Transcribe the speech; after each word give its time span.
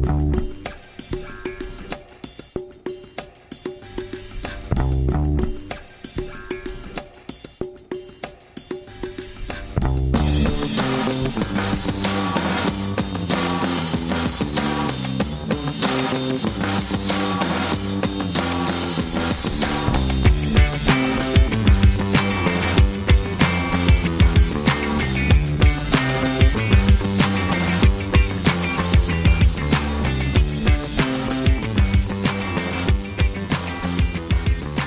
Thank 0.00 0.36
you. 0.36 0.47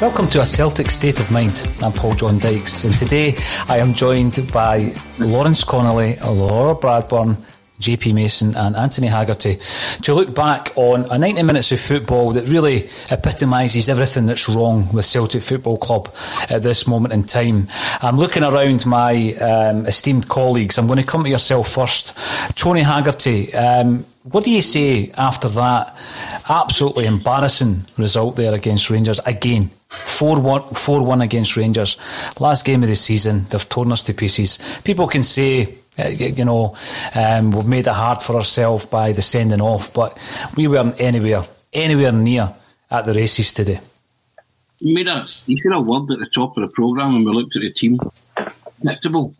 Welcome 0.02 0.26
to 0.30 0.42
A 0.42 0.48
Celtic 0.48 0.90
State 0.90 1.20
of 1.20 1.30
Mind. 1.30 1.70
I'm 1.84 1.94
Paul 1.94 2.16
John 2.16 2.40
Dykes, 2.40 2.86
and 2.86 2.98
today 2.98 3.36
I 3.70 3.78
am 3.78 3.94
joined 3.94 4.52
by 4.52 4.96
Lawrence 5.20 5.64
Connolly, 5.64 6.16
Laura 6.16 6.74
Bradburn, 6.74 7.38
JP 7.80 8.16
Mason, 8.16 8.56
and 8.56 8.76
Anthony 8.76 9.06
Haggerty 9.06 9.60
to 10.02 10.16
look 10.16 10.34
back 10.34 10.72
on 10.76 11.06
a 11.12 11.20
90 11.20 11.44
minutes 11.44 11.72
of 11.72 11.80
football 11.80 12.32
that 12.32 12.50
really 12.50 12.90
epitomises 13.12 13.90
everything 13.90 14.26
that's 14.26 14.50
wrong 14.50 14.92
with 14.92 15.06
Celtic 15.06 15.44
Football 15.44 15.78
Club 15.78 16.12
at 16.50 16.64
this 16.64 16.88
moment 16.88 17.14
in 17.14 17.22
time. 17.22 17.68
I'm 18.02 18.18
looking 18.18 18.42
around 18.44 18.84
my 18.88 19.36
um, 19.36 19.86
esteemed 19.86 20.28
colleagues. 20.28 20.80
I'm 20.80 20.88
going 20.88 20.98
to 20.98 21.06
come 21.06 21.24
to 21.26 21.30
yourself 21.30 21.72
first. 21.72 22.18
Tony 22.56 22.82
Haggerty, 22.82 23.54
um, 23.54 24.04
what 24.24 24.44
do 24.44 24.52
you 24.52 24.62
say 24.62 25.12
after 25.18 25.48
that 25.50 25.96
absolutely 26.48 27.06
embarrassing 27.06 27.84
result 27.98 28.36
there 28.36 28.54
against 28.54 28.90
Rangers 28.90 29.20
again? 29.26 29.72
4 29.90 30.40
1, 30.40 30.76
4 30.76 31.04
1 31.04 31.22
against 31.22 31.58
Rangers. 31.58 31.98
Last 32.40 32.64
game 32.64 32.84
of 32.84 32.90
the 32.90 32.96
season, 32.96 33.46
they've 33.50 33.68
torn 33.68 33.92
us 33.92 34.04
to 34.06 34.14
pieces. 34.14 34.60
People 34.84 35.08
can 35.08 35.24
say, 35.24 35.76
uh, 36.00 36.08
you 36.08 36.46
know, 36.46 36.78
um, 37.16 37.52
we've 37.52 37.68
made 37.68 37.88
it 37.88 37.94
hard 37.94 38.22
for 38.22 38.36
ourselves 38.36 38.86
by 38.86 39.12
the 39.12 39.22
sending 39.22 39.62
off, 39.62 39.94
but 39.94 40.18
we 40.56 40.68
weren't 40.68 41.00
anywhere, 41.02 41.44
anywhere 41.74 42.12
near 42.12 42.54
at 42.90 43.06
the 43.06 43.14
races 43.14 43.52
today. 43.54 43.80
You 44.80 44.96
made 44.96 45.08
a, 45.08 45.28
you 45.46 45.58
said 45.58 45.74
a 45.74 45.82
word 45.82 46.12
at 46.12 46.20
the 46.20 46.30
top 46.34 46.58
of 46.58 46.62
the 46.62 46.74
programme 46.74 47.14
when 47.14 47.26
we 47.26 47.32
looked 47.32 47.56
at 47.56 47.62
the 47.62 47.72
team. 47.72 47.98
Predictable. 48.82 49.36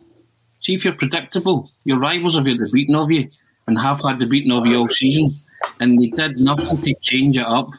See 0.60 0.74
if 0.74 0.84
you're 0.84 0.94
predictable, 0.94 1.70
your 1.84 1.98
rivals 1.98 2.36
have 2.36 2.46
had 2.46 2.58
the 2.58 2.68
beating 2.70 2.94
of 2.94 3.10
you 3.10 3.30
and 3.66 3.78
have 3.78 4.02
had 4.02 4.18
the 4.18 4.26
beating 4.26 4.52
of 4.52 4.66
you 4.66 4.76
all 4.76 4.88
season, 4.88 5.30
and 5.80 6.00
they 6.00 6.08
did 6.08 6.38
nothing 6.38 6.76
to 6.78 6.94
change 7.00 7.38
it 7.38 7.46
up 7.46 7.70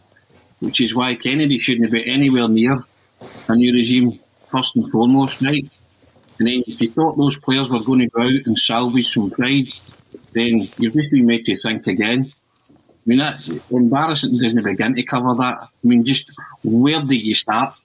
which 0.63 0.79
is 0.79 0.95
why 0.95 1.13
Kennedy 1.13 1.59
shouldn't 1.59 1.91
be 1.91 2.09
anywhere 2.09 2.47
near 2.47 2.83
a 3.49 3.55
new 3.55 3.73
regime 3.73 4.17
first 4.49 4.75
and 4.77 4.89
foremost, 4.89 5.41
right? 5.41 5.63
And 6.39 6.47
then 6.47 6.63
if 6.65 6.79
you 6.79 6.89
thought 6.89 7.17
those 7.17 7.37
players 7.37 7.69
were 7.69 7.83
going 7.83 7.99
to 7.99 8.07
go 8.07 8.21
out 8.21 8.45
and 8.45 8.57
salvage 8.57 9.09
some 9.09 9.29
pride, 9.29 9.67
then 10.31 10.67
you've 10.77 10.93
just 10.93 11.11
been 11.11 11.25
made 11.25 11.45
to 11.45 11.55
think 11.57 11.85
again. 11.85 12.31
I 12.69 13.05
mean, 13.05 13.19
that's 13.19 13.49
embarrassing 13.69 14.39
doesn't 14.39 14.63
begin 14.63 14.95
to 14.95 15.03
cover 15.03 15.35
that. 15.35 15.57
I 15.63 15.67
mean, 15.87 16.05
just 16.05 16.31
where 16.63 17.01
did 17.01 17.21
you 17.21 17.35
start? 17.35 17.75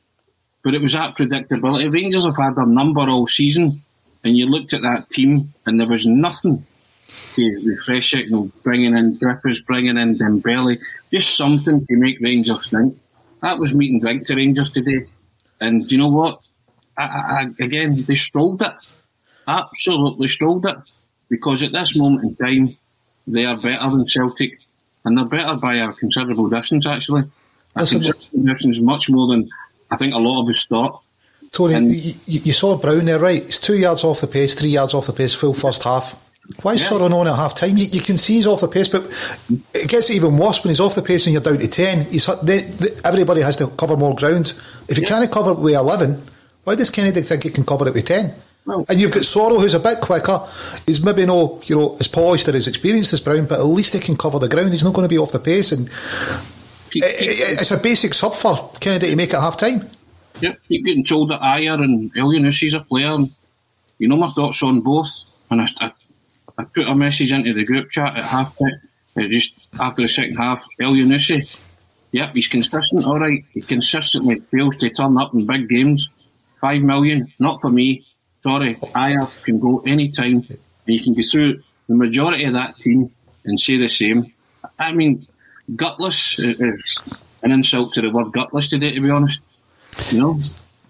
But 0.62 0.75
it 0.75 0.80
was 0.80 0.92
that 0.92 1.16
predictability. 1.16 1.92
Rangers 1.92 2.26
have 2.26 2.36
had 2.36 2.54
their 2.54 2.66
number 2.66 3.00
all 3.00 3.26
season, 3.26 3.82
and 4.22 4.36
you 4.36 4.47
looked 4.47 4.72
at 4.72 4.82
that 4.82 5.10
team, 5.10 5.53
and 5.66 5.80
there 5.80 5.88
was 5.88 6.06
nothing 6.06 6.65
to 7.08 7.62
refresh 7.66 8.14
it, 8.14 8.26
you 8.26 8.30
know, 8.30 8.50
bringing 8.62 8.96
in 8.96 9.16
Griffiths, 9.16 9.60
bringing 9.60 9.96
in 9.96 10.19
Dembele, 10.19 10.78
just 11.12 11.36
something 11.36 11.86
to 11.86 11.96
make 11.96 12.19
Rangers 12.20 12.69
think. 12.69 12.98
That 13.42 13.58
was 13.58 13.74
meat 13.74 13.92
and 13.92 14.00
drink 14.00 14.26
to 14.26 14.36
Rangers 14.36 14.70
today. 14.70 15.06
And 15.60 15.91
you 15.91 15.98
know 15.98 16.08
what? 16.08 16.42
I, 16.97 17.02
I, 17.02 17.42
again, 17.60 17.97
they 17.97 18.14
strolled 18.14 18.62
it. 18.62 18.72
Absolutely 19.47 20.28
strolled 20.28 20.66
it. 20.66 20.76
Because 21.28 21.62
at 21.62 21.72
this 21.72 21.94
moment 21.97 22.24
in 22.24 22.36
time, 22.36 22.76
they 23.26 23.44
are 23.44 23.56
better 23.56 23.91
than 23.91 24.06
Celtic. 24.06 24.58
And 25.04 25.16
they're 25.16 25.24
better 25.24 25.54
by 25.54 25.76
a 25.76 25.92
considerable 25.92 26.48
distance, 26.48 26.86
actually. 26.86 27.22
A 27.76 27.80
Listen, 27.80 28.00
considerable 28.00 28.52
distance, 28.52 28.80
much 28.80 29.08
more 29.08 29.28
than 29.28 29.48
I 29.91 29.97
think 29.97 30.14
a 30.14 30.18
lot 30.18 30.42
of 30.42 30.48
us 30.48 30.66
thought. 30.66 31.02
Tony, 31.52 31.74
And- 31.74 31.94
you, 31.94 32.14
you 32.26 32.52
saw 32.52 32.76
Brown 32.76 33.04
there, 33.06 33.18
right? 33.18 33.42
It's 33.42 33.58
two 33.58 33.76
yards 33.78 34.04
off 34.04 34.20
the 34.20 34.26
pace, 34.26 34.54
three 34.54 34.70
yards 34.70 34.92
off 34.94 35.06
the 35.06 35.12
pace, 35.12 35.34
full 35.34 35.54
first 35.54 35.84
half. 35.84 36.28
Why 36.62 36.75
is 36.75 36.82
Soro 36.82 37.12
on 37.12 37.28
at 37.28 37.36
half 37.36 37.54
time? 37.54 37.76
You, 37.76 37.86
you 37.86 38.00
can 38.00 38.16
see 38.16 38.34
he's 38.34 38.47
off 38.47 38.62
the 38.62 38.69
pace, 38.69 38.88
but 38.88 39.04
it 39.75 39.88
gets 39.88 40.10
even 40.10 40.38
worse 40.38 40.64
when 40.64 40.70
he's 40.70 40.81
off 40.81 40.94
the 40.94 41.03
pace 41.03 41.26
and 41.26 41.34
you're 41.34 41.42
down 41.42 41.59
to 41.59 41.69
10. 41.69 42.10
He's, 42.10 42.26
they, 42.42 42.59
they, 42.60 42.88
everybody 43.04 43.42
has 43.42 43.56
to 43.56 43.69
cover 43.69 43.97
more 43.97 44.14
ground. 44.14 44.54
If 44.88 44.98
you 44.98 45.06
can't 45.06 45.31
cover 45.31 45.53
it 45.53 45.59
with 45.59 45.75
11, 45.75 46.20
why 46.64 46.75
does 46.75 46.91
Kennedy 46.91 47.20
think 47.22 47.44
he 47.44 47.50
can 47.50 47.64
cover 47.64 47.86
it 47.86 47.94
with 47.94 48.06
10? 48.06 48.34
Well- 48.64 48.86
and 48.88 49.00
you've 49.00 49.12
got 49.12 49.22
Soro, 49.22 49.60
who's 49.60 49.75
a 49.75 49.81
bit 49.81 50.00
quicker. 50.00 50.47
He's 50.86 51.03
maybe 51.03 51.26
no, 51.26 51.60
you 51.66 51.76
know, 51.76 51.97
as 52.00 52.09
polished 52.09 52.48
or 52.48 52.56
as 52.56 52.66
experienced 52.66 53.12
as 53.12 53.20
Brown, 53.20 53.47
but 53.47 53.59
at 53.59 53.65
least 53.66 53.92
he 53.92 54.00
can 54.00 54.16
cover 54.16 54.38
the 54.38 54.48
ground. 54.48 54.72
He's 54.72 54.84
not 54.84 54.94
going 54.94 55.06
to 55.06 55.12
be 55.12 55.19
off 55.19 55.32
the 55.32 55.38
pace. 55.38 55.72
And 55.72 55.88
Keep, 56.91 57.04
it, 57.04 57.19
keep, 57.19 57.60
it's 57.60 57.70
a 57.70 57.78
basic 57.78 58.15
sub 58.15 58.34
for 58.34 58.70
Kennedy 58.80 59.10
to 59.10 59.16
make 59.16 59.30
it 59.30 59.41
half 59.41 59.59
time. 59.59 59.86
Yep, 60.41 60.60
keep 60.69 60.84
getting 60.86 61.04
told 61.04 61.30
that 61.30 61.41
Ajer 61.41 61.82
and 61.82 62.12
Elyounoussi 62.15 62.69
is 62.69 62.75
a 62.75 62.80
player. 62.80 63.09
And 63.09 63.30
you 63.98 64.09
know 64.09 64.16
my 64.16 64.28
thoughts 64.30 64.62
on 64.62 64.80
both. 64.80 65.10
And 65.50 65.60
I, 65.62 65.69
I, 65.80 65.92
I 66.58 66.64
put 66.64 66.88
a 66.88 66.94
message 66.94 67.32
into 67.32 67.54
the 67.54 67.64
group 67.64 67.88
chat 67.88 68.16
at 68.16 68.24
half 68.24 68.58
time, 68.58 68.80
just 69.30 69.54
after 69.78 70.02
the 70.02 70.08
second 70.08 70.36
half. 70.36 70.64
Elyounoussi, 70.80 71.56
yep, 72.10 72.34
he's 72.34 72.48
consistent, 72.48 73.04
all 73.04 73.20
right. 73.20 73.44
He 73.52 73.62
consistently 73.62 74.41
fails 74.41 74.76
to 74.78 74.91
turn 74.91 75.16
up 75.16 75.32
in 75.34 75.47
big 75.47 75.68
games. 75.68 76.08
Five 76.60 76.82
million, 76.82 77.32
not 77.38 77.60
for 77.60 77.70
me. 77.70 78.04
Sorry, 78.41 78.74
Ajer 78.74 79.44
can 79.44 79.60
go 79.60 79.82
any 79.86 80.10
time, 80.10 80.44
and 80.48 80.58
you 80.86 81.02
can 81.02 81.14
go 81.14 81.22
through 81.22 81.62
the 81.88 81.94
majority 81.94 82.44
of 82.44 82.54
that 82.54 82.76
team 82.76 83.10
and 83.44 83.58
say 83.58 83.76
the 83.76 83.88
same. 83.88 84.32
I 84.78 84.92
mean, 84.92 85.27
gutless 85.77 86.38
is 86.38 86.98
an 87.42 87.53
insult 87.53 87.94
to 87.94 88.03
the 88.03 88.10
word 88.10 88.33
gutless 88.33 88.68
today, 88.68 88.92
to 88.92 89.00
be 89.00 89.10
honest. 89.10 89.42
You 90.10 90.18
know? 90.21 90.41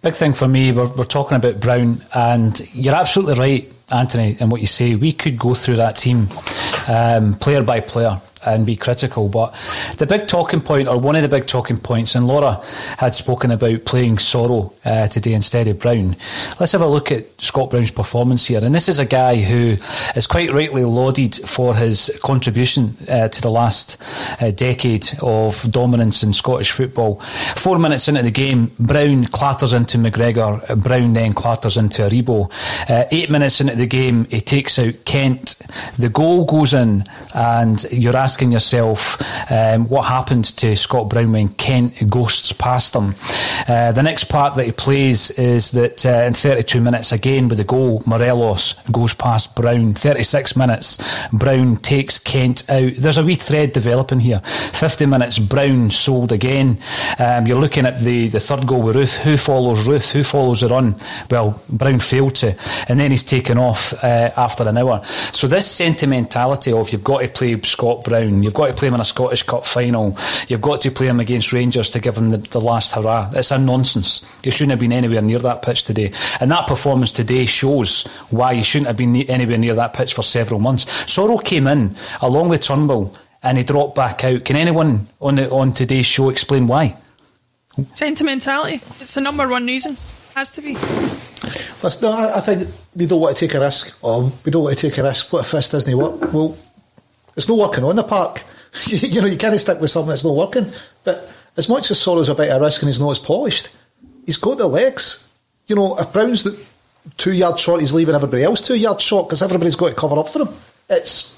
Big 0.03 0.15
thing 0.15 0.33
for 0.33 0.49
me, 0.49 0.73
we're, 0.73 0.89
we're 0.89 1.05
talking 1.05 1.37
about 1.37 1.61
Brown, 1.61 2.01
and 2.15 2.61
you're 2.75 2.95
absolutely 2.95 3.39
right, 3.39 3.73
Anthony, 3.91 4.37
and 4.41 4.51
what 4.51 4.61
you 4.61 4.67
say. 4.67 4.95
We 4.95 5.13
could 5.13 5.39
go 5.39 5.55
through 5.55 5.77
that 5.77 5.97
team 5.97 6.29
um, 6.89 7.35
player 7.35 7.63
by 7.63 7.81
player 7.81 8.21
and 8.55 8.67
be 8.67 8.77
critical, 8.77 9.29
but 9.29 9.55
the 9.99 10.07
big 10.07 10.27
talking 10.27 10.61
point, 10.61 10.89
or 10.89 10.99
one 10.99 11.17
of 11.17 11.23
the 11.23 11.29
big 11.29 11.47
talking 11.47 11.77
points, 11.77 12.15
and 12.15 12.27
Laura 12.27 12.63
had 12.99 13.15
spoken 13.15 13.51
about 13.51 13.85
playing 13.85 14.17
Soro 14.17 14.73
uh, 14.85 15.07
today 15.07 15.35
instead 15.35 15.69
of 15.69 15.79
Brown. 15.79 16.17
Let's 16.61 16.73
have 16.73 16.81
a 16.81 16.87
look 16.87 17.13
at 17.13 17.27
Scott 17.41 17.71
Brown's 17.71 17.91
performance 17.91 18.47
here. 18.47 18.65
And 18.65 18.75
this 18.75 18.89
is 18.89 18.99
a 18.99 19.05
guy 19.05 19.37
who 19.37 19.77
is 20.17 20.27
quite 20.27 20.53
rightly 20.53 20.85
lauded 20.85 21.35
for 21.35 21.75
his 21.75 22.11
contribution 22.23 22.97
uh, 23.09 23.29
to 23.29 23.41
the 23.43 23.51
last 23.51 23.97
uh, 24.41 24.51
decade 24.51 25.09
of 25.21 25.71
dominance 25.71 26.23
in 26.23 26.33
Scottish 26.33 26.71
football. 26.71 27.21
Four 27.57 27.79
minutes 27.79 28.09
into 28.09 28.23
the 28.23 28.31
game, 28.31 28.71
Brown 28.79 29.27
clatters 29.27 29.73
into 29.73 29.99
McGregor, 29.99 30.83
Brown 30.83 31.13
then 31.13 31.33
clatters 31.33 31.77
into 31.77 32.03
Aribo. 32.03 32.51
Uh, 32.89 33.05
eight 33.11 33.31
minutes 33.31 33.61
into 33.61 33.75
the 33.75 33.87
game, 33.87 34.25
he 34.27 34.41
takes 34.41 34.79
out 34.79 34.95
Kent. 35.05 35.57
The 35.99 36.09
goal 36.09 36.45
goes 36.45 36.73
in, 36.73 37.05
and 37.35 37.85
you're 37.91 38.17
asking 38.17 38.38
asking 38.39 38.53
yourself 38.53 39.21
um, 39.51 39.89
what 39.89 40.03
happened 40.03 40.45
to 40.45 40.77
Scott 40.77 41.09
Brown 41.09 41.33
when 41.33 41.49
Kent 41.49 42.09
ghosts 42.09 42.53
past 42.53 42.95
him. 42.95 43.17
Uh, 43.67 43.91
the 43.91 44.03
next 44.03 44.25
part 44.25 44.55
that 44.55 44.65
he 44.65 44.71
plays 44.71 45.33
is 45.33 45.73
that 45.73 46.07
uh, 46.07 46.23
in 46.25 46.35
32 46.35 46.81
minutes, 46.81 47.11
again 47.11 47.49
with 47.49 47.59
the 47.59 47.65
goal, 47.65 48.01
Morelos 48.07 48.75
goes 48.93 49.13
past 49.13 49.57
Brown. 49.57 49.93
36 49.93 50.57
minutes, 50.57 51.03
Brown 51.33 51.79
takes 51.79 52.21
Kent 52.21 52.71
out. 52.71 52.93
There's 52.97 53.19
a 53.19 53.25
wee 53.25 53.35
thread 53.35 53.73
developing 53.73 54.21
here. 54.21 54.41
50 54.41 55.07
minutes, 55.07 55.41
Brown 55.41 55.91
sold 55.91 56.31
again. 56.31 56.79
Um, 57.19 57.49
you're 57.49 57.61
looking 57.61 57.87
at 57.87 57.99
the, 57.99 58.29
the 58.29 58.39
third 58.39 58.69
goal 58.69 58.83
with 58.83 58.95
Roofe. 58.95 59.17
Who 59.17 59.37
follows 59.37 59.89
Roofe? 59.89 60.13
Who 60.13 60.23
follows 60.23 60.61
the 60.61 60.69
run? 60.69 60.95
Well, 61.29 61.61
Brown 61.69 61.99
failed 61.99 62.37
to. 62.37 62.57
And 62.89 63.01
then 63.01 63.11
he's 63.11 63.25
taken 63.25 63.59
off 63.59 63.93
uh, 64.05 64.31
after 64.37 64.69
an 64.69 64.79
hour. 64.79 65.05
So 65.33 65.49
this 65.49 65.69
sentimentality 65.69 66.71
of 66.73 66.93
you've 66.93 67.03
got 67.03 67.23
to 67.23 67.29
play 67.29 67.49
Scott 67.63 68.05
Brown, 68.05 68.18
you've 68.19 68.55
got 68.55 68.67
to 68.69 68.75
play 68.75 68.89
him 68.89 68.95
in 68.95 69.01
a 69.01 69.05
Scottish 69.05 69.43
Cup 69.43 69.65
final, 69.65 70.17
you've 70.49 70.61
got 70.61 70.81
to 70.83 70.91
play 70.91 71.09
him 71.09 71.21
against 71.21 71.53
Rangers 71.53 71.91
to 71.91 72.01
give 72.01 72.17
him 72.17 72.31
the, 72.31 72.39
the 72.39 72.61
last 72.61 72.93
hurrah. 72.93 73.31
It's 73.35 73.51
a 73.51 73.59
nonsense. 73.59 74.25
You 74.43 74.51
shouldn't 74.51 74.73
have 74.73 74.81
been 74.81 74.93
anywhere 74.93 75.23
near 75.23 75.39
that 75.41 75.63
pitch 75.63 75.85
today. 75.85 76.13
And 76.41 76.51
that 76.51 76.67
performance 76.67 77.13
today 77.13 77.47
shows 77.47 78.05
why 78.31 78.53
you 78.53 78.65
shouldn't 78.65 78.89
have 78.89 78.97
been 78.97 79.17
anywhere 79.17 79.59
near 79.59 79.75
that 79.75 79.95
pitch 79.95 80.15
for 80.15 80.23
several 80.23 80.61
months. 80.61 80.85
Soro 81.05 81.43
came 81.43 81.67
in 81.67 81.97
along 82.21 82.49
with 82.49 82.63
Turnbull 82.63 83.17
and 83.43 83.59
he 83.59 83.65
dropped 83.65 83.95
back 83.95 84.25
out. 84.25 84.45
Can 84.45 84.57
anyone 84.57 85.07
on 85.21 85.37
the, 85.37 85.51
on 85.51 85.71
today's 85.71 86.07
show 86.07 86.31
explain 86.31 86.67
why? 86.67 86.97
Sentimentality. 87.95 88.77
It's 89.01 89.15
the 89.15 89.21
number 89.21 89.47
one 89.47 89.67
reason. 89.67 89.97
Has 90.35 90.53
to 90.53 90.63
be. 90.63 90.75
Listen, 91.83 92.03
no, 92.03 92.13
I, 92.13 92.39
I 92.39 92.41
think 92.41 92.69
they 92.95 93.07
don't 93.07 93.21
want 93.21 93.37
to 93.37 93.47
take 93.47 93.55
a 93.55 93.61
risk. 93.61 93.97
Or 94.03 94.33
we 94.45 94.51
don't 94.51 94.65
want 94.65 94.79
to 94.79 94.91
take 94.91 94.99
a 94.99 95.03
risk. 95.03 95.33
What 95.33 95.45
if 95.45 95.53
this 95.53 95.69
doesn't 95.69 95.97
work? 95.97 96.33
Well, 96.33 96.57
it's 97.39 97.49
not 97.49 97.57
working 97.57 97.85
on 97.85 97.97
the 97.97 98.03
park. 98.03 98.43
you 98.87 99.23
know, 99.23 99.29
you 99.29 99.39
can't 99.39 99.59
stick 99.59 99.81
with 99.81 99.91
something 99.91 100.11
that's 100.11 100.25
not 100.25 100.35
working. 100.35 100.67
But 101.05 101.33
as 101.57 101.69
much 101.69 101.91
as 101.91 102.07
about 102.07 102.41
a 102.41 102.61
risk 102.61 102.83
and 102.83 102.89
he's 102.89 103.01
not 103.01 103.13
as 103.13 103.19
polished, 103.21 103.71
he's 104.27 104.37
got 104.37 104.59
the 104.59 104.67
legs. 104.67 105.31
You 105.69 105.77
know, 105.77 105.97
if 105.99 106.13
Brown's 106.13 106.43
the 106.43 106.61
two 107.17 107.33
yard 107.33 107.61
short, 107.61 107.81
he's 107.81 107.93
leaving 107.93 108.17
everybody 108.17 108.43
else 108.43 108.61
two 108.61 108.77
yard 108.77 109.01
short 109.01 109.29
because 109.29 109.41
everybody's 109.41 109.77
got 109.77 109.91
to 109.91 109.95
cover 109.95 110.19
up 110.19 110.29
for 110.29 110.41
him. 110.41 110.49
It's 110.91 111.38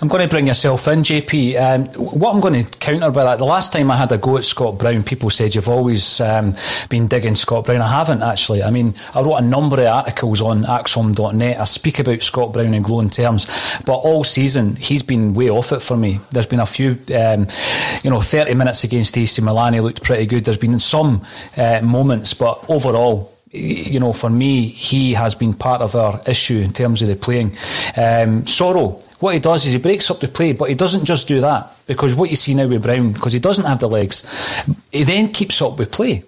I'm 0.00 0.06
going 0.06 0.22
to 0.22 0.28
bring 0.28 0.46
yourself 0.46 0.86
in, 0.86 1.00
JP. 1.00 1.60
Um, 1.60 1.84
what 1.96 2.32
I'm 2.32 2.40
going 2.40 2.62
to 2.62 2.78
counter 2.78 3.10
by 3.10 3.24
that, 3.24 3.38
the 3.38 3.44
last 3.44 3.72
time 3.72 3.90
I 3.90 3.96
had 3.96 4.12
a 4.12 4.18
go 4.18 4.36
at 4.36 4.44
Scott 4.44 4.78
Brown, 4.78 5.02
people 5.02 5.28
said 5.28 5.56
you've 5.56 5.68
always 5.68 6.20
um, 6.20 6.54
been 6.88 7.08
digging 7.08 7.34
Scott 7.34 7.64
Brown. 7.64 7.80
I 7.80 7.88
haven't 7.88 8.22
actually. 8.22 8.62
I 8.62 8.70
mean, 8.70 8.94
I 9.12 9.22
wrote 9.22 9.38
a 9.38 9.42
number 9.42 9.80
of 9.80 9.86
articles 9.86 10.40
on 10.40 10.62
ACSOM.net. 10.62 11.58
I 11.58 11.64
speak 11.64 11.98
about 11.98 12.22
Scott 12.22 12.52
Brown 12.52 12.74
in 12.74 12.82
glowing 12.84 13.10
terms, 13.10 13.46
but 13.84 13.96
all 13.96 14.22
season 14.22 14.76
he's 14.76 15.02
been 15.02 15.34
way 15.34 15.50
off 15.50 15.72
it 15.72 15.82
for 15.82 15.96
me. 15.96 16.20
There's 16.30 16.46
been 16.46 16.60
a 16.60 16.66
few, 16.66 16.96
um, 17.16 17.48
you 18.04 18.10
know, 18.10 18.20
30 18.20 18.54
minutes 18.54 18.84
against 18.84 19.18
AC 19.18 19.42
Milan, 19.42 19.74
he 19.74 19.80
looked 19.80 20.04
pretty 20.04 20.26
good. 20.26 20.44
There's 20.44 20.56
been 20.56 20.78
some 20.78 21.26
uh, 21.56 21.80
moments, 21.82 22.34
but 22.34 22.64
overall, 22.70 23.32
you 23.50 23.98
know, 24.00 24.12
for 24.12 24.30
me, 24.30 24.66
he 24.66 25.14
has 25.14 25.34
been 25.34 25.54
part 25.54 25.80
of 25.80 25.94
our 25.94 26.20
issue 26.26 26.58
in 26.58 26.72
terms 26.72 27.02
of 27.02 27.08
the 27.08 27.16
playing. 27.16 27.48
Um, 27.96 28.42
Soro, 28.42 29.04
what 29.20 29.34
he 29.34 29.40
does 29.40 29.66
is 29.66 29.72
he 29.72 29.78
breaks 29.78 30.10
up 30.10 30.20
the 30.20 30.28
play, 30.28 30.52
but 30.52 30.68
he 30.68 30.74
doesn't 30.74 31.04
just 31.04 31.26
do 31.26 31.40
that 31.40 31.74
because 31.86 32.14
what 32.14 32.30
you 32.30 32.36
see 32.36 32.54
now 32.54 32.66
with 32.66 32.82
Brown, 32.82 33.12
because 33.12 33.32
he 33.32 33.40
doesn't 33.40 33.64
have 33.64 33.80
the 33.80 33.88
legs, 33.88 34.22
he 34.92 35.02
then 35.04 35.32
keeps 35.32 35.60
up 35.62 35.78
with 35.78 35.90
play. 35.90 36.22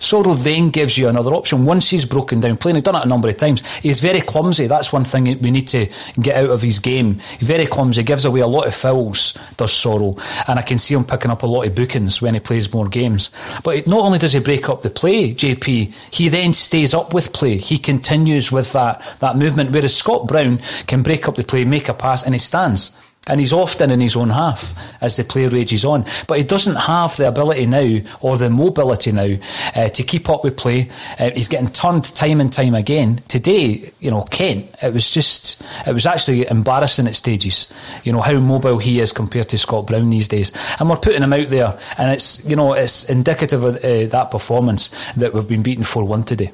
Soro 0.00 0.34
then 0.42 0.70
gives 0.70 0.96
you 0.96 1.08
another 1.08 1.34
option 1.34 1.66
once 1.66 1.90
he's 1.90 2.06
broken 2.06 2.40
down 2.40 2.56
playing. 2.56 2.76
He's 2.76 2.84
done 2.84 2.96
it 2.96 3.04
a 3.04 3.08
number 3.08 3.28
of 3.28 3.36
times. 3.36 3.66
He's 3.76 4.00
very 4.00 4.22
clumsy. 4.22 4.66
That's 4.66 4.92
one 4.92 5.04
thing 5.04 5.24
we 5.40 5.50
need 5.50 5.68
to 5.68 5.88
get 6.20 6.36
out 6.36 6.50
of 6.50 6.62
his 6.62 6.78
game. 6.78 7.20
He's 7.38 7.46
very 7.46 7.66
clumsy. 7.66 8.02
Gives 8.02 8.24
away 8.24 8.40
a 8.40 8.46
lot 8.46 8.66
of 8.66 8.74
fouls, 8.74 9.34
does 9.58 9.70
Soro. 9.70 10.18
And 10.48 10.58
I 10.58 10.62
can 10.62 10.78
see 10.78 10.94
him 10.94 11.04
picking 11.04 11.30
up 11.30 11.42
a 11.42 11.46
lot 11.46 11.66
of 11.66 11.74
bookings 11.74 12.22
when 12.22 12.34
he 12.34 12.40
plays 12.40 12.72
more 12.72 12.88
games. 12.88 13.30
But 13.62 13.86
not 13.86 14.00
only 14.00 14.18
does 14.18 14.32
he 14.32 14.40
break 14.40 14.70
up 14.70 14.80
the 14.80 14.90
play, 14.90 15.34
JP, 15.34 15.92
he 16.10 16.28
then 16.30 16.54
stays 16.54 16.94
up 16.94 17.12
with 17.12 17.34
play. 17.34 17.58
He 17.58 17.78
continues 17.78 18.50
with 18.50 18.72
that, 18.72 19.02
that 19.20 19.36
movement. 19.36 19.70
Whereas 19.70 19.94
Scott 19.94 20.26
Brown 20.26 20.60
can 20.86 21.02
break 21.02 21.28
up 21.28 21.34
the 21.34 21.44
play, 21.44 21.64
make 21.64 21.90
a 21.90 21.94
pass, 21.94 22.24
and 22.24 22.34
he 22.34 22.38
stands 22.38 22.96
and 23.30 23.38
he's 23.38 23.52
often 23.52 23.90
in 23.92 24.00
his 24.00 24.16
own 24.16 24.28
half 24.28 24.74
as 25.00 25.16
the 25.16 25.22
play 25.22 25.46
rages 25.46 25.84
on. 25.84 26.04
But 26.26 26.38
he 26.38 26.44
doesn't 26.44 26.74
have 26.74 27.16
the 27.16 27.28
ability 27.28 27.66
now 27.66 28.00
or 28.20 28.36
the 28.36 28.50
mobility 28.50 29.12
now 29.12 29.36
uh, 29.76 29.88
to 29.88 30.02
keep 30.02 30.28
up 30.28 30.42
with 30.42 30.56
play. 30.56 30.90
Uh, 31.18 31.30
he's 31.30 31.46
getting 31.46 31.68
turned 31.68 32.04
time 32.04 32.40
and 32.40 32.52
time 32.52 32.74
again. 32.74 33.22
Today, 33.28 33.92
you 34.00 34.10
know, 34.10 34.22
Kent, 34.22 34.66
it 34.82 34.92
was 34.92 35.08
just, 35.08 35.62
it 35.86 35.94
was 35.94 36.06
actually 36.06 36.48
embarrassing 36.50 37.06
at 37.06 37.14
stages. 37.14 37.72
You 38.02 38.12
know 38.12 38.20
how 38.20 38.38
mobile 38.40 38.78
he 38.78 38.98
is 38.98 39.12
compared 39.12 39.48
to 39.50 39.58
Scott 39.58 39.86
Brown 39.86 40.10
these 40.10 40.28
days, 40.28 40.52
and 40.80 40.90
we're 40.90 40.96
putting 40.96 41.22
him 41.22 41.32
out 41.32 41.48
there, 41.48 41.78
and 41.98 42.10
it's 42.10 42.44
you 42.44 42.56
know 42.56 42.72
it's 42.72 43.04
indicative 43.04 43.62
of 43.62 43.76
uh, 43.76 44.06
that 44.06 44.30
performance 44.32 44.90
that 45.14 45.32
we've 45.32 45.48
been 45.48 45.62
beaten 45.62 45.84
four 45.84 46.04
one 46.04 46.24
today. 46.24 46.50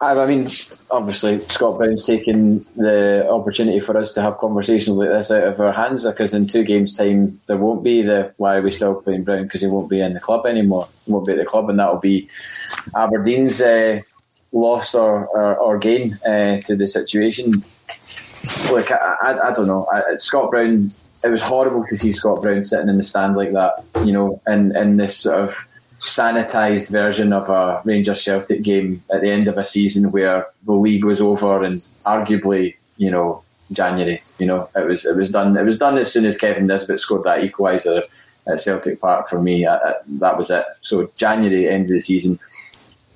I 0.00 0.26
mean, 0.26 0.46
obviously, 0.92 1.40
Scott 1.40 1.76
Brown's 1.76 2.06
taken 2.06 2.64
the 2.76 3.28
opportunity 3.28 3.80
for 3.80 3.96
us 3.96 4.12
to 4.12 4.22
have 4.22 4.38
conversations 4.38 4.96
like 4.96 5.08
this 5.08 5.32
out 5.32 5.42
of 5.42 5.60
our 5.60 5.72
hands 5.72 6.04
because 6.04 6.34
in 6.34 6.46
two 6.46 6.62
games' 6.62 6.96
time, 6.96 7.40
there 7.48 7.56
won't 7.56 7.82
be 7.82 8.02
the 8.02 8.32
why 8.36 8.56
are 8.56 8.62
we 8.62 8.70
still 8.70 9.02
playing 9.02 9.24
Brown 9.24 9.42
because 9.42 9.62
he 9.62 9.66
won't 9.66 9.90
be 9.90 10.00
in 10.00 10.14
the 10.14 10.20
club 10.20 10.46
anymore. 10.46 10.88
He 11.04 11.10
won't 11.10 11.26
be 11.26 11.32
at 11.32 11.38
the 11.38 11.44
club, 11.44 11.68
and 11.68 11.80
that'll 11.80 11.98
be 11.98 12.28
Aberdeen's 12.94 13.60
uh, 13.60 14.00
loss 14.52 14.94
or, 14.94 15.26
or, 15.36 15.56
or 15.56 15.78
gain 15.78 16.14
uh, 16.24 16.60
to 16.60 16.76
the 16.76 16.86
situation. 16.86 17.64
Look, 18.70 18.92
I, 18.92 19.16
I, 19.20 19.48
I 19.48 19.52
don't 19.52 19.66
know. 19.66 19.84
I, 19.92 20.16
Scott 20.18 20.52
Brown, 20.52 20.90
it 21.24 21.28
was 21.28 21.42
horrible 21.42 21.84
to 21.88 21.96
see 21.96 22.12
Scott 22.12 22.42
Brown 22.42 22.62
sitting 22.62 22.88
in 22.88 22.98
the 22.98 23.02
stand 23.02 23.36
like 23.36 23.52
that, 23.52 23.84
you 24.04 24.12
know, 24.12 24.40
in, 24.46 24.76
in 24.76 24.96
this 24.96 25.16
sort 25.16 25.40
of 25.40 25.56
sanitised 26.00 26.88
version 26.88 27.32
of 27.32 27.48
a 27.48 27.82
Rangers 27.84 28.22
Celtic 28.22 28.62
game 28.62 29.02
at 29.12 29.20
the 29.20 29.30
end 29.30 29.48
of 29.48 29.58
a 29.58 29.64
season 29.64 30.10
where 30.10 30.46
the 30.64 30.72
league 30.72 31.04
was 31.04 31.20
over 31.20 31.62
and 31.62 31.74
arguably, 32.06 32.76
you 32.96 33.10
know, 33.10 33.42
January. 33.72 34.22
You 34.38 34.46
know, 34.46 34.68
it 34.76 34.86
was 34.86 35.04
it 35.04 35.16
was 35.16 35.30
done. 35.30 35.56
It 35.56 35.64
was 35.64 35.78
done 35.78 35.98
as 35.98 36.12
soon 36.12 36.24
as 36.24 36.36
Kevin 36.36 36.66
Nisbet 36.66 37.00
scored 37.00 37.24
that 37.24 37.42
equaliser 37.42 38.02
at 38.46 38.60
Celtic 38.60 39.00
Park 39.00 39.28
for 39.28 39.40
me. 39.40 39.66
I, 39.66 39.76
I, 39.76 39.94
that 40.20 40.38
was 40.38 40.50
it. 40.50 40.64
So 40.82 41.10
January, 41.16 41.68
end 41.68 41.84
of 41.84 41.90
the 41.90 42.00
season. 42.00 42.38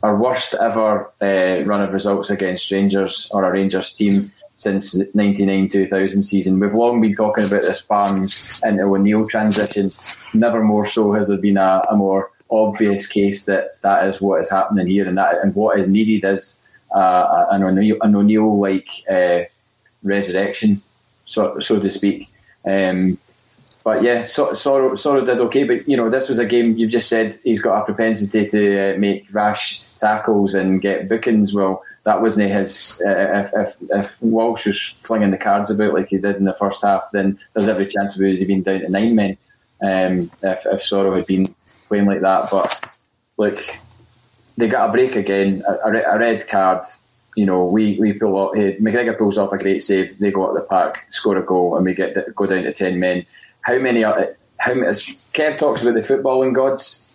Our 0.02 0.17
worst 0.17 0.55
ever 0.55 1.12
uh, 1.20 1.64
run 1.64 1.81
of 1.81 1.93
results 1.93 2.29
against 2.29 2.73
Rangers 2.73 3.29
or 3.31 3.44
a 3.44 3.52
Rangers 3.52 3.93
team 3.93 4.32
since 4.56 4.93
the 4.93 5.05
99-2000 5.14 6.25
season. 6.25 6.58
We've 6.58 6.75
long 6.75 7.00
been 7.00 7.14
talking 7.14 7.44
about 7.44 7.62
this 7.62 7.82
Barnes 7.82 8.61
into 8.64 8.82
O'Neill 8.82 9.29
transition. 9.29 9.91
Never 10.34 10.60
more 10.60 10.86
so 10.86 11.12
has 11.12 11.29
there 11.29 11.39
been 11.39 11.56
a, 11.56 11.82
a 11.89 11.96
more 11.96 12.32
obvious 12.52 13.06
case 13.06 13.44
that 13.46 13.80
that 13.82 14.06
is 14.06 14.20
what 14.20 14.42
is 14.42 14.50
happening 14.50 14.86
here, 14.86 15.08
and 15.08 15.18
that 15.18 15.38
and 15.42 15.54
what 15.54 15.78
is 15.78 15.88
needed 15.88 16.24
is 16.28 16.58
uh, 16.94 17.46
an 17.50 17.62
O'Neill, 17.62 18.58
like 18.60 18.88
uh, 19.10 19.40
resurrection, 20.02 20.82
so 21.26 21.58
so 21.60 21.80
to 21.80 21.90
speak. 21.90 22.28
Um, 22.64 23.18
but 23.84 24.04
yeah, 24.04 24.24
so, 24.24 24.52
Soro, 24.52 25.26
did 25.26 25.40
okay. 25.40 25.64
But 25.64 25.88
you 25.88 25.96
know, 25.96 26.08
this 26.08 26.28
was 26.28 26.38
a 26.38 26.46
game. 26.46 26.76
You've 26.76 26.90
just 26.90 27.08
said 27.08 27.40
he's 27.42 27.60
got 27.60 27.80
a 27.80 27.84
propensity 27.84 28.46
to 28.46 28.94
uh, 28.94 28.98
make 28.98 29.26
rash 29.32 29.82
tackles 29.96 30.54
and 30.54 30.80
get 30.80 31.08
bookings. 31.08 31.52
Well, 31.52 31.82
that 32.04 32.22
wasn't 32.22 32.52
his. 32.52 33.02
Uh, 33.04 33.44
if, 33.44 33.50
if, 33.54 33.76
if 33.90 34.22
Walsh 34.22 34.66
was 34.66 34.80
flinging 35.02 35.32
the 35.32 35.36
cards 35.36 35.70
about 35.70 35.94
like 35.94 36.10
he 36.10 36.18
did 36.18 36.36
in 36.36 36.44
the 36.44 36.54
first 36.54 36.82
half, 36.82 37.10
then 37.12 37.38
there's 37.54 37.68
every 37.68 37.86
chance 37.86 38.16
we 38.16 38.30
would 38.30 38.38
have 38.38 38.48
been 38.48 38.62
down 38.62 38.80
to 38.80 38.88
nine 38.88 39.16
men. 39.16 39.36
Um, 39.82 40.30
if, 40.42 40.64
if 40.64 40.80
Soro 40.80 41.16
had 41.16 41.26
been 41.26 41.46
like 42.01 42.20
that. 42.22 42.49
But 42.51 42.84
look, 43.37 43.61
they 44.56 44.69
got 44.69 44.89
a 44.89 44.93
break 44.93 45.17
again, 45.17 45.63
a, 45.67 45.89
a 45.89 46.19
red 46.19 46.46
card. 46.49 46.84
You 47.37 47.46
know, 47.46 47.65
we, 47.65 47.99
we 47.99 48.13
pull 48.13 48.37
off. 48.37 48.55
Hey, 48.55 48.77
McGregor 48.77 49.17
pulls 49.17 49.39
off 49.39 49.53
a 49.53 49.58
great 49.58 49.82
save. 49.82 50.19
They 50.19 50.31
go 50.31 50.49
out 50.49 50.55
the 50.55 50.61
park, 50.61 51.05
score 51.08 51.39
a 51.39 51.43
goal, 51.43 51.77
and 51.77 51.87
we 51.87 51.94
get 51.94 52.15
the, 52.15 52.31
go 52.34 52.46
down 52.46 52.65
to 52.65 52.72
ten 52.72 53.01
men. 53.01 53.25
How 53.63 53.79
many? 53.79 54.05
Are, 54.05 54.37
how 54.58 54.75
many? 54.75 54.87
As 54.87 55.03
Kev 55.03 55.56
talks 55.56 55.82
about 55.82 55.94
the 55.94 56.01
footballing 56.01 56.53
gods, 56.53 57.11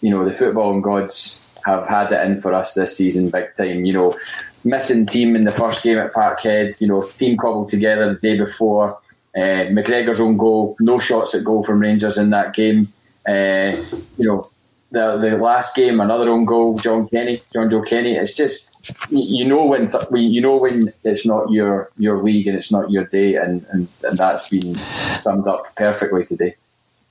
you 0.00 0.10
know, 0.10 0.26
the 0.26 0.34
footballing 0.34 0.82
gods 0.82 1.54
have 1.66 1.86
had 1.86 2.10
it 2.10 2.26
in 2.26 2.40
for 2.40 2.54
us 2.54 2.72
this 2.72 2.96
season, 2.96 3.28
big 3.28 3.54
time. 3.54 3.84
You 3.84 3.92
know, 3.92 4.18
missing 4.64 5.04
team 5.04 5.36
in 5.36 5.44
the 5.44 5.52
first 5.52 5.82
game 5.82 5.98
at 5.98 6.14
Parkhead. 6.14 6.80
You 6.80 6.86
know, 6.86 7.02
team 7.02 7.36
cobbled 7.36 7.68
together 7.68 8.14
the 8.14 8.20
day 8.20 8.38
before. 8.38 8.98
Uh, 9.36 9.68
McGregor's 9.70 10.20
own 10.20 10.36
goal, 10.38 10.74
no 10.80 10.98
shots 10.98 11.34
at 11.34 11.44
goal 11.44 11.62
from 11.62 11.80
Rangers 11.80 12.16
in 12.18 12.30
that 12.30 12.54
game. 12.54 12.92
Uh, 13.26 13.82
you 14.16 14.26
know, 14.26 14.50
the 14.90 15.18
the 15.18 15.36
last 15.36 15.74
game, 15.74 16.00
another 16.00 16.28
own 16.28 16.44
goal, 16.44 16.78
John 16.78 17.08
Kenny, 17.08 17.40
Jonjoe 17.54 17.86
Kenny. 17.86 18.16
It's 18.16 18.34
just 18.34 18.92
you 19.10 19.44
know 19.44 19.64
when 19.64 19.88
you 20.12 20.40
know 20.40 20.56
when 20.56 20.92
it's 21.04 21.24
not 21.24 21.50
your 21.50 21.90
your 21.96 22.22
league 22.22 22.46
and 22.48 22.56
it's 22.56 22.72
not 22.72 22.90
your 22.90 23.04
day, 23.04 23.36
and, 23.36 23.64
and, 23.70 23.88
and 24.02 24.18
that's 24.18 24.48
been 24.48 24.74
summed 25.22 25.46
up 25.46 25.74
perfectly 25.76 26.24
today. 26.24 26.56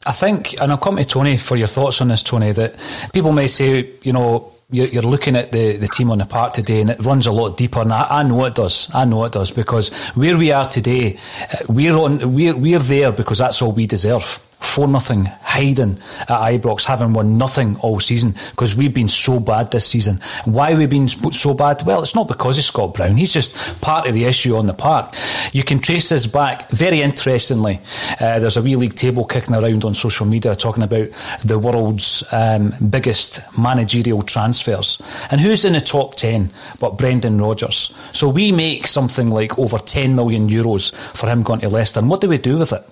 I 0.05 0.11
think, 0.13 0.59
and 0.61 0.71
I'll 0.71 0.77
come 0.77 0.95
to 0.95 1.05
Tony 1.05 1.35
for 1.35 1.57
your 1.57 1.67
thoughts 1.67 1.99
on 2.01 2.07
this, 2.07 2.23
Tony, 2.23 2.53
that 2.53 2.75
people 3.13 3.33
may 3.33 3.47
say, 3.47 3.91
you 4.01 4.13
know, 4.13 4.53
you're 4.71 5.01
looking 5.01 5.35
at 5.35 5.51
the, 5.51 5.77
the 5.77 5.87
team 5.87 6.11
on 6.11 6.19
the 6.19 6.25
park 6.25 6.53
today 6.53 6.79
and 6.79 6.91
it 6.91 6.99
runs 7.03 7.25
a 7.25 7.31
lot 7.31 7.57
deeper 7.57 7.81
and 7.81 7.91
I, 7.91 8.19
I, 8.19 8.23
know 8.23 8.45
it 8.45 8.53
does 8.53 8.87
I 8.93 9.03
know 9.05 9.25
it 9.25 9.31
does 9.31 9.49
because 9.49 9.91
where 10.09 10.37
we 10.37 10.51
are 10.51 10.65
today 10.65 11.17
uh, 11.51 11.57
we're 11.67 11.95
on 11.95 12.35
we're, 12.35 12.55
we're 12.55 12.77
there 12.77 13.11
because 13.11 13.39
that's 13.39 13.63
all 13.63 13.71
we 13.71 13.87
deserve 13.87 14.39
4 14.59 14.87
nothing 14.87 15.25
hiding 15.25 15.97
at 16.21 16.27
Ibrox, 16.27 16.83
having 16.83 17.13
won 17.13 17.37
nothing 17.37 17.77
all 17.77 17.99
season 17.99 18.35
because 18.51 18.75
we've 18.75 18.93
been 18.93 19.07
so 19.07 19.39
bad 19.39 19.71
this 19.71 19.87
season. 19.87 20.19
Why 20.45 20.73
we've 20.73 20.89
been 20.89 21.07
so 21.07 21.53
bad? 21.53 21.83
Well, 21.85 22.01
it's 22.01 22.15
not 22.15 22.27
because 22.27 22.57
of 22.57 22.65
Scott 22.65 22.93
Brown. 22.93 23.17
He's 23.17 23.33
just 23.33 23.81
part 23.81 24.07
of 24.07 24.13
the 24.13 24.25
issue 24.25 24.55
on 24.55 24.67
the 24.67 24.73
park. 24.73 25.15
You 25.53 25.63
can 25.63 25.79
trace 25.79 26.09
this 26.09 26.27
back 26.27 26.69
very 26.69 27.01
interestingly. 27.01 27.79
Uh, 28.19 28.39
there's 28.39 28.57
a 28.57 28.61
wee 28.61 28.75
league 28.75 28.95
table 28.95 29.25
kicking 29.25 29.55
around 29.55 29.85
on 29.85 29.93
social 29.93 30.25
media 30.25 30.55
talking 30.55 30.83
about 30.83 31.07
the 31.43 31.57
world's 31.57 32.23
um, 32.31 32.73
biggest 32.89 33.39
managerial 33.57 34.21
transfers. 34.23 35.01
And 35.31 35.39
who's 35.39 35.65
in 35.65 35.73
the 35.73 35.81
top 35.81 36.15
10 36.15 36.51
but 36.79 36.97
Brendan 36.97 37.39
Rodgers? 37.39 37.93
So 38.11 38.27
we 38.27 38.51
make 38.51 38.87
something 38.87 39.29
like 39.29 39.57
over 39.57 39.77
10 39.77 40.15
million 40.15 40.49
euros 40.49 40.93
for 41.15 41.27
him 41.27 41.43
going 41.43 41.61
to 41.61 41.69
Leicester. 41.69 41.99
And 41.99 42.09
what 42.09 42.21
do 42.21 42.29
we 42.29 42.37
do 42.37 42.57
with 42.57 42.73
it? 42.73 42.83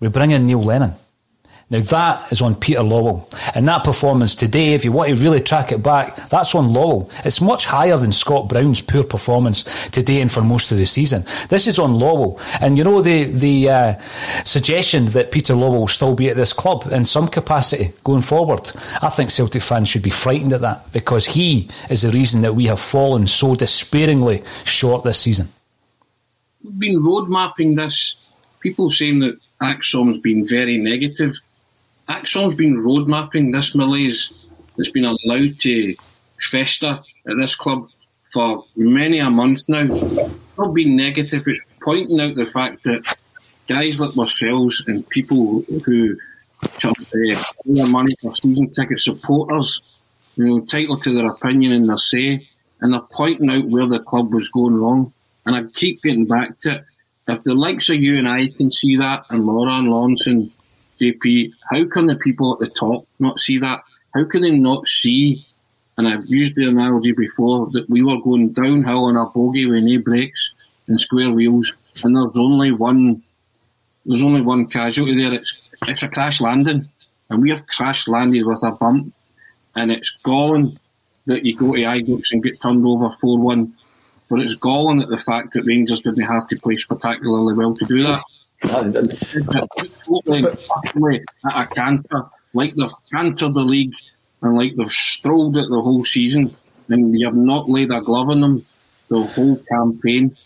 We 0.00 0.08
bring 0.08 0.32
in 0.32 0.46
Neil 0.46 0.62
Lennon. 0.62 0.94
Now 1.70 1.80
that 1.80 2.30
is 2.30 2.42
on 2.42 2.54
Peter 2.54 2.80
Lawwell. 2.80 3.26
And 3.54 3.66
that 3.68 3.84
performance 3.84 4.36
today, 4.36 4.74
if 4.74 4.84
you 4.84 4.92
want 4.92 5.08
to 5.08 5.22
really 5.22 5.40
track 5.40 5.72
it 5.72 5.82
back, 5.82 6.28
that's 6.28 6.54
on 6.54 6.68
Lawwell. 6.68 7.10
It's 7.24 7.40
much 7.40 7.64
higher 7.64 7.96
than 7.96 8.12
Scott 8.12 8.48
Brown's 8.48 8.82
poor 8.82 9.02
performance 9.02 9.64
today 9.88 10.20
and 10.20 10.30
for 10.30 10.42
most 10.42 10.72
of 10.72 10.78
the 10.78 10.84
season. 10.84 11.24
This 11.48 11.66
is 11.66 11.78
on 11.78 11.92
Lawwell. 11.92 12.38
And 12.60 12.76
you 12.76 12.84
know 12.84 13.00
the 13.00 13.24
the 13.24 13.70
uh, 13.70 13.98
suggestion 14.44 15.06
that 15.06 15.32
Peter 15.32 15.54
Lawwell 15.54 15.80
will 15.80 15.88
still 15.88 16.14
be 16.14 16.28
at 16.28 16.36
this 16.36 16.52
club 16.52 16.86
in 16.92 17.06
some 17.06 17.28
capacity 17.28 17.92
going 18.04 18.22
forward. 18.22 18.70
I 19.00 19.08
think 19.08 19.30
Celtic 19.30 19.62
fans 19.62 19.88
should 19.88 20.02
be 20.02 20.10
frightened 20.10 20.52
at 20.52 20.60
that 20.60 20.92
because 20.92 21.24
he 21.24 21.68
is 21.88 22.02
the 22.02 22.10
reason 22.10 22.42
that 22.42 22.54
we 22.54 22.66
have 22.66 22.80
fallen 22.80 23.26
so 23.26 23.54
despairingly 23.54 24.42
short 24.64 25.02
this 25.02 25.18
season. 25.18 25.48
We've 26.62 26.78
been 26.78 27.02
road 27.02 27.28
mapping 27.28 27.74
this. 27.74 28.20
People 28.60 28.90
saying 28.90 29.20
that 29.20 29.38
ACSOM's 29.64 30.18
been 30.18 30.46
very 30.46 30.78
negative. 30.78 31.34
ACSOM's 32.08 32.54
been 32.54 32.80
road 32.80 33.08
mapping 33.08 33.50
this 33.50 33.74
malaise 33.74 34.46
that's 34.76 34.90
been 34.90 35.04
allowed 35.04 35.58
to 35.60 35.96
fester 36.40 37.00
at 37.26 37.36
this 37.40 37.54
club 37.54 37.88
for 38.32 38.64
many 38.76 39.18
a 39.18 39.30
month 39.30 39.68
now. 39.68 39.86
It's 39.90 40.58
not 40.58 40.74
being 40.74 40.96
negative, 40.96 41.44
it's 41.46 41.64
pointing 41.82 42.20
out 42.20 42.34
the 42.34 42.46
fact 42.46 42.84
that 42.84 43.16
guys 43.68 44.00
like 44.00 44.16
ourselves 44.18 44.82
and 44.86 45.08
people 45.08 45.62
who 45.84 46.16
charge 46.78 46.94
uh, 47.00 47.42
their 47.64 47.86
money 47.86 48.12
for 48.20 48.34
season 48.34 48.72
ticket 48.74 48.98
supporters, 48.98 49.80
you 50.36 50.44
know, 50.44 50.56
entitled 50.56 51.02
to 51.02 51.14
their 51.14 51.28
opinion 51.28 51.72
and 51.72 51.88
their 51.88 51.98
say, 51.98 52.46
and 52.80 52.92
they're 52.92 53.00
pointing 53.12 53.50
out 53.50 53.66
where 53.66 53.86
the 53.86 54.00
club 54.00 54.32
was 54.32 54.48
going 54.48 54.74
wrong. 54.74 55.12
And 55.46 55.56
I 55.56 55.62
keep 55.74 56.02
getting 56.02 56.26
back 56.26 56.58
to 56.60 56.76
it 56.76 56.84
if 57.26 57.42
the 57.44 57.54
likes 57.54 57.88
of 57.88 57.96
you 57.96 58.18
and 58.18 58.28
I 58.28 58.48
can 58.48 58.70
see 58.70 58.96
that, 58.96 59.24
and 59.30 59.46
Laura 59.46 59.78
and 59.78 59.88
Lawrence 59.88 60.26
and 60.26 60.50
JP, 61.00 61.52
how 61.70 61.84
can 61.86 62.06
the 62.06 62.16
people 62.16 62.52
at 62.54 62.60
the 62.60 62.74
top 62.74 63.06
not 63.18 63.40
see 63.40 63.58
that? 63.58 63.82
How 64.14 64.24
can 64.24 64.42
they 64.42 64.50
not 64.50 64.86
see? 64.86 65.46
And 65.96 66.08
I've 66.08 66.26
used 66.26 66.56
the 66.56 66.66
analogy 66.66 67.12
before 67.12 67.70
that 67.72 67.88
we 67.88 68.02
were 68.02 68.20
going 68.20 68.52
downhill 68.52 69.04
on 69.04 69.16
a 69.16 69.26
bogey 69.26 69.66
with 69.66 69.84
no 69.84 69.98
brakes 69.98 70.50
and 70.86 71.00
square 71.00 71.30
wheels, 71.30 71.74
and 72.02 72.16
there's 72.16 72.36
only 72.36 72.72
one. 72.72 73.22
There's 74.04 74.22
only 74.22 74.42
one 74.42 74.66
casualty 74.66 75.16
there. 75.16 75.32
It's 75.32 75.56
it's 75.86 76.02
a 76.02 76.08
crash 76.08 76.40
landing, 76.40 76.88
and 77.30 77.42
we 77.42 77.50
have 77.50 77.66
crash 77.66 78.06
landed 78.06 78.44
with 78.44 78.62
a 78.62 78.72
bump, 78.72 79.14
and 79.74 79.90
it's 79.90 80.16
galling 80.22 80.78
that 81.26 81.44
you 81.44 81.56
go 81.56 81.74
to 81.74 81.80
Ibrox 81.80 82.32
and 82.32 82.42
get 82.42 82.60
turned 82.60 82.84
over 82.86 83.10
four 83.20 83.38
one 83.38 83.74
but 84.34 84.42
it's 84.42 84.56
galling 84.56 85.00
at 85.00 85.08
the 85.08 85.16
fact 85.16 85.52
that 85.52 85.62
Rangers 85.62 86.00
didn't 86.00 86.24
have 86.24 86.48
to 86.48 86.56
play 86.56 86.76
spectacularly 86.76 87.54
well 87.54 87.72
to 87.72 87.84
do 87.84 88.02
that. 88.02 88.24
totally 90.04 90.42
at 91.46 91.62
a 91.62 91.66
canter, 91.72 92.24
like 92.52 92.74
they've 92.74 92.90
cantered 93.12 93.54
the 93.54 93.60
league 93.60 93.92
and 94.42 94.56
like 94.56 94.74
they've 94.74 94.90
strolled 94.90 95.56
it 95.56 95.68
the 95.70 95.80
whole 95.80 96.02
season, 96.02 96.52
and 96.88 97.16
you 97.16 97.26
have 97.26 97.36
not 97.36 97.70
laid 97.70 97.92
a 97.92 98.00
glove 98.00 98.28
on 98.28 98.40
them 98.40 98.66
the 99.06 99.22
whole 99.22 99.56
campaign. 99.70 100.36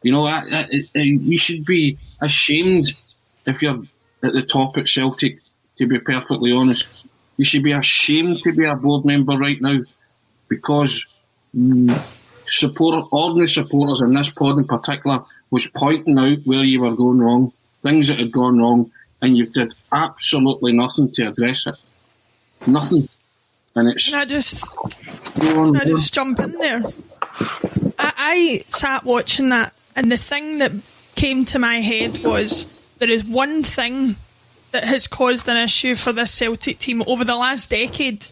You 0.00 0.12
know, 0.12 0.26
I, 0.26 0.38
I, 0.50 0.88
I, 0.96 1.00
you 1.00 1.36
should 1.36 1.66
be 1.66 1.98
ashamed 2.22 2.94
if 3.44 3.60
you're 3.60 3.84
at 4.22 4.32
the 4.32 4.42
top 4.42 4.78
at 4.78 4.88
Celtic. 4.88 5.40
To 5.76 5.86
be 5.86 5.98
perfectly 5.98 6.50
honest, 6.50 7.06
you 7.36 7.44
should 7.44 7.62
be 7.62 7.72
ashamed 7.72 8.42
to 8.44 8.54
be 8.54 8.64
a 8.64 8.74
board 8.74 9.04
member 9.04 9.36
right 9.36 9.60
now 9.60 9.80
because. 10.48 11.04
Mm, 11.54 12.22
support, 12.46 13.06
ordinary 13.10 13.48
supporters 13.48 14.00
in 14.00 14.14
this 14.14 14.30
pod 14.30 14.58
in 14.58 14.64
particular, 14.64 15.22
was 15.50 15.66
pointing 15.66 16.18
out 16.18 16.38
where 16.44 16.64
you 16.64 16.80
were 16.80 16.94
going 16.94 17.18
wrong, 17.18 17.52
things 17.82 18.08
that 18.08 18.18
had 18.18 18.32
gone 18.32 18.58
wrong, 18.58 18.90
and 19.22 19.36
you 19.36 19.46
did 19.46 19.72
absolutely 19.92 20.72
nothing 20.72 21.10
to 21.12 21.28
address 21.28 21.66
it. 21.66 21.76
Nothing. 22.66 23.08
And 23.74 23.88
it's. 23.88 24.10
Can 24.10 24.18
I 24.18 24.24
just, 24.24 24.64
can 25.34 25.76
I 25.76 25.84
just 25.84 26.12
jump 26.12 26.40
in 26.40 26.52
there? 26.52 26.82
I, 27.98 28.12
I 28.16 28.64
sat 28.68 29.04
watching 29.04 29.48
that, 29.50 29.72
and 29.96 30.10
the 30.10 30.16
thing 30.16 30.58
that 30.58 30.72
came 31.14 31.44
to 31.46 31.58
my 31.58 31.76
head 31.76 32.22
was 32.24 32.86
there 32.98 33.10
is 33.10 33.24
one 33.24 33.62
thing 33.62 34.16
that 34.72 34.84
has 34.84 35.06
caused 35.06 35.48
an 35.48 35.56
issue 35.56 35.94
for 35.94 36.12
this 36.12 36.32
Celtic 36.32 36.78
team 36.78 37.02
over 37.06 37.24
the 37.24 37.36
last 37.36 37.70
decade 37.70 38.26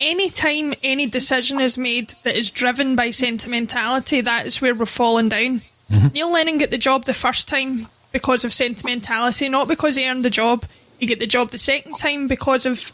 anytime 0.00 0.74
any 0.82 1.06
decision 1.06 1.60
is 1.60 1.76
made 1.76 2.14
that 2.24 2.36
is 2.36 2.50
driven 2.50 2.96
by 2.96 3.10
sentimentality, 3.10 4.20
that 4.20 4.46
is 4.46 4.60
where 4.60 4.74
we're 4.74 4.86
falling 4.86 5.28
down. 5.28 5.62
Mm-hmm. 5.90 6.08
Neil 6.12 6.32
Lennon 6.32 6.58
got 6.58 6.70
the 6.70 6.78
job 6.78 7.04
the 7.04 7.14
first 7.14 7.48
time 7.48 7.88
because 8.12 8.44
of 8.44 8.52
sentimentality, 8.52 9.48
not 9.48 9.68
because 9.68 9.96
he 9.96 10.08
earned 10.08 10.24
the 10.24 10.30
job. 10.30 10.64
He 10.98 11.06
get 11.06 11.18
the 11.18 11.26
job 11.26 11.50
the 11.50 11.58
second 11.58 11.94
time 11.98 12.28
because 12.28 12.66
of 12.66 12.92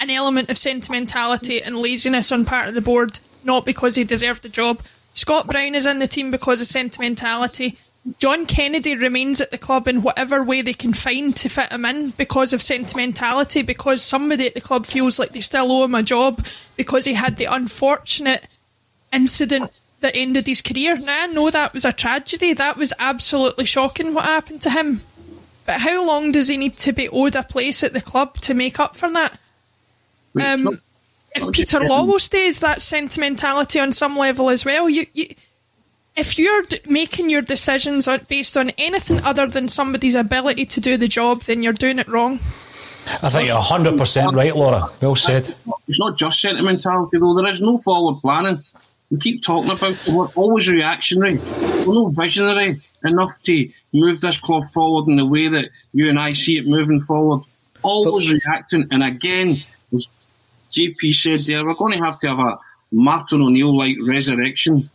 an 0.00 0.10
element 0.10 0.50
of 0.50 0.58
sentimentality 0.58 1.62
and 1.62 1.78
laziness 1.78 2.32
on 2.32 2.44
part 2.44 2.68
of 2.68 2.74
the 2.74 2.80
board, 2.80 3.20
not 3.42 3.64
because 3.64 3.94
he 3.96 4.04
deserved 4.04 4.42
the 4.42 4.48
job. 4.48 4.82
Scott 5.14 5.46
Brown 5.46 5.74
is 5.74 5.86
in 5.86 6.00
the 6.00 6.08
team 6.08 6.30
because 6.30 6.60
of 6.60 6.66
sentimentality. 6.66 7.78
John 8.18 8.44
Kennedy 8.44 8.96
remains 8.96 9.40
at 9.40 9.50
the 9.50 9.58
club 9.58 9.88
in 9.88 10.02
whatever 10.02 10.42
way 10.42 10.60
they 10.60 10.74
can 10.74 10.92
find 10.92 11.34
to 11.36 11.48
fit 11.48 11.72
him 11.72 11.86
in 11.86 12.10
because 12.10 12.52
of 12.52 12.60
sentimentality, 12.60 13.62
because 13.62 14.02
somebody 14.02 14.46
at 14.46 14.54
the 14.54 14.60
club 14.60 14.84
feels 14.84 15.18
like 15.18 15.30
they 15.30 15.40
still 15.40 15.72
owe 15.72 15.84
him 15.84 15.94
a 15.94 16.02
job 16.02 16.44
because 16.76 17.06
he 17.06 17.14
had 17.14 17.38
the 17.38 17.46
unfortunate 17.46 18.46
incident 19.10 19.70
that 20.00 20.14
ended 20.14 20.46
his 20.46 20.60
career. 20.60 20.98
Now, 20.98 21.22
I 21.24 21.26
know 21.28 21.50
that 21.50 21.72
was 21.72 21.86
a 21.86 21.92
tragedy. 21.92 22.52
That 22.52 22.76
was 22.76 22.92
absolutely 22.98 23.64
shocking 23.64 24.12
what 24.12 24.26
happened 24.26 24.60
to 24.62 24.70
him. 24.70 25.00
But 25.64 25.80
how 25.80 26.06
long 26.06 26.30
does 26.30 26.48
he 26.48 26.58
need 26.58 26.76
to 26.78 26.92
be 26.92 27.08
owed 27.08 27.34
a 27.34 27.42
place 27.42 27.82
at 27.82 27.94
the 27.94 28.02
club 28.02 28.36
to 28.42 28.52
make 28.52 28.78
up 28.78 28.96
for 28.96 29.10
that? 29.12 29.38
Um, 30.38 30.80
if 31.34 31.50
Peter 31.52 31.78
Lawwell 31.78 32.20
stays, 32.20 32.60
that 32.60 32.82
sentimentality 32.82 33.80
on 33.80 33.92
some 33.92 34.16
level 34.16 34.50
as 34.50 34.64
well. 34.64 34.90
You, 34.90 35.06
you 35.14 35.34
if 36.16 36.38
you're 36.38 36.62
d- 36.62 36.80
making 36.86 37.30
your 37.30 37.42
decisions 37.42 38.08
based 38.28 38.56
on 38.56 38.70
anything 38.78 39.20
other 39.22 39.46
than 39.46 39.68
somebody's 39.68 40.14
ability 40.14 40.66
to 40.66 40.80
do 40.80 40.96
the 40.96 41.08
job, 41.08 41.42
then 41.42 41.62
you're 41.62 41.72
doing 41.72 41.98
it 41.98 42.08
wrong. 42.08 42.38
I 43.22 43.28
think 43.28 43.48
you're 43.48 43.60
100% 43.60 44.32
right, 44.34 44.56
Laura. 44.56 44.88
Well 45.00 45.16
said. 45.16 45.54
It's 45.88 46.00
not 46.00 46.16
just 46.16 46.40
sentimentality, 46.40 47.18
though. 47.18 47.34
There 47.34 47.50
is 47.50 47.60
no 47.60 47.78
forward 47.78 48.20
planning. 48.22 48.64
We 49.10 49.18
keep 49.18 49.42
talking 49.42 49.70
about 49.70 49.92
it. 49.92 50.08
We're 50.08 50.28
always 50.28 50.68
reactionary. 50.68 51.36
We're 51.86 51.94
not 51.94 52.14
visionary 52.16 52.80
enough 53.04 53.42
to 53.42 53.68
move 53.92 54.20
this 54.20 54.40
club 54.40 54.64
forward 54.72 55.08
in 55.10 55.16
the 55.16 55.26
way 55.26 55.48
that 55.48 55.68
you 55.92 56.08
and 56.08 56.18
I 56.18 56.32
see 56.32 56.56
it 56.56 56.66
moving 56.66 57.02
forward. 57.02 57.44
Always 57.82 58.32
but, 58.32 58.42
reacting. 58.44 58.88
And 58.90 59.02
again, 59.02 59.62
as 59.94 60.08
JP 60.72 61.14
said 61.14 61.40
there, 61.40 61.66
we're 61.66 61.74
going 61.74 61.98
to 61.98 62.04
have 62.04 62.18
to 62.20 62.28
have 62.28 62.38
a 62.38 62.58
Martin 62.90 63.42
O'Neill 63.42 63.76
like 63.76 63.96
resurrection 64.02 64.88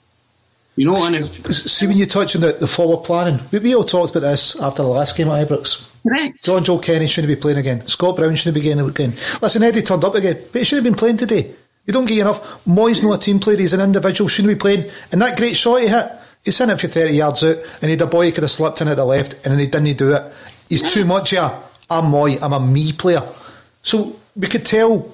you 0.79 0.89
know, 0.89 1.03
and 1.03 1.13
if, 1.13 1.45
see 1.53 1.87
when 1.87 1.97
you 1.97 2.05
touch 2.05 2.37
on 2.37 2.41
the, 2.41 2.53
the 2.53 2.65
forward 2.65 3.03
planning, 3.03 3.37
we, 3.51 3.59
we 3.59 3.75
all 3.75 3.83
talked 3.83 4.11
about 4.15 4.21
this 4.21 4.57
after 4.61 4.81
the 4.81 4.87
last 4.87 5.17
game 5.17 5.27
at 5.27 5.45
Ibrox. 5.45 6.01
Correct. 6.03 6.41
Jonjoe 6.41 6.81
Kenny 6.81 7.05
shouldn't 7.05 7.35
be 7.35 7.35
playing 7.35 7.57
again. 7.57 7.85
Scott 7.85 8.15
Brown 8.15 8.33
shouldn't 8.33 8.55
be 8.55 8.61
getting 8.61 8.87
again. 8.87 9.11
Listen, 9.41 9.61
Eddie 9.61 9.81
turned 9.81 10.05
up 10.05 10.15
again, 10.15 10.41
but 10.53 10.59
he 10.59 10.63
should 10.63 10.77
have 10.77 10.85
been 10.85 10.95
playing 10.95 11.17
today. 11.17 11.51
You 11.85 11.91
don't 11.91 12.05
get 12.05 12.19
enough. 12.19 12.63
Mooy's 12.63 13.03
not 13.03 13.17
a 13.17 13.19
team 13.19 13.41
player, 13.41 13.57
he's 13.57 13.73
an 13.73 13.81
individual, 13.81 14.29
shouldn't 14.29 14.53
be 14.53 14.57
playing. 14.57 14.89
And 15.11 15.21
that 15.21 15.35
great 15.35 15.57
shot 15.57 15.81
he 15.81 15.89
hit, 15.89 16.13
he's 16.45 16.61
in 16.61 16.69
it 16.69 16.79
for 16.79 16.87
30 16.87 17.13
yards 17.13 17.43
out, 17.43 17.57
and 17.81 17.83
he 17.83 17.91
had 17.91 18.01
a 18.01 18.07
boy 18.07 18.27
he 18.27 18.31
could 18.31 18.43
have 18.43 18.51
slipped 18.51 18.79
in 18.79 18.87
at 18.87 18.95
the 18.95 19.03
left, 19.03 19.33
and 19.33 19.51
then 19.51 19.59
he 19.59 19.67
didn't 19.67 19.97
do 19.97 20.13
it. 20.13 20.23
He's 20.69 20.93
too 20.93 21.03
much 21.03 21.31
here. 21.31 21.51
I'm 21.89 22.05
Mooy, 22.05 22.41
I'm 22.41 22.53
a 22.53 22.59
me 22.61 22.93
player. 22.93 23.23
So 23.83 24.15
we 24.33 24.47
could 24.47 24.65
tell 24.65 25.13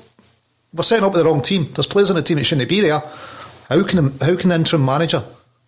we're 0.76 0.84
setting 0.84 1.06
up 1.06 1.14
with 1.14 1.24
the 1.24 1.28
wrong 1.28 1.42
team. 1.42 1.70
There's 1.74 1.88
players 1.88 2.12
on 2.12 2.18
the 2.18 2.22
team 2.22 2.38
that 2.38 2.44
shouldn't 2.44 2.70
be 2.70 2.82
there. 2.82 3.02
How 3.68 3.82
can 3.82 4.20
how 4.20 4.36
can 4.36 4.50
the 4.50 4.56
interim 4.56 4.86
manager 4.86 5.24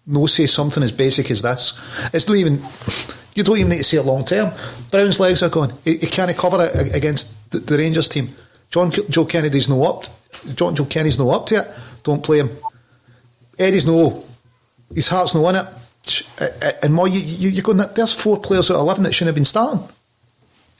no 0.07 0.25
say 0.25 0.45
something 0.45 0.81
as 0.81 0.91
basic 0.91 1.29
as 1.29 1.41
this. 1.41 1.79
It's 2.13 2.27
not 2.27 2.37
even. 2.37 2.61
You 3.35 3.43
don't 3.43 3.57
even 3.57 3.69
need 3.69 3.77
to 3.77 3.83
see 3.83 3.97
it 3.97 4.03
long 4.03 4.25
term. 4.25 4.51
Brown's 4.89 5.19
legs 5.19 5.43
are 5.43 5.49
gone. 5.49 5.73
He, 5.83 5.97
he 5.97 6.07
can't 6.07 6.35
cover 6.35 6.63
it 6.63 6.95
against 6.95 7.51
the, 7.51 7.59
the 7.59 7.77
Rangers 7.77 8.07
team. 8.07 8.29
John 8.69 8.89
Joe 8.91 9.25
Kennedy's 9.25 9.69
no 9.69 9.83
up. 9.83 10.05
John 10.55 10.75
Joe 10.75 10.85
Kennedy's 10.85 11.19
no 11.19 11.29
up 11.31 11.45
to 11.47 11.59
it. 11.59 11.67
Don't 12.03 12.23
play 12.23 12.39
him. 12.39 12.49
Eddie's 13.59 13.85
no. 13.85 14.23
His 14.93 15.09
heart's 15.09 15.35
no 15.35 15.47
in 15.49 15.55
it. 15.57 15.65
Uh, 16.39 16.45
uh, 16.61 16.71
and 16.83 16.93
more, 16.93 17.07
you, 17.07 17.19
you, 17.19 17.49
you're 17.49 17.63
going. 17.63 17.77
There's 17.77 18.13
four 18.13 18.39
players 18.39 18.71
out 18.71 18.75
of 18.75 18.81
eleven 18.81 19.03
that 19.03 19.13
shouldn't 19.13 19.29
have 19.29 19.35
been 19.35 19.45
starting. 19.45 19.87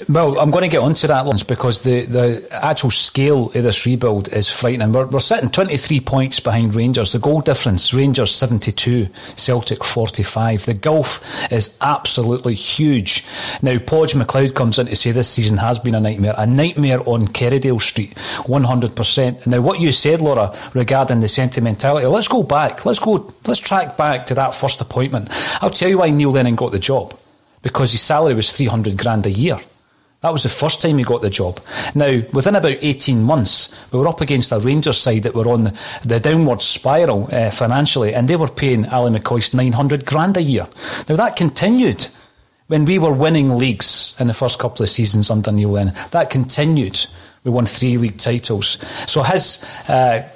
Well, 0.07 0.39
I'm 0.39 0.51
going 0.51 0.61
to 0.61 0.69
get 0.69 0.83
onto 0.83 1.07
that 1.07 1.25
once 1.25 1.41
because 1.41 1.81
the, 1.81 2.05
the 2.05 2.47
actual 2.51 2.91
scale 2.91 3.45
of 3.47 3.53
this 3.53 3.83
rebuild 3.83 4.31
is 4.31 4.47
frightening. 4.47 4.93
We're, 4.93 5.07
we're 5.07 5.19
sitting 5.19 5.49
23 5.49 6.01
points 6.01 6.39
behind 6.39 6.75
Rangers. 6.75 7.13
The 7.13 7.19
goal 7.19 7.41
difference, 7.41 7.95
Rangers 7.95 8.29
72, 8.35 9.07
Celtic 9.35 9.83
45. 9.83 10.67
The 10.67 10.75
gulf 10.75 11.51
is 11.51 11.75
absolutely 11.81 12.53
huge. 12.53 13.25
Now, 13.63 13.79
Podge 13.79 14.13
McLeod 14.13 14.53
comes 14.53 14.77
in 14.77 14.85
to 14.85 14.95
say 14.95 15.09
this 15.09 15.31
season 15.31 15.57
has 15.57 15.79
been 15.79 15.95
a 15.95 15.99
nightmare. 15.99 16.35
A 16.37 16.45
nightmare 16.45 16.99
on 17.09 17.25
Kerrydale 17.29 17.81
Street, 17.81 18.13
100%. 18.43 19.47
Now, 19.47 19.61
what 19.61 19.79
you 19.79 19.91
said, 19.91 20.21
Laura, 20.21 20.55
regarding 20.75 21.21
the 21.21 21.27
sentimentality, 21.27 22.05
let's 22.05 22.27
go 22.27 22.43
back. 22.43 22.85
Let's 22.85 22.99
go, 22.99 23.33
let's 23.47 23.59
track 23.59 23.97
back 23.97 24.27
to 24.27 24.35
that 24.35 24.53
first 24.53 24.79
appointment. 24.79 25.29
I'll 25.59 25.71
tell 25.71 25.89
you 25.89 25.97
why 25.97 26.11
Neil 26.11 26.33
Lennon 26.33 26.53
got 26.53 26.71
the 26.71 26.77
job. 26.77 27.17
Because 27.63 27.93
his 27.93 28.01
salary 28.03 28.35
was 28.35 28.55
300 28.55 28.95
grand 28.95 29.25
a 29.25 29.31
year. 29.31 29.59
That 30.21 30.33
was 30.33 30.43
the 30.43 30.49
first 30.49 30.81
time 30.81 30.97
he 30.97 31.03
got 31.03 31.21
the 31.21 31.29
job. 31.29 31.59
Now, 31.93 32.21
within 32.33 32.55
about 32.55 32.77
18 32.81 33.21
months, 33.21 33.73
we 33.91 33.99
were 33.99 34.07
up 34.07 34.19
against 34.19 34.51
a 34.51 34.59
Rangers 34.59 34.97
side 34.97 35.23
that 35.23 35.35
were 35.35 35.47
on 35.47 35.73
the 36.03 36.19
downward 36.19 36.63
spiral 36.63 37.29
uh, 37.31 37.51
financially, 37.51 38.15
and 38.15 38.27
they 38.27 38.35
were 38.35 38.47
paying 38.47 38.85
Ally 38.85 39.11
McCoist 39.11 39.53
900 39.53 40.05
grand 40.05 40.35
a 40.35 40.41
year. 40.41 40.67
Now, 41.07 41.17
that 41.17 41.35
continued 41.35 42.07
when 42.65 42.85
we 42.85 42.97
were 42.97 43.13
winning 43.13 43.57
leagues 43.57 44.15
in 44.19 44.27
the 44.27 44.33
first 44.33 44.59
couple 44.59 44.83
of 44.83 44.89
seasons 44.89 45.29
under 45.29 45.51
Neil 45.51 45.69
Lennon. 45.69 45.93
That 46.11 46.29
continued. 46.29 47.05
We 47.43 47.51
won 47.51 47.65
three 47.65 47.97
league 47.97 48.17
titles. 48.17 48.77
So 49.09 49.23
his 49.23 49.63
uh, 49.87 50.27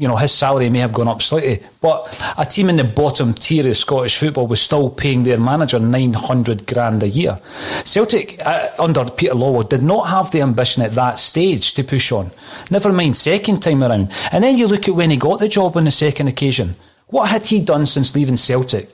you 0.00 0.08
know, 0.08 0.16
his 0.16 0.32
salary 0.32 0.70
may 0.70 0.78
have 0.78 0.94
gone 0.94 1.08
up 1.08 1.20
slightly, 1.20 1.62
but 1.82 2.08
a 2.38 2.46
team 2.46 2.70
in 2.70 2.76
the 2.76 2.84
bottom 2.84 3.34
tier 3.34 3.68
of 3.68 3.76
Scottish 3.76 4.16
football 4.16 4.46
was 4.46 4.58
still 4.58 4.88
paying 4.88 5.24
their 5.24 5.38
manager 5.38 5.78
900 5.78 6.66
grand 6.66 7.02
a 7.02 7.08
year. 7.08 7.38
Celtic, 7.84 8.40
uh, 8.46 8.68
under 8.78 9.04
Peter 9.10 9.34
Lawwell, 9.34 9.68
did 9.68 9.82
not 9.82 10.08
have 10.08 10.30
the 10.30 10.40
ambition 10.40 10.82
at 10.82 10.92
that 10.92 11.18
stage 11.18 11.74
to 11.74 11.84
push 11.84 12.12
on. 12.12 12.30
Never 12.70 12.94
mind 12.94 13.14
second 13.14 13.62
time 13.62 13.84
around. 13.84 14.10
And 14.32 14.42
then 14.42 14.56
you 14.56 14.68
look 14.68 14.88
at 14.88 14.94
when 14.94 15.10
he 15.10 15.18
got 15.18 15.38
the 15.38 15.48
job 15.48 15.76
on 15.76 15.84
the 15.84 15.90
second 15.90 16.28
occasion. 16.28 16.76
What 17.08 17.28
had 17.28 17.46
he 17.46 17.60
done 17.60 17.84
since 17.84 18.14
leaving 18.14 18.38
Celtic? 18.38 18.88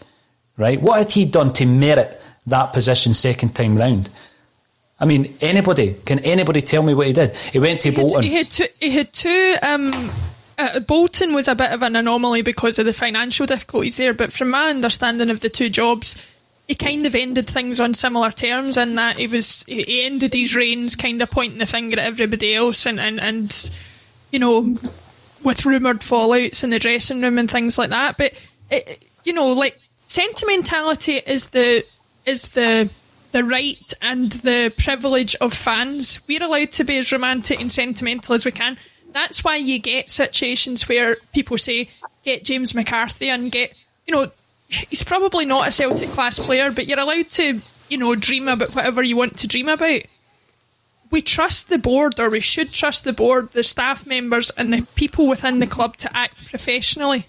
Right? 0.57 0.83
What 0.83 0.99
had 0.99 1.13
he 1.13 1.25
done 1.25 1.53
to 1.53 1.67
merit 1.67 2.21
that 2.49 2.73
position 2.73 3.15
second 3.15 3.55
time 3.55 3.79
round? 3.79 4.11
I 4.99 5.05
mean, 5.05 5.33
anybody 5.41 5.95
can 6.05 6.19
anybody 6.21 6.63
tell 6.63 6.83
me 6.83 6.95
what 6.95 7.07
he 7.07 7.13
did? 7.13 7.37
He 7.37 7.61
went 7.61 7.83
to 7.83 7.91
he 7.91 7.97
Bolton. 7.97 8.25
Had, 8.25 8.31
he 8.31 8.37
had 8.39 8.51
two. 8.51 8.67
He 8.81 8.91
had 8.91 9.13
two 9.13 9.57
um, 9.63 10.11
uh, 10.59 10.81
Bolton 10.81 11.35
was 11.35 11.49
a 11.49 11.55
bit 11.55 11.73
of 11.73 11.83
an 11.83 11.97
anomaly 11.97 12.43
because 12.43 12.79
of 12.79 12.87
the 12.87 12.93
financial 12.93 13.47
difficulties 13.47 13.97
there, 13.97 14.15
but 14.15 14.33
from 14.33 14.51
my 14.51 14.71
understanding 14.71 15.31
of 15.31 15.41
the 15.41 15.51
two 15.51 15.69
jobs, 15.69 16.37
he 16.67 16.75
kind 16.75 17.07
of 17.07 17.15
ended 17.15 17.47
things 17.47 17.79
on 17.79 17.95
similar 17.95 18.31
terms 18.31 18.77
in 18.77 18.95
that 18.97 19.17
he 19.17 19.27
was 19.27 19.63
he 19.65 20.05
ended 20.05 20.35
his 20.35 20.55
reigns 20.55 20.97
kind 20.97 21.23
of 21.23 21.31
pointing 21.31 21.59
the 21.59 21.67
finger 21.67 22.01
at 22.01 22.07
everybody 22.07 22.55
else 22.55 22.87
and, 22.87 22.99
and, 22.99 23.21
and 23.21 23.71
you 24.33 24.39
know 24.39 24.75
with 25.45 25.65
rumoured 25.65 26.01
fallouts 26.01 26.65
in 26.65 26.71
the 26.71 26.79
dressing 26.79 27.21
room 27.21 27.39
and 27.39 27.51
things 27.51 27.79
like 27.79 27.91
that. 27.91 28.17
But 28.17 28.33
it, 28.71 29.05
you 29.25 29.33
know, 29.33 29.53
like 29.53 29.79
sentimentality 30.09 31.21
is 31.27 31.51
the 31.51 31.85
is 32.25 32.49
the 32.49 32.91
the 33.33 33.45
right 33.45 33.93
and 34.03 34.33
the 34.33 34.73
privilege 34.77 35.37
of 35.37 35.53
fans. 35.53 36.21
We're 36.29 36.43
allowed 36.43 36.73
to 36.73 36.85
be 36.85 36.97
as 36.97 37.13
romantic 37.13 37.61
and 37.61 37.71
sentimental 37.71 38.35
as 38.35 38.45
we 38.45 38.51
can 38.51 38.77
that's 39.17 39.43
why 39.43 39.57
you 39.57 39.79
get 39.79 40.11
situations 40.11 40.89
where 40.89 41.17
people 41.33 41.57
say, 41.57 41.89
get 42.25 42.45
James 42.45 42.75
McCarthy 42.75 43.31
and 43.31 43.51
get, 43.51 43.73
you 44.07 44.15
know, 44.15 44.31
he's 44.69 45.03
probably 45.03 45.47
not 45.47 45.69
a 45.69 45.73
Celtic 45.73 46.11
class 46.11 46.39
player, 46.39 46.71
but 46.71 46.87
you're 46.87 47.01
allowed 47.01 47.31
to, 47.31 47.61
you 47.89 47.99
know, 47.99 48.15
dream 48.15 48.49
about 48.49 48.75
whatever 48.75 49.03
you 49.03 49.17
want 49.17 49.39
to 49.39 49.47
dream 49.47 49.69
about. 49.69 50.03
We 51.11 51.23
trust 51.23 51.69
the 51.69 51.79
board, 51.79 52.19
or 52.19 52.29
we 52.29 52.41
should 52.41 52.73
trust 52.73 53.05
the 53.05 53.13
board, 53.13 53.53
the 53.53 53.63
staff 53.63 54.05
members, 54.07 54.51
and 54.51 54.73
the 54.73 54.87
people 54.97 55.29
within 55.29 55.61
the 55.61 55.67
club 55.67 55.97
to 55.99 56.15
act 56.17 56.47
professionally. 56.49 57.27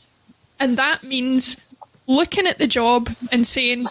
And 0.60 0.78
that 0.78 1.04
means 1.04 1.76
looking 2.08 2.48
at 2.48 2.58
the 2.58 2.68
job 2.68 3.10
and 3.32 3.46
saying, 3.46 3.88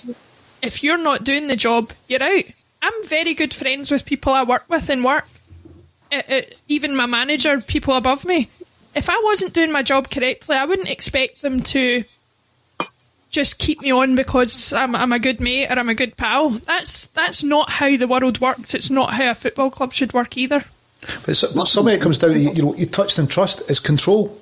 if 0.60 0.82
you're 0.82 0.98
not 0.98 1.24
doing 1.24 1.46
the 1.46 1.56
job, 1.56 1.92
you're 2.08 2.22
out. 2.22 2.44
I'm 2.82 3.06
very 3.06 3.34
good 3.34 3.54
friends 3.54 3.90
with 3.90 4.04
people 4.04 4.32
I 4.32 4.42
work 4.42 4.64
with 4.68 4.90
in 4.90 5.02
work 5.02 5.26
Uh, 6.12 6.22
uh, 6.28 6.40
even 6.68 6.96
my 6.96 7.06
manager, 7.06 7.60
people 7.60 7.94
above 7.94 8.24
me, 8.24 8.48
if 8.94 9.10
I 9.10 9.20
wasn't 9.24 9.52
doing 9.52 9.72
my 9.72 9.82
job 9.82 10.10
correctly, 10.10 10.56
I 10.56 10.64
wouldn't 10.64 10.90
expect 10.90 11.42
them 11.42 11.62
to 11.62 12.04
just 13.30 13.58
keep 13.58 13.82
me 13.82 13.92
on 13.92 14.14
because 14.14 14.72
I'm, 14.72 14.94
I'm 14.94 15.12
a 15.12 15.18
good 15.18 15.40
mate 15.40 15.68
or 15.68 15.78
I'm 15.78 15.88
a 15.88 15.94
good 15.94 16.16
pal. 16.16 16.50
That's 16.50 17.06
that's 17.08 17.42
not 17.42 17.68
how 17.68 17.96
the 17.96 18.08
world 18.08 18.40
works. 18.40 18.74
It's 18.74 18.90
not 18.90 19.12
how 19.12 19.30
a 19.30 19.34
football 19.34 19.70
club 19.70 19.92
should 19.92 20.14
work 20.14 20.36
either. 20.36 20.64
But 21.24 21.36
so, 21.36 21.64
some 21.64 21.86
of 21.86 21.92
it 21.92 22.00
comes 22.00 22.18
down 22.18 22.32
to 22.32 22.38
you 22.38 22.62
know 22.62 22.74
you 22.74 22.86
touched 22.86 23.18
on 23.18 23.26
trust 23.26 23.70
is 23.70 23.80
control. 23.80 24.40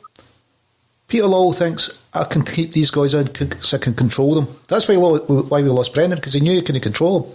Peter 1.08 1.24
Lawwell 1.24 1.54
thinks 1.54 2.02
I 2.14 2.24
can 2.24 2.44
keep 2.44 2.72
these 2.72 2.90
guys 2.90 3.12
in 3.12 3.26
because 3.26 3.74
I 3.74 3.78
can 3.78 3.94
control 3.94 4.34
them. 4.34 4.48
That's 4.68 4.86
why 4.86 4.96
why 4.96 5.62
we 5.62 5.68
lost 5.68 5.92
Brendan 5.94 6.18
because 6.18 6.34
he 6.34 6.40
knew 6.40 6.54
he 6.54 6.62
couldn't 6.62 6.82
control 6.82 7.20
them. 7.20 7.32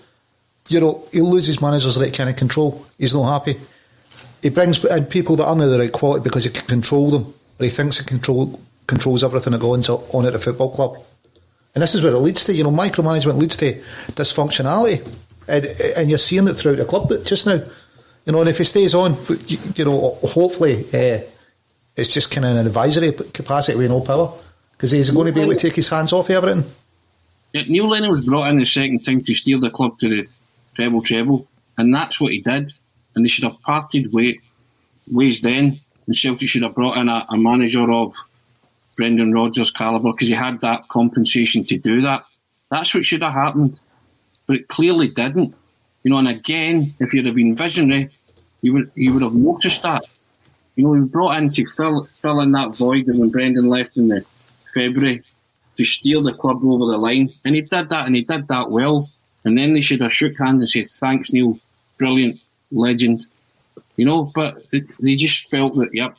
You 0.70 0.80
know 0.80 1.04
he 1.12 1.22
loses 1.22 1.62
managers 1.62 1.96
that 1.96 2.06
he 2.06 2.12
can't 2.12 2.36
control. 2.38 2.86
He's 2.98 3.14
not 3.14 3.30
happy 3.30 3.60
he 4.42 4.50
brings 4.50 4.84
in 4.84 5.06
people 5.06 5.36
that 5.38 5.46
aren't 5.46 5.62
the 5.62 5.80
right 5.80 5.92
quality 5.92 6.24
because 6.24 6.46
he 6.46 6.50
can 6.50 6.66
control 6.66 7.12
them, 7.12 7.34
or 7.60 7.64
he 7.64 7.70
thinks 7.70 7.98
he 7.98 8.06
control 8.06 8.60
controls 8.88 9.24
everything 9.24 9.54
that 9.54 9.62
goes 9.62 9.88
on 9.90 10.26
at 10.26 10.34
a 10.34 10.40
football 10.40 10.72
club. 10.72 10.98
And 11.76 11.84
this 11.84 11.94
is 11.94 12.04
where 12.04 12.14
it 12.14 12.18
leads 12.18 12.46
to. 12.46 12.54
You 12.54 12.64
know, 12.64 12.72
micromanagement 12.72 13.38
leads 13.38 13.58
to 13.58 13.74
dysfunctionality, 14.14 15.06
and, 15.48 15.66
and 15.98 16.10
you're 16.10 16.18
seeing 16.18 16.48
it 16.48 16.54
throughout 16.54 16.78
the 16.78 16.86
club 16.86 17.10
just 17.26 17.46
now. 17.46 17.62
You 18.26 18.32
know, 18.34 18.40
and 18.40 18.50
if 18.50 18.58
he 18.58 18.64
stays 18.64 18.94
on, 18.96 19.18
you, 19.76 19.86
know, 19.86 20.16
hopefully 20.24 20.86
uh, 20.94 21.22
it's 21.96 22.10
just 22.10 22.32
kind 22.32 22.46
of 22.46 22.58
an 22.58 22.68
advisory 22.68 23.12
capacity 23.12 23.78
with 23.78 23.90
no 23.90 24.02
power 24.02 24.32
because 24.74 24.92
he's 24.92 25.10
going 25.10 25.28
to 25.28 25.34
be 25.34 25.42
able 25.42 25.54
to 25.54 25.60
take 25.60 25.76
his 25.76 25.90
hands 25.90 26.14
off 26.14 26.30
everything. 26.30 26.64
Neil 27.54 27.88
Lennon 27.88 28.12
was 28.12 28.26
brought 28.26 28.50
in 28.50 28.58
the 28.58 28.66
second 28.66 29.04
time 29.04 29.24
to 29.24 29.34
steer 29.34 29.60
the 29.60 29.70
club 29.70 30.00
to 30.00 30.10
the 30.10 30.28
treble 30.76 31.02
treble, 31.02 31.48
and 31.78 31.94
that's 31.94 32.20
what 32.22 32.32
he 32.32 32.42
did 32.42 32.74
and 33.20 33.26
they 33.26 33.30
should 33.30 33.44
have 33.44 33.62
parted 33.64 34.14
way, 34.14 34.40
ways 35.12 35.42
then. 35.42 35.82
And 36.08 36.16
Celtic 36.16 36.48
should 36.48 36.64
have 36.64 36.74
brought 36.74 36.98
in 36.98 37.10
a, 37.10 37.26
a 37.30 37.38
manager 37.38 37.92
of 37.92 38.16
Brendan 38.96 39.34
Rodgers' 39.34 39.72
calibre 39.72 40.14
because 40.14 40.30
he 40.30 40.34
had 40.34 40.62
that 40.62 40.88
compensation 40.88 41.66
to 41.66 41.78
do 41.78 42.02
that. 42.04 42.24
That's 42.72 42.96
what 42.96 43.04
should 43.04 43.22
have 43.22 43.34
happened, 43.34 43.78
but 44.48 44.56
it 44.56 44.70
clearly 44.70 45.10
didn't. 45.10 45.54
You 46.04 46.12
know, 46.12 46.18
and 46.18 46.30
again, 46.30 46.94
if 47.02 47.14
you'd 47.14 47.26
have 47.26 47.36
been 47.36 47.56
visionary, 47.56 48.10
you 48.62 48.72
would 48.72 48.90
you 48.96 49.12
would 49.12 49.22
have 49.22 49.36
noticed 49.36 49.82
that. 49.84 50.04
You 50.78 50.86
know, 50.86 50.94
he 50.94 51.02
brought 51.02 51.36
in 51.38 51.52
to 51.52 51.66
fill 51.66 52.06
fill 52.22 52.40
in 52.40 52.54
that 52.54 52.74
void 52.74 53.08
when 53.08 53.30
Brendan 53.30 53.68
left 53.68 53.98
in 53.98 54.08
the 54.08 54.26
February 54.74 55.24
to 55.76 55.84
steer 55.84 56.22
the 56.22 56.32
club 56.32 56.64
over 56.64 56.86
the 56.86 56.98
line, 56.98 57.34
and 57.44 57.54
he 57.54 57.62
did 57.62 57.90
that, 57.90 58.06
and 58.06 58.16
he 58.16 58.22
did 58.22 58.48
that 58.48 58.72
well. 58.72 59.10
And 59.44 59.58
then 59.58 59.74
they 59.74 59.82
should 59.82 60.02
have 60.02 60.14
shook 60.14 60.38
hands 60.38 60.62
and 60.62 60.70
said, 60.70 60.90
"Thanks, 60.90 61.34
Neil, 61.34 61.60
brilliant." 61.98 62.40
Legend, 62.72 63.26
you 63.96 64.06
know. 64.06 64.24
But 64.24 64.64
they 65.00 65.16
just 65.16 65.50
felt 65.50 65.76
that, 65.76 65.90
yep, 65.94 66.16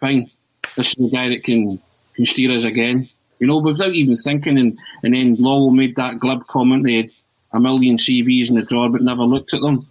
fine, 0.00 0.30
this 0.76 0.88
is 0.88 1.10
the 1.10 1.10
guy 1.10 1.28
that 1.28 1.44
can 1.44 1.80
can 2.14 2.26
steer 2.26 2.54
us 2.54 2.64
again, 2.64 3.08
you 3.38 3.46
know, 3.46 3.58
without 3.58 3.94
even 3.94 4.16
thinking. 4.16 4.58
And 4.58 4.78
and 5.02 5.14
then 5.14 5.36
Lawwell 5.36 5.74
made 5.74 5.96
that 5.96 6.18
glib 6.18 6.46
comment. 6.46 6.84
They 6.84 6.96
had 6.96 7.10
a 7.52 7.60
million 7.60 7.96
CVs 7.96 8.48
in 8.48 8.56
the 8.56 8.62
drawer, 8.62 8.88
but 8.88 9.02
never 9.02 9.22
looked 9.22 9.54
at 9.54 9.60
them. 9.60 9.88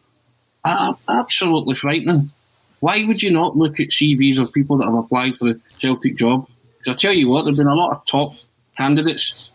Uh, 0.63 0.93
absolutely 1.07 1.75
frightening. 1.75 2.31
Why 2.79 3.05
would 3.05 3.23
you 3.23 3.31
not 3.31 3.55
look 3.55 3.79
at 3.79 3.89
CVs 3.89 4.39
of 4.39 4.51
people 4.51 4.77
that 4.77 4.85
have 4.85 4.93
applied 4.93 5.37
for 5.37 5.53
the 5.53 5.61
Celtic 5.77 6.17
job? 6.17 6.47
Because 6.77 6.93
I 6.93 6.97
tell 6.97 7.13
you 7.13 7.29
what, 7.29 7.43
there've 7.43 7.55
been 7.55 7.67
a 7.67 7.75
lot 7.75 7.93
of 7.93 8.05
top 8.05 8.35
candidates 8.75 9.51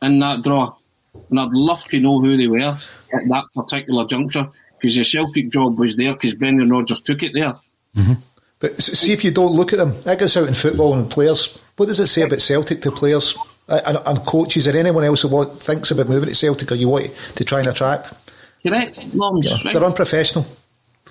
in 0.00 0.20
that 0.20 0.42
draw, 0.42 0.74
and 1.28 1.40
I'd 1.40 1.50
love 1.50 1.84
to 1.86 2.00
know 2.00 2.20
who 2.20 2.36
they 2.36 2.46
were 2.46 2.78
at 3.12 3.28
that 3.28 3.44
particular 3.54 4.06
juncture 4.06 4.48
because 4.80 4.96
the 4.96 5.04
Celtic 5.04 5.50
job 5.50 5.78
was 5.78 5.96
there 5.96 6.12
because 6.14 6.34
Brendan 6.34 6.70
Rodgers 6.70 7.02
took 7.02 7.22
it 7.22 7.32
there. 7.34 7.54
Mm-hmm. 7.96 8.14
But 8.58 8.78
see 8.78 9.12
if 9.12 9.24
you 9.24 9.30
don't 9.30 9.52
look 9.52 9.72
at 9.72 9.78
them, 9.78 9.94
that 10.02 10.18
goes 10.18 10.36
out 10.36 10.48
in 10.48 10.54
football 10.54 10.94
and 10.94 11.10
players. 11.10 11.58
What 11.76 11.86
does 11.86 11.98
it 11.98 12.08
say 12.08 12.22
about 12.22 12.42
Celtic 12.42 12.82
to 12.82 12.90
players 12.90 13.34
and, 13.68 13.98
and 14.06 14.18
coaches 14.26 14.68
or 14.68 14.76
anyone 14.76 15.04
else 15.04 15.22
who 15.22 15.44
thinks 15.44 15.90
about 15.90 16.08
moving 16.08 16.28
to 16.28 16.34
Celtic 16.34 16.70
or 16.70 16.74
you 16.74 16.88
want 16.88 17.14
to 17.36 17.44
try 17.44 17.60
and 17.60 17.68
attract? 17.68 18.12
Correct. 18.62 18.98
yeah, 18.98 19.56
they're 19.72 19.84
unprofessional. 19.84 20.46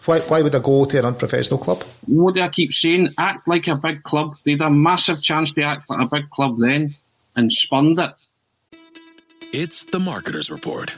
Why, 0.05 0.19
why 0.21 0.41
would 0.41 0.55
I 0.55 0.59
go 0.59 0.85
to 0.85 0.99
an 0.99 1.05
unprofessional 1.05 1.59
club? 1.59 1.83
What 2.05 2.35
do 2.35 2.41
I 2.41 2.47
keep 2.49 2.71
saying? 2.71 3.13
Act 3.17 3.47
like 3.47 3.67
a 3.67 3.75
big 3.75 4.03
club. 4.03 4.37
They 4.43 4.51
had 4.51 4.61
a 4.61 4.69
massive 4.69 5.21
chance 5.21 5.51
to 5.53 5.63
act 5.63 5.89
like 5.89 6.01
a 6.01 6.05
big 6.07 6.29
club 6.29 6.57
then 6.59 6.95
and 7.35 7.51
spurned 7.51 7.99
it. 7.99 8.11
It's 9.51 9.85
the 9.85 9.99
Marketer's 9.99 10.51
Report. 10.51 10.97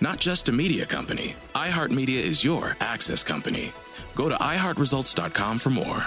Not 0.00 0.18
just 0.18 0.48
a 0.48 0.52
media 0.52 0.86
company, 0.86 1.34
iHeartMedia 1.54 2.22
is 2.22 2.42
your 2.42 2.76
access 2.80 3.22
company. 3.22 3.72
Go 4.14 4.28
to 4.28 4.34
iHeartResults.com 4.34 5.58
for 5.58 5.70
more. 5.70 6.06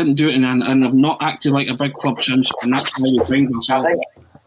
Didn't 0.00 0.14
do 0.14 0.30
it, 0.30 0.34
and, 0.34 0.62
and 0.62 0.82
I've 0.82 0.94
not 0.94 1.20
acted 1.20 1.52
like 1.52 1.68
a 1.68 1.74
big 1.74 1.92
club 1.92 2.22
since, 2.22 2.50
and 2.62 2.72
that's 2.72 2.90
how 2.96 3.04
you 3.04 3.22
find 3.24 3.50
myself. 3.50 3.84
I 3.84 3.94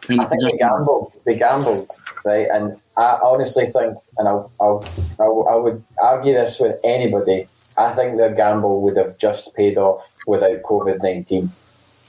think, 0.04 0.20
I 0.20 0.26
think 0.26 0.42
they 0.42 0.58
gambled. 0.58 1.14
They 1.26 1.36
gambled, 1.36 1.92
right? 2.26 2.48
And 2.52 2.76
I 2.98 3.20
honestly 3.22 3.68
think, 3.68 3.96
and 4.18 4.28
I'll, 4.28 4.52
I'll, 4.60 4.84
I'll, 5.20 5.48
I 5.48 5.56
would 5.56 5.84
argue 6.02 6.34
this 6.34 6.60
with 6.60 6.80
anybody. 6.84 7.48
I 7.78 7.94
think 7.94 8.18
their 8.18 8.34
gamble 8.34 8.82
would 8.82 8.98
have 8.98 9.20
just 9.20 9.54
paid 9.54 9.78
off 9.78 10.12
without 10.26 10.64
COVID 10.64 11.04
nineteen. 11.04 11.52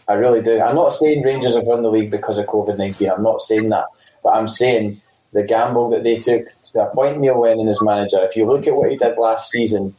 I 0.09 0.15
really 0.15 0.41
do. 0.41 0.59
I'm 0.59 0.75
not 0.75 0.95
saying 0.95 1.23
Rangers 1.23 1.55
have 1.55 1.67
won 1.67 1.83
the 1.83 1.91
league 1.91 2.11
because 2.11 2.39
of 2.39 2.47
COVID 2.47 2.79
nineteen. 2.79 3.11
I'm 3.11 3.23
not 3.23 3.43
saying 3.43 3.69
that, 3.69 3.85
but 4.23 4.31
I'm 4.31 4.49
saying 4.49 5.03
the 5.35 5.43
gamble 5.43 5.91
that 5.91 6.03
they 6.03 6.19
took 6.19 6.47
to 6.73 6.89
appoint 6.89 7.21
Neil 7.21 7.39
Lennon 7.39 7.69
as 7.69 7.83
manager. 7.83 8.25
If 8.25 8.37
you 8.37 8.47
look 8.47 8.67
at 8.67 8.75
what 8.75 8.91
he 8.91 8.97
did 8.97 9.19
last 9.19 9.51
season, 9.51 9.95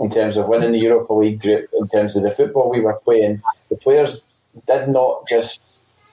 in 0.00 0.08
terms 0.08 0.36
of 0.36 0.48
winning 0.48 0.72
the 0.72 0.78
Europa 0.78 1.12
League 1.12 1.40
group, 1.40 1.68
in 1.74 1.86
terms 1.88 2.16
of 2.16 2.22
the 2.22 2.30
football 2.30 2.70
we 2.70 2.80
were 2.80 2.98
playing, 3.04 3.42
the 3.68 3.76
players 3.76 4.26
did 4.66 4.88
not 4.88 5.28
just, 5.28 5.60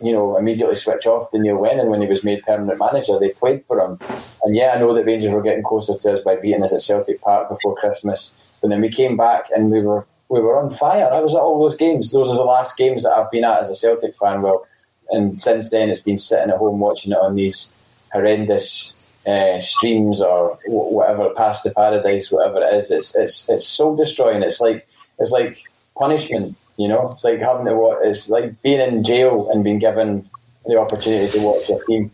you 0.03 0.11
know, 0.11 0.37
immediately 0.37 0.75
switch 0.75 1.07
off 1.07 1.31
to 1.31 1.39
Neil 1.39 1.61
Lennon 1.61 1.89
when 1.89 2.01
he 2.01 2.07
was 2.07 2.23
made 2.23 2.43
permanent 2.43 2.79
manager. 2.79 3.17
They 3.17 3.29
played 3.29 3.65
for 3.65 3.79
him. 3.79 3.97
And 4.43 4.55
yeah, 4.55 4.73
I 4.75 4.79
know 4.79 4.93
that 4.93 5.05
Rangers 5.05 5.31
were 5.31 5.41
getting 5.41 5.63
closer 5.63 5.97
to 5.97 6.13
us 6.13 6.19
by 6.23 6.35
beating 6.35 6.63
us 6.63 6.73
at 6.73 6.83
Celtic 6.83 7.21
Park 7.21 7.49
before 7.49 7.75
Christmas. 7.75 8.31
But 8.61 8.69
then 8.69 8.81
we 8.81 8.89
came 8.89 9.15
back 9.15 9.45
and 9.55 9.71
we 9.71 9.81
were 9.81 10.05
we 10.29 10.41
were 10.41 10.57
on 10.57 10.69
fire. 10.69 11.09
I 11.09 11.21
was 11.21 11.33
at 11.33 11.39
all 11.39 11.59
those 11.59 11.75
games. 11.75 12.11
Those 12.11 12.27
are 12.27 12.35
the 12.35 12.43
last 12.43 12.75
games 12.75 13.03
that 13.03 13.13
I've 13.13 13.31
been 13.31 13.45
at 13.45 13.61
as 13.61 13.69
a 13.69 13.75
Celtic 13.75 14.13
fan. 14.15 14.41
Well, 14.41 14.67
and 15.09 15.39
since 15.39 15.69
then 15.69 15.89
it's 15.89 16.01
been 16.01 16.17
sitting 16.17 16.49
at 16.49 16.57
home 16.57 16.79
watching 16.79 17.13
it 17.13 17.17
on 17.17 17.35
these 17.35 17.71
horrendous 18.11 18.96
uh, 19.27 19.59
streams 19.59 20.21
or 20.21 20.55
wh- 20.65 20.91
whatever, 20.93 21.29
past 21.31 21.63
the 21.63 21.71
paradise, 21.71 22.31
whatever 22.31 22.61
it 22.61 22.73
is. 22.75 22.91
It's 22.91 23.15
it's 23.15 23.49
it's 23.49 23.67
soul 23.67 23.95
destroying. 23.95 24.41
It's 24.41 24.61
like 24.61 24.87
it's 25.19 25.31
like 25.31 25.61
punishment. 25.97 26.55
You 26.77 26.87
know, 26.87 27.11
it's 27.11 27.23
like 27.23 27.39
having 27.39 27.65
to 27.65 27.75
watch. 27.75 27.97
It's 28.03 28.29
like 28.29 28.61
being 28.61 28.79
in 28.79 29.03
jail 29.03 29.49
and 29.51 29.63
being 29.63 29.79
given 29.79 30.29
the 30.65 30.77
opportunity 30.77 31.31
to 31.31 31.45
watch 31.45 31.67
your 31.67 31.83
team. 31.85 32.11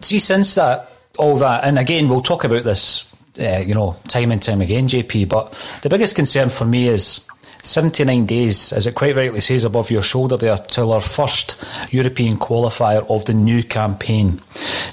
See, 0.00 0.18
since 0.18 0.54
that, 0.54 0.90
all 1.18 1.36
that, 1.36 1.64
and 1.64 1.78
again, 1.78 2.08
we'll 2.08 2.22
talk 2.22 2.44
about 2.44 2.64
this, 2.64 3.12
uh, 3.38 3.58
you 3.58 3.74
know, 3.74 3.96
time 4.08 4.32
and 4.32 4.42
time 4.42 4.60
again, 4.60 4.88
JP, 4.88 5.28
but 5.28 5.52
the 5.82 5.88
biggest 5.88 6.14
concern 6.14 6.48
for 6.48 6.64
me 6.64 6.88
is 6.88 7.26
79 7.66 8.26
days, 8.26 8.72
as 8.72 8.86
it 8.86 8.94
quite 8.94 9.16
rightly 9.16 9.40
says 9.40 9.64
above 9.64 9.90
your 9.90 10.02
shoulder 10.02 10.36
there, 10.36 10.56
till 10.56 10.92
our 10.92 11.00
first 11.00 11.56
European 11.90 12.36
qualifier 12.36 13.08
of 13.10 13.24
the 13.24 13.34
new 13.34 13.62
campaign. 13.62 14.40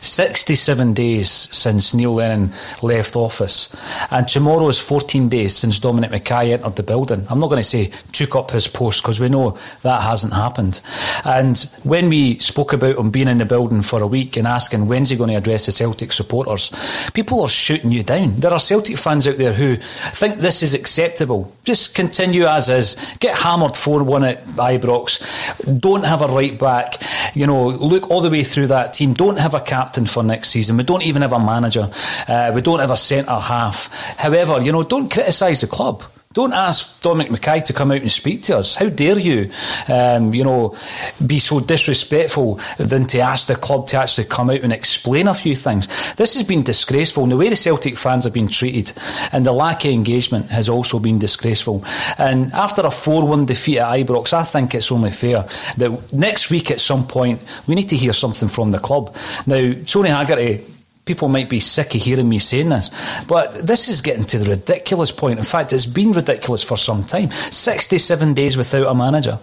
67 0.01 0.93
days 0.93 1.29
since 1.29 1.93
Neil 1.93 2.15
Lennon 2.15 2.51
left 2.81 3.15
office. 3.15 3.73
And 4.11 4.27
tomorrow 4.27 4.67
is 4.67 4.79
14 4.79 5.29
days 5.29 5.55
since 5.55 5.79
Dominic 5.79 6.11
McKay 6.11 6.53
entered 6.53 6.75
the 6.75 6.83
building. 6.83 7.25
I'm 7.29 7.39
not 7.39 7.47
going 7.47 7.61
to 7.61 7.67
say 7.67 7.91
took 8.11 8.35
up 8.35 8.51
his 8.51 8.67
post 8.67 9.01
because 9.01 9.19
we 9.19 9.29
know 9.29 9.57
that 9.83 10.01
hasn't 10.01 10.33
happened. 10.33 10.81
And 11.23 11.57
when 11.83 12.09
we 12.09 12.39
spoke 12.39 12.73
about 12.73 12.97
him 12.97 13.11
being 13.11 13.27
in 13.27 13.37
the 13.37 13.45
building 13.45 13.81
for 13.81 14.01
a 14.01 14.07
week 14.07 14.35
and 14.35 14.47
asking 14.47 14.87
when's 14.87 15.09
he 15.09 15.15
going 15.15 15.29
to 15.29 15.37
address 15.37 15.65
the 15.65 15.71
Celtic 15.71 16.11
supporters, 16.11 16.71
people 17.13 17.41
are 17.41 17.49
shooting 17.49 17.91
you 17.91 18.03
down. 18.03 18.39
There 18.39 18.53
are 18.53 18.59
Celtic 18.59 18.97
fans 18.97 19.27
out 19.27 19.37
there 19.37 19.53
who 19.53 19.77
think 20.11 20.35
this 20.35 20.63
is 20.63 20.73
acceptable. 20.73 21.53
Just 21.63 21.95
continue 21.95 22.45
as 22.45 22.62
is. 22.69 22.95
Get 23.19 23.37
hammered 23.37 23.75
4 23.75 24.03
1 24.03 24.23
at 24.23 24.43
Ibrox. 24.45 25.79
Don't 25.79 26.05
have 26.05 26.21
a 26.21 26.27
right 26.27 26.57
back. 26.57 27.01
You 27.35 27.47
know, 27.47 27.67
look 27.69 28.09
all 28.09 28.21
the 28.21 28.29
way 28.29 28.43
through 28.43 28.67
that 28.67 28.93
team. 28.93 29.13
Don't 29.13 29.37
have 29.37 29.53
a 29.53 29.61
captain 29.61 30.05
for 30.05 30.23
next 30.23 30.49
season. 30.49 30.77
We 30.77 30.83
don't 30.83 31.03
even 31.03 31.21
have 31.21 31.33
a 31.33 31.39
manager. 31.39 31.89
Uh, 32.27 32.51
we 32.53 32.61
don't 32.61 32.79
have 32.79 32.91
a 32.91 32.97
centre 32.97 33.39
half. 33.39 33.91
However, 34.17 34.61
you 34.61 34.71
know, 34.71 34.83
don't 34.83 35.11
criticise 35.11 35.61
the 35.61 35.67
club. 35.67 36.03
Don't 36.33 36.53
ask 36.53 36.99
Dominic 37.01 37.31
McKay 37.31 37.63
to 37.65 37.73
come 37.73 37.91
out 37.91 38.01
and 38.01 38.11
speak 38.11 38.41
to 38.43 38.57
us. 38.57 38.73
How 38.73 38.89
dare 38.89 39.19
you, 39.19 39.51
um, 39.87 40.33
you 40.33 40.43
know, 40.43 40.75
be 41.23 41.37
so 41.37 41.59
disrespectful 41.59 42.59
than 42.77 43.05
to 43.05 43.19
ask 43.19 43.47
the 43.47 43.55
club 43.55 43.87
to 43.89 43.97
actually 43.97 44.25
come 44.25 44.49
out 44.49 44.61
and 44.61 44.73
explain 44.73 45.27
a 45.27 45.35
few 45.35 45.55
things. 45.55 45.87
This 46.15 46.33
has 46.33 46.43
been 46.43 46.63
disgraceful. 46.63 47.23
And 47.23 47.31
the 47.31 47.37
way 47.37 47.49
the 47.49 47.55
Celtic 47.55 47.97
fans 47.97 48.23
have 48.23 48.33
been 48.33 48.47
treated 48.47 48.93
and 49.31 49.45
the 49.45 49.51
lack 49.51 49.85
of 49.85 49.91
engagement 49.91 50.47
has 50.47 50.69
also 50.69 50.97
been 50.97 51.19
disgraceful. 51.19 51.83
And 52.17 52.51
after 52.53 52.81
a 52.81 52.85
4-1 52.85 53.45
defeat 53.45 53.77
at 53.77 53.99
Ibrox, 53.99 54.33
I 54.33 54.43
think 54.43 54.73
it's 54.73 54.91
only 54.91 55.11
fair 55.11 55.47
that 55.77 56.13
next 56.13 56.49
week 56.49 56.71
at 56.71 56.81
some 56.81 57.05
point 57.05 57.41
we 57.67 57.75
need 57.75 57.89
to 57.89 57.95
hear 57.95 58.13
something 58.13 58.47
from 58.47 58.71
the 58.71 58.79
club. 58.79 59.15
Now, 59.45 59.73
Tony 59.85 60.09
Haggerty 60.09 60.72
people 61.05 61.27
might 61.27 61.49
be 61.49 61.59
sick 61.59 61.95
of 61.95 62.01
hearing 62.01 62.29
me 62.29 62.39
saying 62.39 62.69
this, 62.69 62.89
but 63.27 63.53
this 63.55 63.87
is 63.87 64.01
getting 64.01 64.23
to 64.25 64.39
the 64.39 64.51
ridiculous 64.51 65.11
point. 65.11 65.39
In 65.39 65.45
fact, 65.45 65.73
it's 65.73 65.85
been 65.85 66.11
ridiculous 66.11 66.63
for 66.63 66.77
some 66.77 67.03
time. 67.03 67.31
67 67.31 68.33
days 68.33 68.57
without 68.57 68.87
a 68.87 68.95
manager. 68.95 69.39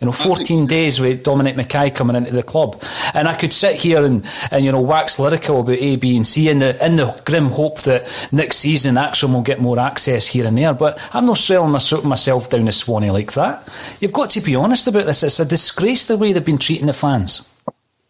You 0.00 0.04
know, 0.04 0.12
14 0.12 0.66
days 0.66 1.00
with 1.00 1.24
Dominic 1.24 1.56
McKay 1.56 1.94
coming 1.94 2.16
into 2.16 2.30
the 2.30 2.42
club. 2.42 2.82
And 3.14 3.26
I 3.26 3.34
could 3.34 3.54
sit 3.54 3.76
here 3.76 4.04
and, 4.04 4.26
and 4.50 4.62
you 4.62 4.70
know, 4.70 4.80
wax 4.80 5.18
lyrical 5.18 5.60
about 5.60 5.78
A, 5.78 5.96
B, 5.96 6.16
and 6.16 6.26
C 6.26 6.50
in 6.50 6.58
the, 6.58 6.84
in 6.84 6.96
the 6.96 7.18
grim 7.24 7.46
hope 7.46 7.80
that 7.82 8.06
next 8.30 8.58
season 8.58 8.96
ACSOM 8.96 9.32
will 9.32 9.40
get 9.40 9.58
more 9.58 9.78
access 9.78 10.26
here 10.26 10.46
and 10.46 10.58
there. 10.58 10.74
But 10.74 10.98
I'm 11.14 11.24
not 11.24 11.38
selling 11.38 11.72
my- 11.72 12.08
myself 12.08 12.50
down 12.50 12.66
to 12.66 12.72
Swanee 12.72 13.10
like 13.10 13.32
that. 13.32 13.66
You've 13.98 14.12
got 14.12 14.28
to 14.30 14.42
be 14.42 14.54
honest 14.54 14.86
about 14.86 15.06
this. 15.06 15.22
It's 15.22 15.40
a 15.40 15.46
disgrace 15.46 16.04
the 16.04 16.18
way 16.18 16.32
they've 16.34 16.44
been 16.44 16.58
treating 16.58 16.88
the 16.88 16.92
fans. 16.92 17.50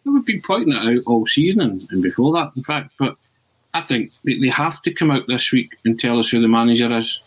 We've 0.06 0.24
been 0.24 0.40
pointing 0.40 0.72
it 0.72 0.98
out 0.98 1.02
all 1.06 1.26
season 1.26 1.60
and, 1.60 1.88
and 1.90 2.02
before 2.02 2.32
that, 2.34 2.52
in 2.56 2.62
fact. 2.62 2.92
But 2.98 3.16
I 3.74 3.82
think 3.82 4.12
they, 4.24 4.48
have 4.48 4.80
to 4.82 4.94
come 4.94 5.10
out 5.10 5.26
this 5.26 5.52
week 5.52 5.76
and 5.84 5.98
tell 5.98 6.18
us 6.18 6.30
who 6.30 6.40
the 6.40 6.48
manager 6.48 6.90
is 6.96 7.20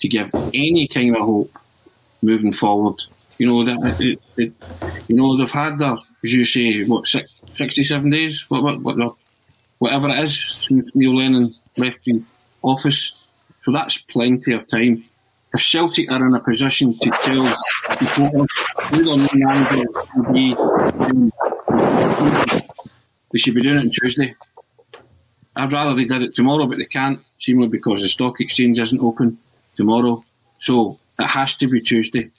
to 0.00 0.08
give 0.08 0.30
any 0.54 0.88
kind 0.88 1.16
of 1.16 1.22
hope 1.22 1.50
moving 2.22 2.52
forward. 2.52 3.02
You 3.38 3.46
know 3.46 3.64
that 3.64 4.00
it, 4.00 4.20
it, 4.36 4.52
you 5.08 5.16
know 5.16 5.36
they've 5.36 5.50
had 5.50 5.78
their, 5.78 5.96
as 6.24 6.32
you 6.32 6.44
say, 6.44 6.84
what 6.84 7.06
six, 7.06 7.34
67 7.52 8.08
days, 8.08 8.44
what, 8.48 8.62
what, 8.62 8.82
what, 8.82 9.14
whatever 9.78 10.08
it 10.08 10.22
is 10.22 10.66
since 10.66 10.94
Neil 10.94 11.16
Lennon 11.16 11.54
left 11.76 12.04
the 12.04 12.22
office. 12.62 13.26
So 13.62 13.72
that's 13.72 13.98
plenty 13.98 14.52
of 14.52 14.66
time. 14.68 15.04
If 15.52 15.62
Celtic 15.62 16.10
are 16.10 16.26
in 16.26 16.34
a 16.34 16.40
position 16.40 16.96
to 16.98 17.10
tell 17.10 17.46
supporters 17.98 18.50
who 18.90 19.02
new 19.02 19.46
manager 19.46 19.84
will 20.16 20.32
be, 20.32 20.54
they 23.32 23.38
should 23.38 23.54
be 23.54 23.62
doing 23.62 23.76
it 23.78 23.80
on 23.80 23.90
Tuesday. 23.90 24.34
I'd 25.54 25.72
rather 25.72 25.94
they 25.94 26.04
did 26.04 26.22
it 26.22 26.34
tomorrow, 26.34 26.66
but 26.66 26.78
they 26.78 26.84
can't, 26.84 27.20
seemingly 27.38 27.68
because 27.68 28.02
the 28.02 28.08
stock 28.08 28.40
exchange 28.40 28.78
isn't 28.78 29.00
open 29.00 29.38
tomorrow. 29.76 30.24
So 30.58 30.98
it 31.18 31.26
has 31.26 31.54
to 31.56 31.68
be 31.68 31.80
Tuesday 31.80 32.30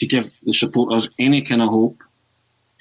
to 0.00 0.06
give 0.06 0.30
the 0.42 0.54
supporters 0.54 1.08
any 1.18 1.42
kind 1.42 1.62
of 1.62 1.68
hope 1.68 1.98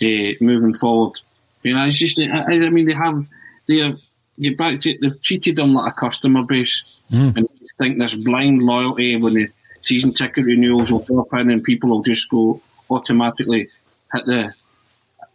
uh, 0.02 0.32
moving 0.40 0.74
forward. 0.74 1.20
You 1.64 1.76
know, 1.76 1.86
it's 1.86 1.98
just, 1.98 2.20
I 2.20 2.70
mean, 2.70 2.88
they 2.88 2.94
have, 2.94 3.26
they 3.68 3.78
have 3.78 4.00
get 4.42 4.58
back 4.58 4.80
to 4.80 4.98
they've 5.00 5.22
treated 5.22 5.56
them 5.56 5.74
like 5.74 5.92
a 5.92 5.96
customer 5.96 6.44
base, 6.44 7.00
mm. 7.12 7.36
and 7.36 7.48
I 7.62 7.68
think 7.78 7.98
this 7.98 8.16
blind 8.16 8.62
loyalty 8.62 9.16
when 9.16 9.36
the 9.36 9.50
season 9.82 10.14
ticket 10.14 10.46
renewals 10.46 10.92
will 10.92 11.04
drop 11.04 11.34
in 11.34 11.50
and 11.50 11.64
people 11.64 11.90
will 11.90 12.04
just 12.04 12.30
go 12.30 12.62
automatically 12.90 13.70
hit 14.14 14.26
the 14.26 14.54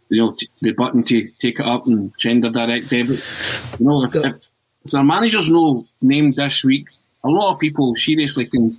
you 0.09 0.21
know 0.21 0.31
t- 0.33 0.49
the 0.61 0.71
button 0.71 1.03
to 1.03 1.27
take 1.39 1.59
it 1.59 1.65
up 1.65 1.87
and 1.87 2.13
send 2.17 2.45
a 2.45 2.49
direct 2.49 2.89
debit. 2.89 3.23
You 3.79 3.85
know, 3.85 4.03
if, 4.03 4.15
if, 4.15 4.35
if 4.85 4.91
their 4.91 5.03
managers 5.03 5.49
no 5.49 5.85
named 6.01 6.35
this 6.35 6.63
week, 6.63 6.87
a 7.23 7.29
lot 7.29 7.53
of 7.53 7.59
people 7.59 7.95
seriously 7.95 8.45
can 8.45 8.77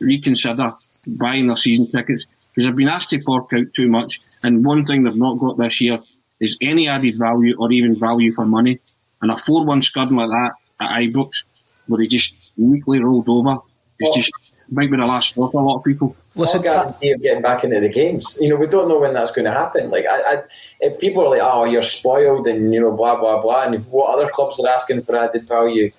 reconsider 0.00 0.74
buying 1.06 1.46
their 1.46 1.56
season 1.56 1.90
tickets 1.90 2.26
because 2.50 2.64
they've 2.66 2.76
been 2.76 2.88
asked 2.88 3.10
to 3.10 3.22
fork 3.22 3.52
out 3.52 3.72
too 3.74 3.88
much. 3.88 4.20
And 4.42 4.64
one 4.64 4.84
thing 4.84 5.02
they've 5.02 5.16
not 5.16 5.38
got 5.38 5.58
this 5.58 5.80
year 5.80 6.00
is 6.40 6.56
any 6.60 6.88
added 6.88 7.18
value 7.18 7.56
or 7.58 7.70
even 7.72 7.98
value 7.98 8.32
for 8.32 8.46
money. 8.46 8.80
And 9.20 9.30
a 9.30 9.36
4 9.36 9.64
1 9.64 9.82
scud 9.82 10.12
like 10.12 10.28
that 10.28 10.52
at 10.80 10.90
Ibrox, 11.00 11.44
where 11.86 12.00
he 12.00 12.08
just 12.08 12.34
neatly 12.56 13.00
rolled 13.00 13.28
over, 13.28 13.58
is 13.98 14.14
just 14.14 14.32
might 14.70 14.90
be 14.90 14.96
the 14.96 15.06
last 15.06 15.30
straw 15.30 15.48
for 15.48 15.62
a 15.62 15.64
lot 15.64 15.78
of 15.78 15.84
people. 15.84 16.14
Listen, 16.38 16.62
guarantee 16.62 17.10
of 17.10 17.20
getting 17.20 17.42
back 17.42 17.64
into 17.64 17.80
the 17.80 17.88
games. 17.88 18.38
You 18.40 18.50
know, 18.50 18.56
we 18.56 18.66
don't 18.66 18.88
know 18.88 18.98
when 18.98 19.12
that's 19.12 19.32
going 19.32 19.44
to 19.44 19.50
happen. 19.50 19.90
Like, 19.90 20.06
I, 20.06 20.34
I, 20.34 20.42
if 20.80 20.98
people 21.00 21.24
are 21.24 21.30
like, 21.30 21.42
"Oh, 21.42 21.64
you're 21.64 21.82
spoiled," 21.82 22.46
and 22.46 22.72
you 22.72 22.80
know, 22.80 22.92
blah 22.92 23.18
blah 23.18 23.42
blah, 23.42 23.64
and 23.64 23.84
what 23.86 24.14
other 24.14 24.30
clubs 24.30 24.60
are 24.60 24.68
asking 24.68 25.02
for 25.02 25.16
added 25.16 25.48
value, 25.48 25.90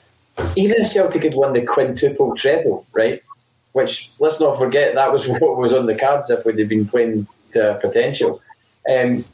even 0.55 0.81
if 0.81 0.87
Celtic 0.87 1.23
had 1.23 1.33
won 1.33 1.53
the 1.53 1.61
quintuple 1.61 2.35
treble, 2.35 2.85
right? 2.93 3.21
Which 3.73 4.09
let's 4.19 4.39
not 4.39 4.57
forget 4.57 4.95
that 4.95 5.11
was 5.11 5.27
what 5.27 5.57
was 5.57 5.73
on 5.73 5.85
the 5.85 5.95
cards 5.95 6.29
if 6.29 6.45
we'd 6.45 6.59
have 6.59 6.69
been 6.69 6.87
playing 6.87 7.27
to 7.51 7.77
potential. 7.81 8.41
Um, 8.89 9.25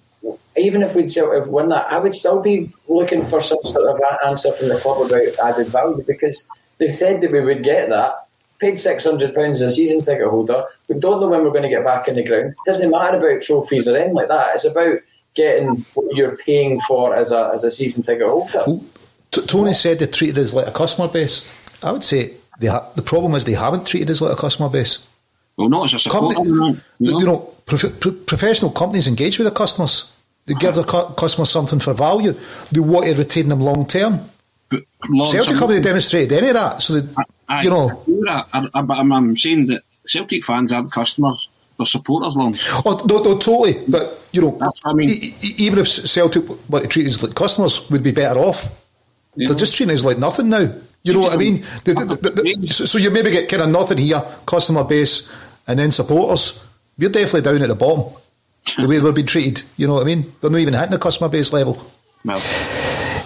even 0.57 0.81
if 0.81 0.95
we'd 0.95 1.13
have 1.13 1.47
won 1.47 1.69
that, 1.69 1.85
I 1.91 1.99
would 1.99 2.15
still 2.15 2.41
be 2.41 2.71
looking 2.87 3.25
for 3.25 3.41
some 3.41 3.59
sort 3.63 3.87
of 3.87 4.01
answer 4.25 4.51
from 4.53 4.69
the 4.69 4.79
club 4.79 5.05
about 5.05 5.21
added 5.43 5.67
value 5.67 6.03
because 6.05 6.47
they 6.77 6.89
said 6.89 7.21
that 7.21 7.31
we 7.31 7.41
would 7.41 7.63
get 7.63 7.89
that. 7.89 8.24
Paid 8.65 8.79
six 8.79 9.03
hundred 9.03 9.35
pounds 9.35 9.61
a 9.61 9.69
season 9.69 10.01
ticket 10.01 10.27
holder. 10.27 10.65
We 10.87 10.97
don't 10.97 11.21
know 11.21 11.27
when 11.27 11.43
we're 11.43 11.51
going 11.51 11.61
to 11.61 11.69
get 11.69 11.85
back 11.85 12.07
in 12.07 12.15
the 12.15 12.23
ground. 12.23 12.55
It 12.65 12.71
doesn't 12.71 12.89
matter 12.89 13.17
about 13.17 13.43
trophies 13.43 13.87
or 13.87 13.95
anything 13.95 14.15
like 14.15 14.27
that. 14.27 14.55
It's 14.55 14.65
about 14.65 14.97
getting 15.35 15.85
what 15.93 16.15
you're 16.15 16.35
paying 16.37 16.81
for 16.81 17.15
as 17.15 17.31
a 17.31 17.51
as 17.53 17.63
a 17.63 17.69
season 17.69 18.01
ticket 18.01 18.27
holder. 18.27 18.63
Well, 18.65 18.83
T- 19.29 19.45
Tony 19.45 19.75
said 19.75 19.99
they 19.99 20.07
treated 20.07 20.39
us 20.39 20.55
like 20.55 20.65
a 20.65 20.71
customer 20.71 21.07
base. 21.07 21.47
I 21.83 21.91
would 21.91 22.03
say 22.03 22.33
ha- 22.63 22.89
the 22.95 23.03
problem 23.03 23.35
is 23.35 23.45
they 23.45 23.53
haven't 23.53 23.85
treated 23.85 24.09
us 24.09 24.19
like 24.21 24.33
a 24.33 24.41
customer 24.41 24.69
base. 24.69 25.07
Well, 25.57 25.69
not 25.69 25.85
as 25.85 25.93
a 25.93 25.99
supporter. 25.99 26.35
Company, 26.35 26.81
you 26.99 27.11
know, 27.11 27.19
you 27.19 27.25
know 27.27 27.37
prof- 27.67 27.99
pro- 27.99 28.13
professional 28.13 28.71
companies 28.71 29.05
engage 29.05 29.37
with 29.37 29.45
their 29.45 29.55
customers. 29.55 30.11
They 30.47 30.55
give 30.55 30.73
their 30.73 30.85
cu- 30.85 31.13
customers 31.13 31.51
something 31.51 31.79
for 31.79 31.93
value. 31.93 32.33
They 32.71 32.79
want 32.79 33.05
to 33.05 33.13
retain 33.13 33.47
them 33.49 33.61
long 33.61 33.85
term. 33.85 34.21
Celtic 35.31 35.55
haven't 35.57 35.81
demonstrated 35.81 36.33
any 36.33 36.47
of 36.49 36.53
that. 36.55 36.81
So, 36.81 36.99
they, 36.99 37.23
I, 37.47 37.61
you 37.61 37.69
know. 37.69 38.03
I, 38.29 38.43
I, 38.53 38.67
I'm, 38.73 39.11
I'm 39.11 39.37
saying 39.37 39.67
that 39.67 39.83
Celtic 40.07 40.43
fans 40.43 40.71
aren't 40.71 40.91
customers. 40.91 41.49
They're 41.77 41.85
supporters, 41.85 42.35
long. 42.37 42.55
Oh, 42.85 43.05
no, 43.07 43.21
no, 43.23 43.37
totally. 43.37 43.83
But, 43.87 44.27
you 44.31 44.41
know, 44.41 44.57
That's 44.59 44.83
what 44.83 44.91
I 44.91 44.93
mean. 44.93 45.09
e- 45.09 45.35
e- 45.41 45.55
even 45.57 45.77
if 45.79 45.87
Celtic 45.87 46.43
were 46.69 46.79
to 46.79 46.87
treat 46.87 47.07
us 47.07 47.21
like 47.21 47.35
customers, 47.35 47.89
we'd 47.91 48.01
be 48.03 48.11
better 48.11 48.39
off. 48.39 48.63
Yeah. 49.35 49.49
They're 49.49 49.57
just 49.57 49.75
treating 49.75 49.93
us 49.93 50.05
like 50.05 50.17
nothing 50.17 50.49
now. 50.49 50.73
You 51.03 51.13
know 51.13 51.19
what 51.19 51.33
I 51.33 51.37
mean? 51.37 51.65
The- 51.83 51.93
the- 51.93 52.55
the- 52.65 52.73
so 52.73 52.97
you 52.97 53.11
maybe 53.11 53.29
get 53.29 53.49
kind 53.49 53.61
of 53.61 53.69
nothing 53.69 53.97
here, 53.97 54.23
customer 54.45 54.83
base, 54.85 55.29
and 55.67 55.77
then 55.77 55.91
supporters. 55.91 56.63
We're 56.97 57.09
definitely 57.09 57.41
down 57.41 57.61
at 57.61 57.67
the 57.67 57.75
bottom. 57.75 58.13
The 58.79 58.87
way 58.87 58.99
we're 58.99 59.11
being 59.11 59.27
treated, 59.27 59.61
you 59.77 59.85
know 59.85 59.95
what 59.95 60.03
I 60.03 60.05
mean? 60.05 60.31
They're 60.41 60.49
not 60.49 60.57
even 60.59 60.73
hitting 60.73 60.91
the 60.91 60.97
customer 60.97 61.29
base 61.29 61.53
level. 61.53 61.79
Well, 62.23 62.41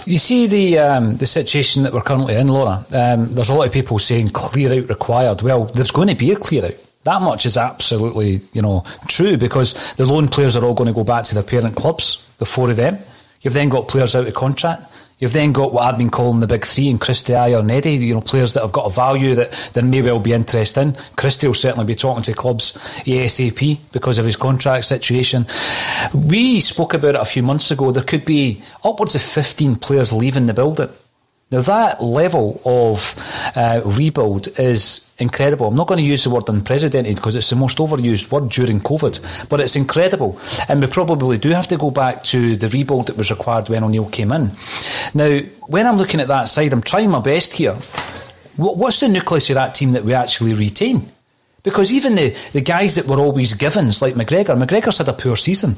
You 0.10 0.18
see 0.18 0.48
the 0.48 0.80
um, 0.80 1.18
the 1.18 1.28
situation 1.28 1.84
that 1.84 1.94
we're 1.94 2.02
currently 2.02 2.34
in, 2.36 2.48
Laura. 2.48 2.84
Um, 2.96 3.32
there's 3.36 3.50
a 3.50 3.54
lot 3.54 3.68
of 3.68 3.72
people 3.72 4.00
saying 4.00 4.30
clear 4.30 4.74
out 4.74 4.90
required. 4.90 5.44
Well, 5.44 5.66
there's 5.66 5.92
going 5.92 6.08
to 6.08 6.16
be 6.16 6.32
a 6.32 6.36
clear 6.36 6.66
out. 6.66 6.74
That 7.04 7.22
much 7.22 7.46
is 7.46 7.58
absolutely, 7.58 8.42
you 8.52 8.64
know, 8.64 8.84
true 9.08 9.38
because 9.38 9.94
the 9.94 10.08
loan 10.08 10.28
players 10.28 10.56
are 10.56 10.66
all 10.66 10.74
going 10.74 10.88
to 10.88 10.96
go 10.96 11.04
back 11.04 11.26
to 11.26 11.36
their 11.36 11.44
parent 11.44 11.76
clubs. 11.76 12.28
The 12.40 12.46
four 12.46 12.72
of 12.72 12.78
them. 12.78 12.98
You've 13.42 13.54
then 13.54 13.70
got 13.70 13.88
players 13.88 14.16
out 14.16 14.26
of 14.26 14.34
contract. 14.34 14.89
You've 15.20 15.34
then 15.34 15.52
got 15.52 15.74
what 15.74 15.84
I've 15.84 15.98
been 15.98 16.10
calling 16.10 16.40
the 16.40 16.48
big 16.48 16.64
three 16.64 16.88
in 16.88 16.98
Christie, 16.98 17.34
Ajer 17.34 17.60
and 17.60 17.70
Eddie, 17.70 17.96
you 17.96 18.14
know, 18.14 18.22
players 18.22 18.54
that 18.54 18.62
have 18.62 18.72
got 18.72 18.86
a 18.86 18.90
value 18.90 19.36
that 19.36 19.52
there 19.74 19.84
may 19.84 20.02
well 20.02 20.20
be 20.20 20.32
interest 20.32 20.78
in. 20.78 20.96
Christie 21.18 21.48
will 21.48 21.54
certainly 21.54 21.86
be 21.86 21.96
talking 21.96 22.24
to 22.24 22.34
clubs 22.34 22.72
ASAP 23.04 23.80
because 23.92 24.18
of 24.18 24.26
his 24.26 24.38
contract 24.38 24.86
situation. 24.86 25.46
We 26.14 26.62
spoke 26.62 26.94
about 26.94 27.16
it 27.16 27.22
a 27.22 27.26
few 27.26 27.44
months 27.44 27.70
ago. 27.70 27.92
There 27.92 28.02
could 28.02 28.24
be 28.24 28.64
upwards 28.86 29.14
of 29.14 29.22
15 29.22 29.76
players 29.76 30.14
leaving 30.14 30.46
the 30.46 30.54
building. 30.54 30.90
Now, 31.52 31.62
that 31.62 32.04
level 32.04 32.62
of 32.64 33.16
uh, 33.56 33.82
rebuild 33.84 34.60
is 34.60 35.10
incredible. 35.18 35.66
I'm 35.66 35.76
not 35.76 35.88
going 35.88 35.98
to 35.98 36.06
use 36.06 36.24
the 36.24 36.30
word 36.30 36.48
unprecedented 36.48 37.16
because 37.16 37.34
it's 37.34 37.50
the 37.50 37.56
most 37.56 37.80
overused 37.80 38.32
word 38.32 38.50
during 38.50 38.80
COVID, 38.80 39.50
but 39.50 39.60
it's 39.60 39.76
incredible. 39.76 40.40
And 40.68 40.80
we 40.80 40.86
probably 40.86 41.40
do 41.40 41.50
have 41.50 41.68
to 41.70 41.78
go 41.78 41.90
back 41.90 42.24
to 42.26 42.56
the 42.56 42.70
rebuild 42.70 43.08
that 43.08 43.18
was 43.18 43.32
required 43.32 43.68
when 43.68 43.84
O'Neill 43.84 44.10
came 44.12 44.32
in. 44.32 44.52
Now, 45.16 45.40
when 45.66 45.88
I'm 45.88 45.98
looking 45.98 46.22
at 46.22 46.28
that 46.28 46.50
side, 46.50 46.72
I'm 46.72 46.84
trying 46.84 47.10
my 47.10 47.20
best 47.20 47.56
here. 47.56 47.74
What's 48.56 49.00
the 49.00 49.08
nucleus 49.08 49.50
of 49.50 49.56
that 49.56 49.74
team 49.74 49.94
that 49.94 50.04
we 50.04 50.14
actually 50.14 50.54
retain? 50.54 51.10
Because 51.64 51.92
even 51.92 52.14
the, 52.14 52.36
the 52.54 52.62
guys 52.62 52.94
that 52.94 53.08
were 53.08 53.20
always 53.20 53.56
givens, 53.56 54.04
like 54.04 54.14
McGregor, 54.14 54.56
McGregor's 54.56 55.00
had 55.00 55.10
a 55.10 55.14
poor 55.14 55.36
season. 55.36 55.78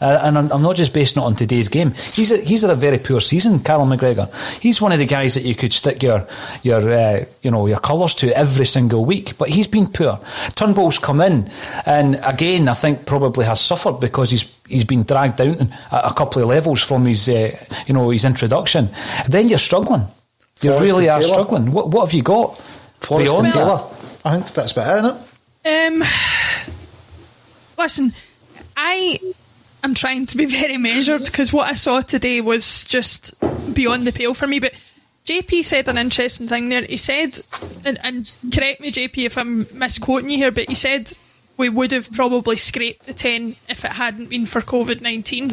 Uh, 0.00 0.18
and 0.22 0.38
I'm, 0.38 0.50
I'm, 0.50 0.62
not 0.62 0.76
just 0.76 0.94
basing 0.94 1.22
it 1.22 1.26
on 1.26 1.34
today's 1.34 1.68
game. 1.68 1.92
He's 2.14 2.30
a, 2.30 2.38
he's 2.38 2.62
had 2.62 2.70
a 2.70 2.74
very 2.74 2.98
poor 2.98 3.20
season, 3.20 3.60
Carl 3.60 3.86
McGregor. 3.86 4.32
He's 4.58 4.80
one 4.80 4.92
of 4.92 4.98
the 4.98 5.06
guys 5.06 5.34
that 5.34 5.44
you 5.44 5.54
could 5.54 5.72
stick 5.72 6.02
your 6.02 6.26
your 6.62 6.90
uh, 6.90 7.24
you 7.42 7.50
know 7.50 7.66
your 7.66 7.80
colours 7.80 8.14
to 8.16 8.36
every 8.36 8.64
single 8.64 9.04
week, 9.04 9.36
but 9.36 9.50
he's 9.50 9.66
been 9.66 9.86
poor. 9.86 10.18
Turnbull's 10.54 10.98
come 10.98 11.20
in, 11.20 11.50
and 11.84 12.18
again, 12.24 12.68
I 12.68 12.74
think 12.74 13.04
probably 13.04 13.44
has 13.44 13.60
suffered 13.60 14.00
because 14.00 14.30
he's 14.30 14.48
he's 14.68 14.84
been 14.84 15.02
dragged 15.02 15.36
down 15.36 15.72
a, 15.92 15.96
a 16.04 16.14
couple 16.14 16.40
of 16.42 16.48
levels 16.48 16.82
from 16.82 17.04
his 17.04 17.28
uh, 17.28 17.56
you 17.86 17.92
know 17.92 18.08
his 18.08 18.24
introduction. 18.24 18.88
Then 19.28 19.50
you're 19.50 19.58
struggling. 19.58 20.06
You 20.62 20.70
Forrest 20.70 20.82
really 20.82 21.08
are 21.10 21.20
Taylor. 21.20 21.32
struggling. 21.32 21.72
What 21.72 21.88
what 21.88 22.06
have 22.06 22.14
you 22.14 22.22
got 22.22 22.56
Forrest 23.00 23.26
beyond 23.26 23.46
and 23.46 23.54
that? 23.54 23.58
Taylor. 23.58 23.90
I 24.24 24.34
think 24.34 24.50
that's 24.52 24.72
about 24.72 24.88
it, 24.88 25.04
isn't 25.04 25.16
it? 25.16 26.02
Um, 26.02 26.08
listen, 27.78 28.12
I 28.76 29.18
am 29.82 29.94
trying 29.94 30.26
to 30.26 30.36
be 30.36 30.44
very 30.46 30.76
measured 30.76 31.24
because 31.24 31.52
what 31.52 31.68
I 31.68 31.74
saw 31.74 32.00
today 32.00 32.40
was 32.40 32.84
just 32.84 33.34
beyond 33.74 34.06
the 34.06 34.12
pale 34.12 34.34
for 34.34 34.46
me. 34.46 34.60
But 34.60 34.74
JP 35.24 35.64
said 35.64 35.88
an 35.88 35.98
interesting 35.98 36.48
thing 36.48 36.68
there. 36.68 36.82
He 36.82 36.96
said, 36.96 37.40
and, 37.84 37.98
and 38.02 38.30
correct 38.52 38.80
me, 38.80 38.90
JP, 38.90 39.26
if 39.26 39.38
I'm 39.38 39.66
misquoting 39.72 40.30
you 40.30 40.38
here, 40.38 40.52
but 40.52 40.68
he 40.68 40.74
said 40.74 41.12
we 41.56 41.68
would 41.68 41.92
have 41.92 42.10
probably 42.12 42.56
scraped 42.56 43.06
the 43.06 43.12
10 43.12 43.56
if 43.68 43.84
it 43.84 43.92
hadn't 43.92 44.30
been 44.30 44.46
for 44.46 44.60
COVID 44.60 45.00
19. 45.00 45.50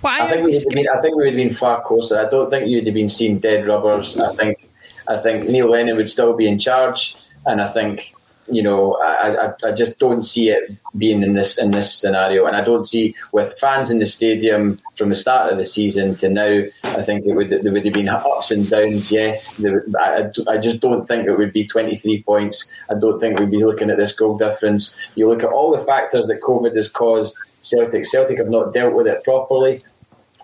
Why 0.00 0.18
I 0.20 0.28
think, 0.28 0.44
we 0.44 0.52
have 0.52 0.68
been, 0.68 0.86
I 0.88 1.00
think 1.00 1.16
we 1.16 1.24
would 1.24 1.32
have 1.32 1.36
been 1.36 1.52
far 1.52 1.80
closer. 1.82 2.18
I 2.18 2.28
don't 2.28 2.50
think 2.50 2.68
you'd 2.68 2.84
have 2.84 2.94
been 2.94 3.08
seeing 3.08 3.38
dead 3.38 3.66
rubbers. 3.66 4.18
I 4.18 4.34
think 4.34 4.68
I 5.08 5.16
think 5.16 5.48
Neil 5.48 5.70
Lennon 5.70 5.96
would 5.96 6.10
still 6.10 6.36
be 6.36 6.46
in 6.46 6.58
charge, 6.58 7.16
and 7.46 7.62
I 7.62 7.68
think 7.68 8.14
you 8.48 8.62
know 8.62 8.96
I, 8.96 9.46
I, 9.46 9.52
I 9.68 9.72
just 9.72 9.98
don't 9.98 10.22
see 10.22 10.48
it 10.50 10.70
being 10.96 11.22
in 11.22 11.34
this 11.34 11.58
in 11.58 11.70
this 11.70 11.92
scenario, 11.94 12.46
and 12.46 12.56
I 12.56 12.62
don't 12.62 12.84
see 12.84 13.14
with 13.32 13.58
fans 13.58 13.90
in 13.90 13.98
the 13.98 14.06
stadium 14.06 14.80
from 14.98 15.08
the 15.10 15.16
start 15.16 15.50
of 15.52 15.58
the 15.58 15.66
season 15.66 16.14
to 16.16 16.28
now. 16.28 16.62
I 16.84 17.02
think 17.02 17.26
it 17.26 17.34
would 17.34 17.50
there 17.50 17.72
would 17.72 17.84
have 17.84 17.94
been 17.94 18.08
ups 18.08 18.50
and 18.50 18.68
downs. 18.68 19.10
Yes, 19.10 19.54
there, 19.56 19.84
I, 19.98 20.30
I 20.48 20.58
just 20.58 20.80
don't 20.80 21.06
think 21.06 21.26
it 21.26 21.36
would 21.38 21.52
be 21.52 21.66
twenty 21.66 21.96
three 21.96 22.22
points. 22.22 22.70
I 22.90 22.94
don't 22.94 23.18
think 23.20 23.38
we'd 23.38 23.50
be 23.50 23.64
looking 23.64 23.90
at 23.90 23.96
this 23.96 24.12
goal 24.12 24.36
difference. 24.38 24.94
You 25.14 25.28
look 25.28 25.42
at 25.42 25.50
all 25.50 25.76
the 25.76 25.84
factors 25.84 26.26
that 26.28 26.40
COVID 26.40 26.76
has 26.76 26.88
caused. 26.88 27.36
Celtic 27.62 28.04
Celtic 28.04 28.36
have 28.38 28.50
not 28.50 28.74
dealt 28.74 28.94
with 28.94 29.06
it 29.06 29.24
properly 29.24 29.82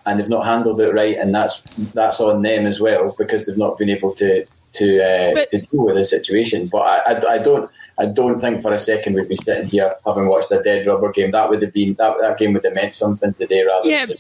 and 0.07 0.19
they've 0.19 0.29
not 0.29 0.47
handled 0.47 0.81
it 0.81 0.93
right, 0.95 1.19
and 1.19 1.35
that's 1.35 1.61
that's 1.93 2.21
on 2.21 2.41
them 2.43 2.67
as 2.67 2.81
well 2.81 3.15
because 3.19 3.45
they've 3.47 3.59
not 3.59 3.77
been 3.79 3.91
able 3.91 4.15
to 4.15 4.47
to 4.73 5.03
uh, 5.03 5.35
But- 5.35 5.51
to 5.51 5.59
deal 5.61 5.85
with 5.85 5.97
the 5.97 6.05
situation. 6.05 6.67
But 6.67 6.79
I, 6.79 6.97
I, 7.13 7.33
I 7.35 7.39
don't 7.39 7.71
I 8.01 8.07
don't 8.07 8.41
think 8.41 8.63
for 8.63 8.73
a 8.73 8.79
second 8.81 9.15
we'd 9.15 9.29
be 9.29 9.37
sitting 9.45 9.67
here 9.67 9.93
having 10.07 10.27
watched 10.27 10.51
a 10.51 10.63
dead 10.63 10.87
rubber 10.87 11.13
game. 11.13 11.33
That 11.33 11.51
would 11.51 11.61
have 11.61 11.75
been 11.75 11.93
that, 11.95 12.17
that 12.21 12.39
game 12.39 12.55
would 12.55 12.65
have 12.65 12.75
meant 12.75 12.95
something 12.95 13.35
today 13.35 13.63
rather. 13.63 13.89
Yeah, 13.89 14.07
than 14.07 14.17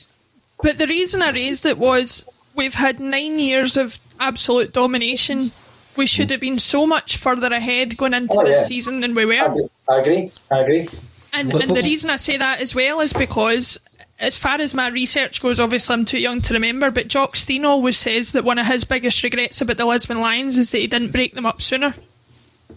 but 0.63 0.77
the 0.77 0.87
reason 0.87 1.23
I 1.23 1.31
raised 1.31 1.65
it 1.65 1.79
was 1.79 2.25
we've 2.55 2.75
had 2.75 3.01
nine 3.01 3.39
years 3.39 3.79
of 3.79 3.99
absolute 4.21 4.73
domination. 4.75 5.53
We 5.97 6.05
should 6.07 6.31
have 6.31 6.41
been 6.41 6.59
so 6.59 6.87
much 6.87 7.17
further 7.17 7.49
ahead 7.49 7.97
going 7.97 8.15
into 8.15 8.35
Oh, 8.39 8.45
this 8.45 8.61
yeah. 8.61 8.65
season 8.67 9.01
than 9.01 9.15
we 9.15 9.25
were. 9.25 9.69
I 9.89 9.97
agree. 9.99 10.31
I 10.51 10.59
agree. 10.59 10.89
And, 11.33 11.53
and 11.53 11.71
the 11.71 11.83
reason 11.83 12.11
I 12.11 12.17
say 12.17 12.37
that 12.37 12.61
as 12.61 12.75
well 12.75 13.01
is 13.01 13.13
because, 13.13 13.81
as 14.19 14.37
far 14.37 14.61
as 14.61 14.75
my 14.75 14.89
research 14.89 15.41
goes, 15.41 15.59
obviously 15.59 15.95
I'm 15.95 16.05
too 16.05 16.19
young 16.21 16.43
to 16.43 16.55
remember, 16.55 16.91
but 16.91 17.09
Jock 17.09 17.35
Stein 17.37 17.65
always 17.65 17.97
says 17.97 18.33
that 18.33 18.45
one 18.45 18.59
of 18.59 18.67
his 18.67 18.85
biggest 18.85 19.23
regrets 19.23 19.61
about 19.61 19.79
the 19.79 19.87
Lisbon 19.87 20.21
Lions 20.21 20.59
is 20.59 20.71
that 20.73 20.79
he 20.79 20.87
didn't 20.87 21.13
break 21.13 21.35
them 21.35 21.47
up 21.47 21.63
sooner. 21.63 21.95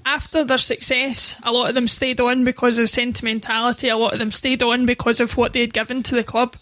After 0.05 0.43
their 0.43 0.57
success, 0.57 1.39
a 1.43 1.51
lot 1.51 1.69
of 1.69 1.75
them 1.75 1.87
stayed 1.87 2.19
on 2.19 2.43
because 2.43 2.77
of 2.77 2.89
sentimentality, 2.89 3.87
a 3.89 3.97
lot 3.97 4.13
of 4.13 4.19
them 4.19 4.31
stayed 4.31 4.61
on 4.61 4.85
because 4.85 5.19
of 5.19 5.37
what 5.37 5.53
they 5.53 5.61
had 5.61 5.73
given 5.73 6.03
to 6.03 6.15
the 6.15 6.23
club. 6.23 6.55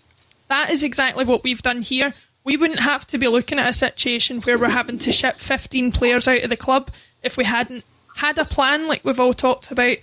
That 0.48 0.70
is 0.70 0.84
exactly 0.84 1.26
what 1.26 1.44
we've 1.44 1.62
done 1.62 1.82
here. 1.82 2.14
We 2.44 2.58
wouldn't 2.58 2.82
have 2.82 3.08
to 3.08 3.18
be 3.18 3.28
looking 3.28 3.60
at 3.60 3.70
a 3.70 3.74
situation 3.74 4.42
where 4.42 4.58
we're 4.58 4.70
having 4.70 4.98
to 5.00 5.12
ship 5.12 5.38
15 5.38 5.92
players 5.92 6.28
out 6.28 6.44
of 6.44 6.50
the 6.50 6.58
club 6.58 6.92
if 7.24 7.38
we 7.38 7.46
hadn't 7.46 7.84
had 8.16 8.38
a 8.38 8.46
plan 8.46 8.88
like 8.88 9.06
we've 9.06 9.20
all 9.20 9.34
talked 9.34 9.72
about 9.72 9.98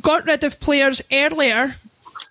got 0.00 0.24
rid 0.24 0.44
of 0.44 0.60
players 0.60 1.02
earlier 1.12 1.76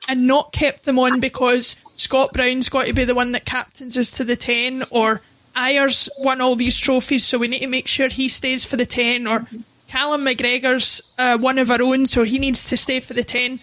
and 0.08 0.26
not 0.26 0.54
kept 0.54 0.84
them 0.84 0.98
on 0.98 1.20
because 1.20 1.76
Scott 1.96 2.32
Brown's 2.34 2.70
got 2.70 2.86
to 2.86 2.94
be 2.94 3.04
the 3.04 3.16
one 3.16 3.34
that 3.34 3.46
captains 3.46 3.98
us 3.98 4.12
to 4.12 4.24
the 4.24 4.36
10 4.36 4.86
or 4.90 5.22
Ayers 5.56 6.08
won 6.20 6.40
all 6.40 6.56
these 6.56 6.78
trophies 6.78 7.26
so 7.26 7.38
we 7.38 7.48
need 7.48 7.60
to 7.60 7.68
make 7.68 7.88
sure 7.88 8.10
he 8.10 8.30
stays 8.30 8.64
for 8.64 8.78
the 8.78 8.86
10 8.86 9.28
or 9.28 9.48
Callum 9.88 10.26
McGregor's 10.26 11.02
uh, 11.18 11.38
one 11.38 11.58
of 11.58 11.72
our 11.72 11.82
own 11.82 12.06
so 12.06 12.24
he 12.24 12.40
needs 12.40 12.68
to 12.68 12.78
stay 12.78 13.00
for 13.00 13.14
the 13.14 13.24
10 13.24 13.60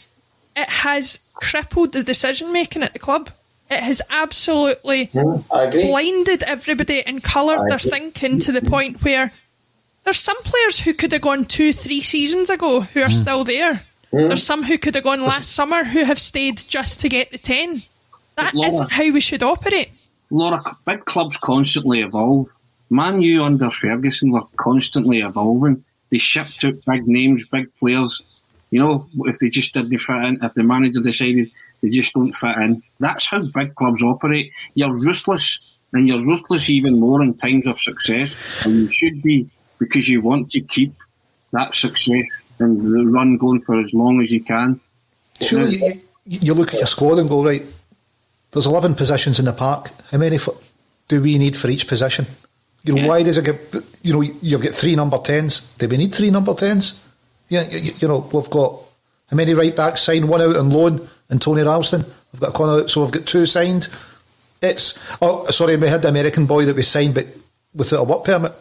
it 0.56 0.68
has 0.68 1.18
crippled 1.34 1.92
the 1.92 2.02
decision 2.02 2.52
making 2.52 2.82
at 2.82 2.92
the 2.92 2.98
club 2.98 3.30
it 3.70 3.80
has 3.82 4.00
absolutely 4.10 5.10
I 5.52 5.64
agree. 5.64 5.88
blinded 5.88 6.42
everybody 6.44 7.04
and 7.04 7.22
coloured 7.22 7.68
their 7.68 7.76
agree. 7.78 7.90
thinking 7.90 8.38
to 8.40 8.52
the 8.52 8.62
point 8.62 9.02
where 9.02 9.32
there's 10.04 10.20
some 10.20 10.37
players 10.42 10.78
who 10.80 10.92
could 10.92 11.12
have 11.12 11.22
gone 11.22 11.46
two, 11.46 11.72
three 11.72 12.02
seasons 12.02 12.50
ago 12.50 12.82
who 12.82 13.00
are 13.00 13.10
still 13.10 13.42
there. 13.42 13.82
There's 14.12 14.42
some 14.42 14.62
who 14.62 14.76
could 14.78 14.94
have 14.94 15.02
gone 15.04 15.22
last 15.22 15.52
summer 15.52 15.82
who 15.82 16.04
have 16.04 16.18
stayed 16.18 16.58
just 16.58 17.00
to 17.00 17.08
get 17.08 17.32
the 17.32 17.38
10. 17.38 17.82
That 18.37 18.54
Laura- 18.54 18.68
isn't 18.68 18.92
how 18.92 19.10
we 19.10 19.20
should 19.20 19.42
operate. 19.42 19.88
Laura, 20.30 20.76
big 20.84 21.04
clubs 21.06 21.37
constantly 21.38 22.02
evolve. 22.02 22.54
Man 22.90 23.22
U 23.22 23.42
under 23.44 23.70
Ferguson 23.70 24.30
were 24.30 24.44
constantly 24.56 25.20
evolving. 25.20 25.84
They 26.14 26.18
shipped 26.18 26.62
out 26.62 26.74
big 26.87 27.09
names, 27.09 27.44
big 27.44 27.77
players. 27.81 28.22
You 28.70 28.79
know, 28.79 29.09
if 29.27 29.40
they 29.40 29.48
just 29.48 29.74
didn't 29.74 29.98
fit 29.98 30.14
in, 30.14 30.38
if 30.44 30.55
the 30.55 30.62
manager 30.62 31.00
decided 31.00 31.50
they 31.83 31.88
just 31.88 32.12
don't 32.12 32.33
fit 32.33 32.57
in, 32.57 32.85
that's 33.00 33.27
how 33.27 33.40
big 33.40 33.74
clubs 33.74 34.00
operate. 34.00 34.53
You're 34.74 34.92
ruthless, 34.92 35.77
and 35.92 36.07
you're 36.07 36.24
ruthless 36.24 36.70
even 36.70 37.00
more 37.00 37.20
in 37.20 37.35
times 37.35 37.66
of 37.66 37.81
success, 37.81 38.33
and 38.64 38.77
you 38.77 38.88
should 38.90 39.24
be 39.24 39.50
because 39.81 40.09
you 40.09 40.20
want 40.20 40.53
to 40.53 40.61
keep 40.61 40.94
that 41.50 41.74
success 41.74 42.27
and 42.61 42.81
the 42.81 43.07
run 43.07 43.37
going 43.37 43.62
for 43.62 43.81
as 43.81 43.92
long 43.92 44.22
as 44.22 44.31
you 44.31 44.44
can. 44.44 44.79
Surely 45.40 45.79
you, 45.79 46.38
you, 46.42 46.55
look 46.55 46.74
at 46.74 46.79
your 46.79 46.87
squad 46.87 47.18
and 47.18 47.29
go, 47.29 47.44
right, 47.44 47.64
there's 48.53 48.66
11 48.66 48.94
positions 48.94 49.40
in 49.40 49.46
the 49.46 49.53
park. 49.53 49.90
How 50.12 50.18
many 50.18 50.38
do 51.09 51.20
we 51.20 51.38
need 51.38 51.57
for 51.57 51.66
each 51.66 51.88
position? 51.88 52.27
You 52.84 52.94
know, 52.94 53.00
Yeah. 53.02 53.08
why 53.08 53.22
does 53.22 53.38
it 53.38 53.44
get, 53.44 53.60
you 54.02 54.12
know, 54.12 54.20
you've 54.20 54.62
got 54.62 54.74
three 54.74 54.94
number 54.94 55.16
10s. 55.18 55.76
Do 55.78 55.88
we 55.88 55.96
need 55.96 56.14
three 56.14 56.30
number 56.30 56.52
10s? 56.52 56.98
Yeah, 57.48 57.62
you, 57.70 57.92
you 57.98 58.08
know, 58.08 58.28
we've 58.32 58.50
got, 58.50 58.78
how 59.28 59.36
many 59.36 59.54
right 59.54 59.74
backs 59.74 60.02
signed? 60.02 60.28
One 60.28 60.42
out 60.42 60.56
on 60.56 60.70
loan 60.70 61.08
and 61.30 61.40
Tony 61.40 61.62
Ralston. 61.62 62.04
I've 62.34 62.40
got 62.40 62.58
one 62.60 62.68
out, 62.80 62.90
so 62.90 63.04
I've 63.04 63.10
got 63.10 63.26
two 63.26 63.46
signed. 63.46 63.88
It's, 64.60 64.98
oh, 65.22 65.46
sorry, 65.46 65.76
we 65.76 65.88
had 65.88 66.02
the 66.02 66.08
American 66.08 66.46
boy 66.46 66.64
that 66.66 66.76
we 66.76 66.82
signed, 66.82 67.14
but 67.14 67.26
without 67.74 68.00
a 68.00 68.04
work 68.04 68.24
permit. 68.24 68.52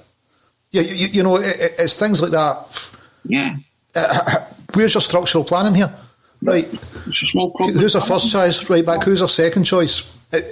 Yeah, 0.71 0.81
you, 0.81 1.07
you, 1.07 1.23
know, 1.23 1.35
it, 1.37 1.59
it- 1.59 1.75
it's 1.79 1.95
things 1.97 2.21
like 2.21 2.31
that. 2.31 2.87
Yeah. 3.25 3.57
Uh, 3.95 4.39
where's 4.73 4.93
your 4.93 5.01
structural 5.01 5.43
planning 5.43 5.75
here? 5.75 5.93
Right. 6.41 6.67
It's 7.07 7.23
a 7.23 7.25
small 7.27 7.51
club. 7.51 7.71
Who's 7.71 7.95
our 7.95 8.01
first 8.01 8.31
choice 8.31 8.69
right 8.69 8.85
back? 8.85 9.03
Who's 9.03 9.21
our 9.21 9.29
second 9.29 9.63
choice? 9.65 10.13
It, 10.31 10.45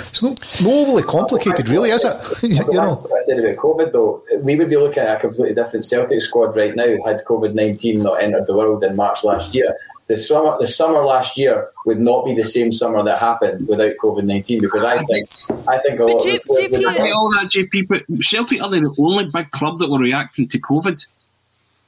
it's 0.00 0.22
not, 0.22 0.38
not 0.62 0.72
overly 0.72 1.02
complicated, 1.02 1.68
really, 1.68 1.90
is 1.90 2.04
it? 2.04 2.42
you, 2.42 2.56
you 2.56 2.80
know. 2.80 3.06
I 3.14 3.24
said 3.26 3.38
about 3.38 3.56
COVID, 3.56 3.92
though, 3.92 4.22
we 4.40 4.56
would 4.56 4.68
be 4.68 4.76
looking 4.76 5.02
at 5.02 5.16
a 5.16 5.20
completely 5.20 5.54
different 5.54 5.86
Celtic 5.86 6.22
squad 6.22 6.56
right 6.56 6.74
now 6.74 6.96
had 7.04 7.24
COVID 7.24 7.54
nineteen 7.54 8.02
not 8.02 8.22
entered 8.22 8.46
the 8.46 8.54
world 8.54 8.82
in 8.84 8.96
March 8.96 9.24
last 9.24 9.54
year. 9.54 9.76
The 10.08 10.18
summer, 10.18 10.58
the 10.58 10.66
summer 10.66 11.04
last 11.04 11.38
year 11.38 11.70
would 11.86 12.00
not 12.00 12.24
be 12.24 12.34
the 12.34 12.44
same 12.44 12.72
summer 12.72 13.02
that 13.04 13.18
happened 13.18 13.68
without 13.68 13.92
COVID 14.02 14.24
nineteen 14.24 14.60
because 14.60 14.84
I 14.84 15.02
think, 15.04 15.28
I 15.68 15.78
think 15.78 16.00
a 16.00 16.04
lot 16.04 16.16
of 16.16 16.24
J- 16.24 16.38
the 16.38 16.68
players 16.68 16.98
JP 16.98 17.14
all 17.14 17.30
that, 17.32 17.50
JP, 17.50 17.88
but 17.88 18.02
Celtic 18.22 18.62
are 18.62 18.70
the 18.70 18.94
only 18.98 19.26
big 19.26 19.50
club 19.52 19.78
that 19.78 19.88
were 19.88 19.98
reacting 19.98 20.48
to 20.48 20.58
COVID. 20.58 21.06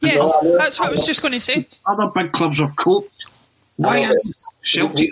Yeah, 0.00 0.30
that's 0.58 0.78
what 0.80 0.88
I 0.88 0.92
was 0.92 1.06
just 1.06 1.22
going 1.22 1.32
to 1.32 1.40
say. 1.40 1.66
Other 1.86 2.10
big 2.14 2.32
clubs 2.32 2.58
have 2.58 2.76
coped. 2.76 3.10
Why 3.76 4.08
is 4.10 4.32
Celtic 4.62 5.10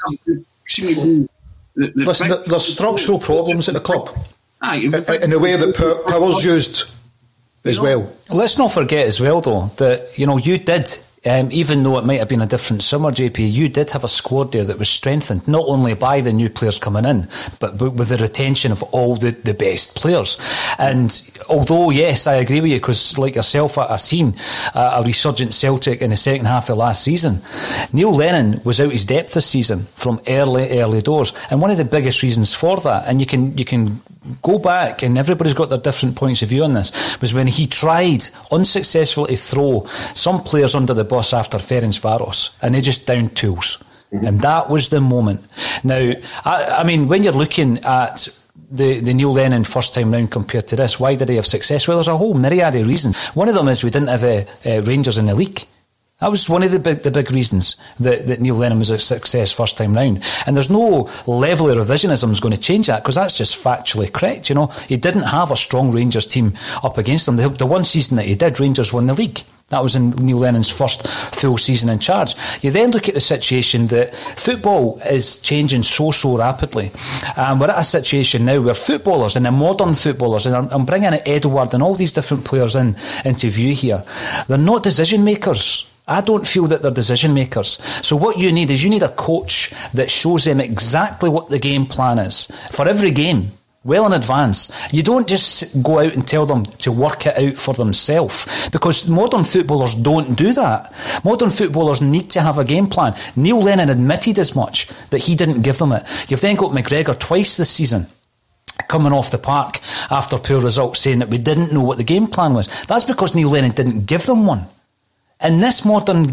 seem 0.67 0.95
to 0.95 1.05
be 1.05 1.29
the, 1.75 1.93
the 1.95 2.05
Listen, 2.05 2.29
big, 2.29 2.45
there's 2.47 2.65
structural 2.67 3.19
problems 3.19 3.69
at 3.69 3.75
the 3.75 3.81
club 3.81 4.11
Aye, 4.61 4.91
uh, 4.93 5.15
in 5.15 5.23
in 5.25 5.31
the 5.31 5.39
way 5.39 5.57
that 5.57 5.75
power, 5.77 5.97
power's 6.07 6.45
used 6.45 6.91
as 7.65 7.81
well. 7.81 8.13
Let's 8.31 8.59
not 8.59 8.73
forget 8.73 9.07
as 9.07 9.21
well, 9.21 9.41
though, 9.41 9.71
that 9.77 10.19
you 10.19 10.27
know 10.27 10.39
you 10.39 10.59
did. 10.59 10.99
Um, 11.25 11.51
even 11.53 11.85
though 11.85 11.99
it 11.99 12.05
might 12.05 12.19
have 12.19 12.29
been 12.29 12.43
a 12.43 12.47
different 12.47 12.83
summer, 12.83 13.13
JP, 13.13 13.53
you 13.53 13.69
did 13.69 13.91
have 13.91 14.03
a 14.03 14.09
squad 14.09 14.51
there 14.51 14.65
that 14.65 14.79
was 14.79 14.89
strengthened 14.89 15.47
not 15.47 15.65
only 15.69 15.95
by 15.95 16.21
the 16.21 16.33
new 16.33 16.51
players 16.51 16.81
coming 16.81 17.05
in, 17.05 17.29
but, 17.61 17.79
but 17.79 17.93
with 17.93 18.09
the 18.09 18.17
retention 18.17 18.73
of 18.73 18.83
all 18.85 19.15
the, 19.15 19.31
the 19.31 19.55
best 19.55 19.95
players. 19.95 20.37
And 20.81 21.23
although, 21.49 21.91
yes, 21.91 22.27
I 22.27 22.35
agree 22.35 22.61
with 22.61 22.73
you, 22.73 22.79
because 22.79 23.19
like 23.19 23.37
yourself, 23.37 23.79
I, 23.79 23.87
I 23.87 23.97
seen 23.97 24.35
uh, 24.75 25.01
a 25.01 25.07
resurgent 25.07 25.55
Celtic 25.55 26.03
in 26.03 26.11
the 26.11 26.17
second 26.17 26.47
half 26.47 26.69
of 26.71 26.79
last 26.79 27.05
season. 27.05 27.41
Neil 27.93 28.13
Lennon 28.13 28.61
was 28.65 28.81
out 28.81 28.91
his 28.91 29.07
depth 29.07 29.35
this 29.35 29.47
season 29.47 29.85
from 29.95 30.21
early, 30.27 30.81
early 30.81 31.03
doors, 31.03 31.33
and 31.51 31.63
one 31.63 31.71
of 31.71 31.79
the 31.79 31.85
biggest 31.85 32.25
reasons 32.25 32.53
for 32.53 32.79
that, 32.79 33.07
and 33.07 33.21
you 33.21 33.27
can 33.27 33.57
you 33.57 33.65
can 33.65 34.01
go 34.43 34.59
back, 34.59 35.03
and 35.03 35.19
everybody's 35.19 35.55
got 35.55 35.69
their 35.69 35.79
different 35.79 36.17
points 36.17 36.43
of 36.43 36.49
view 36.49 36.65
on 36.65 36.75
this, 36.75 37.21
was 37.21 37.35
when 37.35 37.47
he 37.47 37.67
tried 37.67 38.25
unsuccessfully 38.51 39.37
to 39.37 39.43
throw 39.43 39.87
some 40.15 40.43
players 40.43 40.75
under 40.75 40.95
the 40.95 41.05
bus 41.05 41.33
after 41.33 41.59
Ferencváros, 41.59 42.51
and 42.63 42.75
they 42.75 42.81
just 42.81 43.07
downed 43.07 43.37
tools. 43.37 43.83
And 44.13 44.41
that 44.41 44.69
was 44.69 44.91
the 44.91 45.01
moment. 45.01 45.41
Now, 45.85 46.13
I, 46.45 46.65
I 46.65 46.85
mean, 46.85 47.09
when 47.09 47.23
you're 47.23 47.33
looking 47.33 47.79
at 47.79 48.29
the, 48.71 49.01
the 49.01 49.15
Neil 49.15 49.33
Lennon 49.33 49.65
first 49.65 49.95
time 49.95 50.13
round 50.13 50.31
compared 50.31 50.69
to 50.69 50.77
this, 50.77 51.01
why 51.01 51.15
did 51.15 51.31
he 51.31 51.37
have 51.37 51.47
success? 51.47 51.89
Well, 51.89 51.97
there's 51.97 52.09
a 52.09 52.17
whole 52.17 52.35
myriad 52.35 52.75
of 52.75 52.87
reasons. 52.87 53.17
One 53.29 53.49
of 53.49 53.55
them 53.55 53.69
is 53.69 53.83
we 53.83 53.91
didn't 53.91 54.09
have 54.09 54.25
uh, 54.25 54.45
uh, 54.69 54.83
Rangers 54.83 55.17
in 55.17 55.27
the 55.27 55.35
league. 55.35 55.65
That 56.23 56.31
was 56.31 56.49
one 56.49 56.63
of 56.63 56.71
the 56.71 56.79
big, 56.79 57.03
the 57.03 57.11
big 57.11 57.33
reasons 57.33 57.77
that, 57.99 58.29
that 58.29 58.41
Neil 58.41 58.55
Lennon 58.55 58.79
was 58.79 58.91
a 58.91 58.99
success 59.01 59.53
first 59.53 59.77
time 59.77 59.93
round. 59.93 60.23
And 60.47 60.55
there's 60.55 60.71
no 60.71 61.11
level 61.27 61.69
of 61.69 61.85
revisionism 61.85 62.31
is 62.31 62.39
going 62.39 62.55
to 62.55 62.61
change 62.61 62.87
that 62.87 63.03
because 63.03 63.17
that's 63.17 63.37
just 63.37 63.61
factually 63.61 64.13
correct. 64.13 64.49
You 64.49 64.55
know, 64.55 64.67
he 64.87 64.97
didn't 64.97 65.23
have 65.23 65.51
a 65.51 65.57
strong 65.57 65.91
Rangers 65.91 66.25
team 66.25 66.57
up 66.85 66.97
against 66.97 67.27
him. 67.27 67.39
The, 67.39 67.49
the 67.49 67.67
one 67.67 67.85
season 67.85 68.19
that 68.19 68.27
he 68.27 68.37
did, 68.37 68.61
Rangers 68.61 68.93
won 68.93 69.09
the 69.09 69.15
league. 69.15 69.41
That 69.71 69.83
was 69.83 69.97
in 69.97 70.11
Neil 70.11 70.37
Lennon's 70.37 70.71
first 70.71 71.05
full 71.09 71.59
season 71.59 71.89
in 71.89 71.99
charge. 71.99 72.37
You 72.63 72.71
then 72.71 72.93
look 72.93 73.09
at 73.09 73.15
the 73.15 73.21
situation 73.21 73.87
that 73.87 74.15
football 74.15 75.01
is 75.01 75.39
changing 75.39 75.83
so, 75.83 76.13
so 76.13 76.39
rapidly. 76.39 76.93
And 77.37 77.59
we're 77.59 77.71
at 77.71 77.81
a 77.81 77.83
situation 77.83 78.45
now 78.45 78.61
where 78.61 78.75
footballers 78.75 79.35
and 79.35 79.45
the 79.45 79.51
modern 79.51 79.97
footballers, 79.97 80.47
and 80.47 80.55
I'm, 80.55 80.69
I'm 80.71 80.87
bringing 80.87 81.15
Edouard 81.27 81.75
and 81.75 81.83
all 81.83 81.97
these 81.97 82.13
different 82.13 82.45
players 82.45 82.77
in 82.77 82.95
into 83.25 83.51
view 83.51 83.75
here, 83.75 84.05
they're 84.47 84.57
not 84.57 84.85
decision 84.85 85.25
makers. 85.25 85.89
I 86.07 86.21
don't 86.21 86.47
feel 86.47 86.67
that 86.67 86.83
they're 86.83 86.91
decision 86.91 87.33
makers. 87.33 87.79
So 88.07 88.17
what 88.17 88.39
you 88.39 88.51
need 88.51 88.71
is 88.71 88.83
you 88.83 88.91
need 88.91 89.05
a 89.05 89.09
coach 89.09 89.73
that 89.95 90.11
shows 90.11 90.45
them 90.45 90.61
exactly 90.61 91.29
what 91.29 91.49
the 91.49 91.59
game 91.59 91.87
plan 91.87 92.19
is 92.19 92.47
for 92.71 92.89
every 92.89 93.13
game. 93.13 93.53
Well 93.85 94.07
in 94.07 94.13
advance. 94.13 94.71
You 94.93 95.03
don't 95.03 95.29
just 95.29 95.83
go 95.83 95.99
out 95.99 96.13
and 96.13 96.27
tell 96.27 96.47
them 96.47 96.65
to 96.65 96.93
work 96.93 97.27
it 97.27 97.37
out 97.37 97.57
for 97.57 97.75
themselves 97.75 98.69
because 98.71 99.09
modern 99.09 99.43
footballers 99.43 99.97
don't 99.97 100.37
do 100.37 100.53
that. 100.53 100.93
Modern 101.25 101.51
footballers 101.51 102.01
need 102.01 102.31
to 102.31 102.41
have 102.41 102.59
a 102.59 102.65
game 102.65 102.87
plan. 102.87 103.15
Neil 103.35 103.61
Lennon 103.61 103.91
admitted 103.91 104.39
as 104.39 104.55
much 104.55 104.89
that 105.11 105.19
he 105.25 105.35
didn't 105.35 105.63
give 105.63 105.79
them 105.79 105.93
it. 105.93 106.05
You've 106.29 106.41
then 106.41 106.55
got 106.55 106.71
McGregor 106.71 107.19
twice 107.19 107.57
this 107.57 107.71
season 107.71 108.07
coming 108.89 109.13
off 109.13 109.31
the 109.31 109.39
park 109.39 109.81
after 110.11 110.39
poor 110.39 110.61
results 110.61 111.01
saying 111.01 111.19
that 111.19 111.29
we 111.29 111.39
didn't 111.39 111.73
know 111.73 111.83
what 111.83 111.99
the 111.99 112.05
game 112.05 112.27
plan 112.27 112.55
was. 112.55 112.69
That's 112.87 113.05
because 113.05 113.35
Neil 113.35 113.51
Lennon 113.51 113.73
didn't 113.73 114.07
give 114.07 114.27
them 114.27 114.47
one. 114.47 114.67
In 115.45 115.61
this 115.61 115.85
modern 115.85 116.27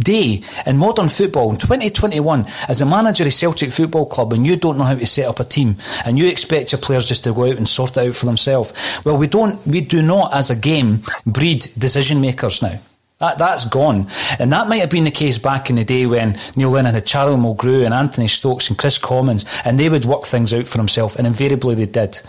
day, 0.00 0.42
in 0.66 0.78
modern 0.78 1.08
football, 1.08 1.50
in 1.50 1.56
2021, 1.56 2.46
as 2.68 2.80
a 2.80 2.86
manager 2.86 3.24
of 3.24 3.32
Celtic 3.32 3.70
Football 3.70 4.06
Club 4.06 4.32
and 4.32 4.46
you 4.46 4.56
don't 4.56 4.78
know 4.78 4.84
how 4.84 4.94
to 4.94 5.06
set 5.06 5.28
up 5.28 5.40
a 5.40 5.44
team 5.44 5.76
and 6.06 6.18
you 6.18 6.28
expect 6.28 6.72
your 6.72 6.80
players 6.80 7.06
just 7.06 7.24
to 7.24 7.34
go 7.34 7.44
out 7.44 7.56
and 7.56 7.68
sort 7.68 7.96
it 7.96 8.08
out 8.08 8.16
for 8.16 8.26
themselves, 8.26 8.72
well, 9.04 9.16
we 9.16 9.26
don't, 9.26 9.64
we 9.66 9.80
do 9.80 10.02
not 10.02 10.32
as 10.32 10.50
a 10.50 10.56
game 10.56 11.02
breed 11.26 11.68
decision 11.78 12.20
makers 12.20 12.62
now. 12.62 12.78
That, 13.18 13.38
that's 13.38 13.64
gone. 13.64 14.08
And 14.38 14.52
that 14.52 14.68
might 14.68 14.80
have 14.80 14.90
been 14.90 15.04
the 15.04 15.10
case 15.10 15.38
back 15.38 15.70
in 15.70 15.76
the 15.76 15.84
day 15.84 16.06
when 16.06 16.38
Neil 16.56 16.70
Lennon 16.70 16.94
had 16.94 17.06
Charlie 17.06 17.36
Mulgrew 17.36 17.84
and 17.84 17.94
Anthony 17.94 18.28
Stokes 18.28 18.68
and 18.68 18.78
Kris 18.78 18.98
Commons, 18.98 19.44
and 19.64 19.78
they 19.78 19.88
would 19.88 20.04
work 20.04 20.24
things 20.24 20.52
out 20.52 20.66
for 20.66 20.78
themselves, 20.78 21.16
and 21.16 21.26
invariably 21.26 21.74
they 21.74 21.86
did. 21.86 22.20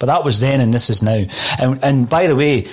But 0.00 0.06
that 0.06 0.24
was 0.24 0.40
then, 0.40 0.60
and 0.60 0.74
this 0.74 0.90
is 0.90 1.02
now. 1.02 1.24
And, 1.60 1.84
and 1.84 2.08
by 2.08 2.26
the 2.26 2.34
way, 2.34 2.66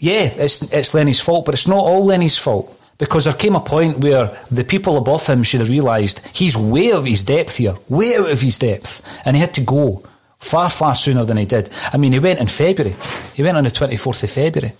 yeah, 0.00 0.32
it's, 0.34 0.62
it's 0.72 0.94
Lenny's 0.94 1.20
fault, 1.20 1.44
but 1.44 1.54
it's 1.54 1.68
not 1.68 1.78
all 1.78 2.04
Lenny's 2.04 2.36
fault. 2.36 2.80
Because 2.96 3.24
there 3.24 3.34
came 3.34 3.54
a 3.54 3.60
point 3.60 3.98
where 3.98 4.36
the 4.50 4.64
people 4.64 4.96
above 4.96 5.26
him 5.26 5.42
should 5.42 5.60
have 5.60 5.68
realised 5.68 6.26
he's 6.28 6.56
way 6.56 6.92
out 6.92 7.00
of 7.00 7.04
his 7.04 7.24
depth 7.24 7.56
here, 7.56 7.74
way 7.88 8.16
out 8.16 8.30
of 8.30 8.40
his 8.40 8.58
depth, 8.58 9.02
and 9.24 9.36
he 9.36 9.40
had 9.40 9.52
to 9.54 9.60
go 9.60 10.02
far, 10.38 10.70
far 10.70 10.94
sooner 10.94 11.24
than 11.24 11.36
he 11.36 11.44
did. 11.44 11.70
I 11.92 11.96
mean, 11.96 12.12
he 12.12 12.18
went 12.18 12.40
in 12.40 12.46
February. 12.46 12.96
He 13.34 13.42
went 13.42 13.56
on 13.56 13.64
the 13.64 13.70
24th 13.70 14.22
of 14.22 14.30
February. 14.30 14.72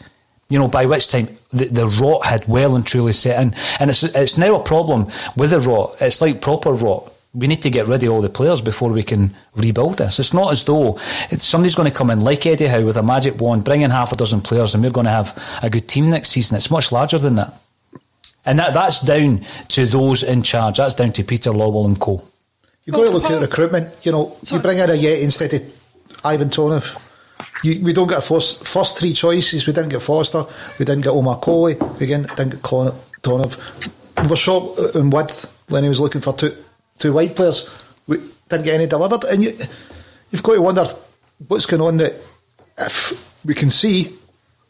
You 0.49 0.59
know, 0.59 0.69
by 0.69 0.87
which 0.87 1.09
time 1.09 1.29
the, 1.51 1.67
the 1.67 1.87
rot 1.87 2.27
had 2.27 2.47
well 2.47 2.77
and 2.77 2.87
truly 2.87 3.13
set 3.13 3.43
in. 3.43 3.55
And 3.81 3.91
it's, 3.91 4.05
it's 4.05 4.39
now 4.39 4.55
a 4.55 4.63
problem 4.63 5.11
with 5.37 5.51
the 5.51 5.61
rot. 5.61 5.97
It's 6.01 6.21
like 6.21 6.41
proper 6.41 6.73
rot. 6.73 7.14
We 7.35 7.49
need 7.49 7.63
to 7.63 7.71
get 7.71 7.89
rid 7.89 8.03
of 8.05 8.13
all 8.13 8.21
the 8.21 8.29
players 8.29 8.61
before 8.61 8.91
we 8.91 9.03
can 9.03 9.35
rebuild 9.57 9.99
this. 9.99 10.21
It's 10.21 10.33
not 10.33 10.53
as 10.53 10.63
though 10.65 10.97
somebody's 11.39 11.75
going 11.75 11.91
to 11.91 11.97
come 11.97 12.11
in 12.11 12.21
like 12.21 12.47
Eddie 12.47 12.69
Howe 12.69 12.85
with 12.85 12.97
a 12.97 13.03
magic 13.03 13.41
wand, 13.41 13.65
bring 13.65 13.83
in 13.83 13.91
half 13.91 14.13
a 14.13 14.17
dozen 14.17 14.41
players, 14.41 14.75
and 14.75 14.85
we're 14.85 14.91
going 14.93 15.07
to 15.07 15.11
have 15.11 15.61
a 15.63 15.69
good 15.69 15.89
team 15.89 16.11
next 16.11 16.31
season. 16.31 16.57
It's 16.57 16.71
much 16.71 16.93
larger 16.93 17.19
than 17.19 17.35
that. 17.37 17.61
And 18.47 18.59
that, 18.59 18.75
that's 18.75 19.01
down 19.01 19.45
to 19.69 19.87
those 19.87 20.23
in 20.23 20.43
charge. 20.43 20.77
That's 20.77 20.95
down 20.95 21.11
to 21.13 21.25
Peter 21.25 21.51
Lawwell 21.51 21.87
and 21.87 21.99
co. 21.99 22.23
You've 22.85 22.95
got 22.95 23.05
to 23.05 23.11
look 23.11 23.25
at 23.25 23.41
recruitment. 23.41 24.05
You 24.05 24.13
know, 24.13 24.37
Sorry. 24.43 24.59
you 24.59 24.63
bring 24.63 24.79
in 24.79 24.91
Ajeti 24.91 25.23
instead 25.23 25.55
of 25.55 25.85
Ivan 26.25 26.51
Toney. 26.51 26.85
You, 27.63 27.83
we 27.83 27.93
don't 27.95 28.09
get 28.09 28.23
first, 28.23 28.67
first 28.67 28.99
three 28.99 29.15
choices. 29.15 29.67
We 29.67 29.73
didn't 29.73 29.89
get 29.89 30.03
Forster. 30.03 30.45
We 30.79 30.85
didn't 30.85 31.03
get 31.03 31.11
Omar 31.11 31.39
Colley. 31.39 31.75
We 31.75 32.07
didn't, 32.07 32.29
didn't 32.37 32.51
get 32.51 32.63
Tonov. 32.63 33.59
We 34.23 34.29
were 34.29 34.37
short 34.37 34.79
in 34.95 35.09
width 35.09 35.51
when 35.71 35.83
he 35.83 35.89
was 35.89 36.01
looking 36.01 36.21
for 36.21 36.35
two 36.35 36.55
two 36.99 37.13
wide 37.13 37.37
players. 37.37 37.69
We 38.07 38.19
didn't 38.49 38.65
get 38.65 38.75
any 38.75 38.87
delivered. 38.87 39.25
And 39.25 39.43
you, 39.43 39.53
you've 40.31 40.43
got 40.43 40.55
to 40.55 40.63
wonder 40.63 40.87
what's 41.49 41.67
going 41.67 41.83
on 41.83 41.97
that 41.99 42.15
if 42.79 43.35
we 43.45 43.55
can 43.55 43.71
see 43.71 44.13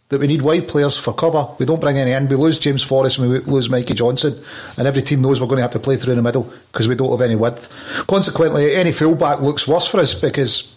that 0.08 0.20
we 0.20 0.26
need 0.26 0.42
wide 0.42 0.68
players 0.68 0.98
for 0.98 1.14
cover. 1.14 1.46
We 1.58 1.66
don't 1.66 1.80
bring 1.80 1.96
any 1.96 2.12
in. 2.12 2.28
We 2.28 2.36
lose 2.36 2.58
James 2.58 2.82
Forrest 2.82 3.18
and 3.18 3.30
we 3.30 3.38
lose 3.40 3.70
Mikey 3.70 3.94
Johnston, 3.94 4.38
and 4.76 4.86
every 4.86 5.02
team 5.02 5.22
knows 5.22 5.40
we're 5.40 5.46
going 5.46 5.58
to 5.58 5.62
have 5.62 5.72
to 5.72 5.78
play 5.78 5.96
through 5.96 6.12
in 6.12 6.18
the 6.18 6.22
middle 6.22 6.52
because 6.72 6.86
we 6.86 6.94
don't 6.94 7.10
have 7.10 7.20
any 7.20 7.36
width. 7.36 7.68
Consequently, 8.06 8.74
any 8.74 8.92
fullback 8.92 9.40
looks 9.40 9.66
worse 9.66 9.86
for 9.86 9.98
us 9.98 10.14
because 10.14 10.74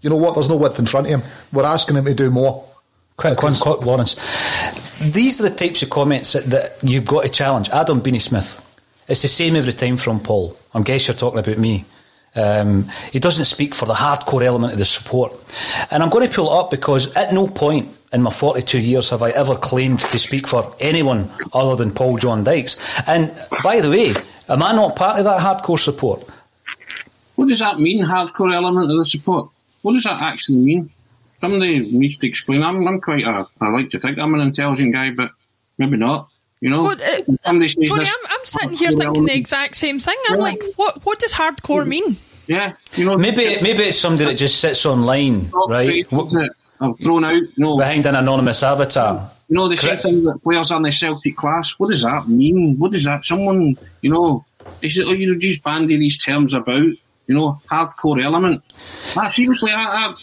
you 0.00 0.10
know 0.10 0.16
what? 0.16 0.34
There's 0.34 0.48
no 0.48 0.56
width 0.56 0.78
in 0.78 0.86
front 0.86 1.06
of 1.06 1.12
him. 1.12 1.22
We're 1.52 1.64
asking 1.64 1.96
him 1.96 2.04
to 2.04 2.14
do 2.14 2.30
more. 2.30 2.64
Quick 3.16 3.42
one, 3.42 3.54
Lawrence. 3.80 4.14
These 5.00 5.40
are 5.40 5.48
the 5.48 5.54
types 5.54 5.82
of 5.82 5.90
comments 5.90 6.34
that, 6.34 6.44
that 6.44 6.76
you've 6.82 7.04
got 7.04 7.24
to 7.24 7.28
challenge. 7.28 7.68
Adam 7.70 8.00
Beanie 8.00 8.20
Smith. 8.20 8.64
It's 9.08 9.22
the 9.22 9.28
same 9.28 9.56
every 9.56 9.72
time 9.72 9.96
from 9.96 10.20
Paul. 10.20 10.54
I 10.74 10.82
guess 10.82 11.08
you're 11.08 11.16
talking 11.16 11.38
about 11.38 11.58
me. 11.58 11.84
Um, 12.36 12.84
he 13.10 13.18
doesn't 13.18 13.46
speak 13.46 13.74
for 13.74 13.86
the 13.86 13.94
hardcore 13.94 14.44
element 14.44 14.74
of 14.74 14.78
the 14.78 14.84
support. 14.84 15.32
And 15.90 16.02
I'm 16.02 16.10
going 16.10 16.28
to 16.28 16.34
pull 16.34 16.52
it 16.52 16.60
up 16.60 16.70
because 16.70 17.14
at 17.16 17.32
no 17.32 17.46
point 17.46 17.88
in 18.12 18.22
my 18.22 18.30
42 18.30 18.78
years 18.78 19.10
have 19.10 19.22
I 19.22 19.30
ever 19.30 19.54
claimed 19.54 20.00
to 20.00 20.18
speak 20.18 20.46
for 20.46 20.74
anyone 20.78 21.30
other 21.52 21.74
than 21.74 21.92
Paul 21.92 22.18
John 22.18 22.44
Dykes. 22.44 22.76
And 23.06 23.34
by 23.62 23.80
the 23.80 23.90
way, 23.90 24.14
am 24.48 24.62
I 24.62 24.72
not 24.74 24.94
part 24.94 25.18
of 25.18 25.24
that 25.24 25.40
hardcore 25.40 25.78
support? 25.78 26.24
What 27.36 27.48
does 27.48 27.60
that 27.60 27.78
mean, 27.78 28.04
hardcore 28.04 28.54
element 28.54 28.90
of 28.90 28.98
the 28.98 29.04
support? 29.04 29.50
What 29.82 29.92
does 29.92 30.04
that 30.04 30.20
actually 30.20 30.58
mean? 30.58 30.90
Somebody 31.38 31.90
needs 31.92 32.18
to 32.18 32.26
explain. 32.26 32.62
I'm, 32.62 32.86
I'm 32.86 33.00
quite 33.00 33.24
a, 33.24 33.46
I 33.60 33.68
like 33.68 33.90
to 33.90 34.00
think 34.00 34.18
I'm 34.18 34.34
an 34.34 34.40
intelligent 34.40 34.92
guy, 34.92 35.10
but 35.10 35.30
maybe 35.78 35.96
not. 35.96 36.28
You 36.60 36.70
know, 36.70 36.82
well, 36.82 36.96
uh, 37.00 37.36
somebody 37.36 37.68
says 37.68 37.88
Tony, 37.88 38.04
I'm, 38.04 38.30
I'm 38.30 38.44
sitting 38.44 38.76
here 38.76 38.90
thinking 38.90 39.06
element. 39.06 39.28
the 39.28 39.36
exact 39.36 39.76
same 39.76 40.00
thing. 40.00 40.16
I'm 40.28 40.38
yeah. 40.38 40.42
like, 40.42 40.62
what 40.76 41.04
what 41.04 41.18
does 41.20 41.32
hardcore 41.32 41.86
mean? 41.86 42.16
Yeah, 42.48 42.72
you 42.94 43.04
know, 43.04 43.16
maybe 43.16 43.60
maybe 43.62 43.84
it's 43.84 43.98
somebody 43.98 44.24
that 44.24 44.34
just 44.34 44.60
sits 44.60 44.84
online, 44.86 45.50
right? 45.68 46.06
I'm 46.80 46.94
thrown 46.96 47.24
out, 47.24 47.34
you 47.34 47.52
know, 47.56 47.76
behind 47.76 48.06
an 48.06 48.14
anonymous 48.14 48.62
avatar. 48.62 49.30
You 49.48 49.56
know, 49.56 49.68
they 49.68 49.76
say 49.76 49.96
things 49.96 50.24
like 50.24 50.42
players 50.42 50.70
on 50.70 50.82
the 50.82 50.92
Celtic 50.92 51.36
class. 51.36 51.78
What 51.78 51.90
does 51.90 52.02
that 52.02 52.28
mean? 52.28 52.76
What 52.78 52.92
does 52.92 53.04
that? 53.04 53.24
Someone, 53.24 53.76
you 54.00 54.10
know, 54.10 54.44
they 54.80 54.88
say, 54.88 55.02
oh, 55.04 55.12
you 55.12 55.32
know, 55.32 55.38
just 55.38 55.62
bandy 55.64 55.96
these 55.96 56.18
terms 56.18 56.54
about, 56.54 56.82
you 56.82 57.34
know, 57.34 57.60
hardcore 57.68 58.22
element. 58.22 58.62
Ah, 59.16 59.28
seriously, 59.28 59.72
I, 59.72 59.82
I 59.82 60.14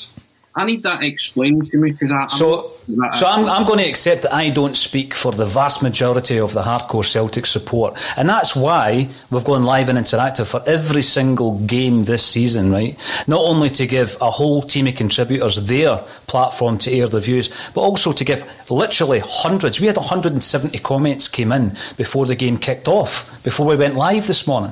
I 0.58 0.64
need 0.64 0.84
that 0.84 1.04
explained 1.04 1.70
to 1.72 1.78
me 1.78 1.90
because 1.90 2.14
I. 2.14 2.28
So, 2.28 2.72
I'm, 2.88 3.14
so 3.14 3.28
I'm, 3.28 3.46
I'm 3.50 3.66
going 3.66 3.80
to 3.80 3.90
accept 3.90 4.22
that 4.22 4.34
I 4.34 4.50
don't 4.50 4.76
speak 4.76 5.14
for 5.14 5.34
the 5.34 5.46
vast 5.46 5.84
majority 5.84 6.40
of 6.40 6.54
the 6.54 6.62
hardcore 6.62 7.04
Celtic 7.04 7.46
support, 7.46 7.98
and 8.16 8.30
that's 8.30 8.56
why 8.56 9.10
we've 9.32 9.44
gone 9.44 9.66
live 9.66 9.90
and 9.90 10.00
interactive 10.00 10.48
for 10.48 10.64
every 10.66 11.02
single 11.02 11.60
game 11.66 12.04
this 12.04 12.26
season, 12.26 12.72
right? 12.72 12.98
Not 13.28 13.42
only 13.44 13.70
to 13.72 13.86
give 13.86 14.18
a 14.22 14.32
whole 14.32 14.62
team 14.62 14.88
of 14.88 14.96
contributors 14.96 15.62
their 15.68 15.98
platform 16.28 16.78
to 16.80 16.92
air 16.92 17.10
their 17.10 17.20
views, 17.20 17.50
but 17.74 17.82
also 17.82 18.14
to 18.14 18.24
give 18.24 18.72
literally 18.72 19.20
hundreds. 19.20 19.82
We 19.82 19.88
had 19.88 19.98
170 19.98 20.80
comments 20.80 21.28
came 21.28 21.52
in 21.52 21.76
before 21.98 22.26
the 22.26 22.36
game 22.36 22.58
kicked 22.58 22.88
off, 22.88 23.44
before 23.44 23.66
we 23.66 23.76
went 23.76 23.96
live 23.96 24.26
this 24.28 24.48
morning. 24.48 24.72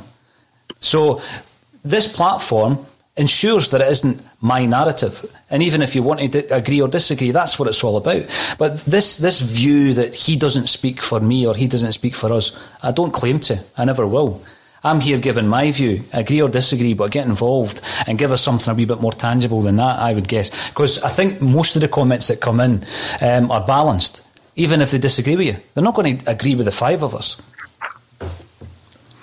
So 0.80 1.22
this 1.84 2.08
platform 2.08 2.86
ensures 3.16 3.70
that 3.70 3.82
it 3.82 3.92
isn't 3.92 4.22
my 4.42 4.66
narrative. 4.66 5.26
And 5.50 5.62
even 5.62 5.82
if 5.82 5.96
you 5.96 6.02
want 6.02 6.32
to 6.32 6.40
agree 6.56 6.82
or 6.82 6.88
disagree, 6.88 7.32
that's 7.32 7.60
what 7.60 7.68
it's 7.68 7.84
all 7.84 7.98
about. 7.98 8.24
But 8.58 8.80
this, 8.86 9.18
this 9.18 9.42
view 9.42 9.94
that 9.94 10.16
he 10.16 10.36
doesn't 10.36 10.68
speak 10.68 11.02
for 11.02 11.20
me 11.20 11.46
or 11.46 11.56
he 11.56 11.68
doesn't 11.68 11.94
speak 11.94 12.16
for 12.16 12.34
us, 12.34 12.58
I 12.82 12.92
don't 12.92 13.14
claim 13.14 13.40
to. 13.42 13.64
I 13.78 13.86
never 13.86 14.08
will. 14.08 14.42
I'm 14.84 15.00
here 15.00 15.18
giving 15.18 15.48
my 15.48 15.72
view, 15.72 16.04
agree 16.12 16.42
or 16.42 16.50
disagree, 16.50 16.94
but 16.94 17.12
get 17.12 17.26
involved 17.26 17.82
and 18.06 18.18
give 18.18 18.34
us 18.34 18.42
something 18.42 18.70
a 18.70 18.76
wee 18.76 18.86
bit 18.86 19.00
more 19.00 19.14
tangible 19.14 19.62
than 19.62 19.78
that, 19.78 20.00
I 20.00 20.14
would 20.14 20.28
guess. 20.28 20.70
Because 20.70 21.02
I 21.04 21.10
think 21.10 21.42
most 21.42 21.76
of 21.76 21.82
the 21.82 21.88
comments 21.88 22.28
that 22.28 22.42
come 22.42 22.60
in 22.60 22.84
um, 23.22 23.50
are 23.50 23.66
balanced, 23.66 24.22
even 24.56 24.82
if 24.82 24.92
they 24.92 24.98
disagree 24.98 25.38
with 25.38 25.48
you. 25.48 25.56
They're 25.74 25.84
not 25.84 25.96
going 25.96 26.18
to 26.18 26.30
agree 26.30 26.56
with 26.56 26.66
the 26.66 26.74
five 26.74 27.02
of 27.02 27.16
us. 27.16 27.42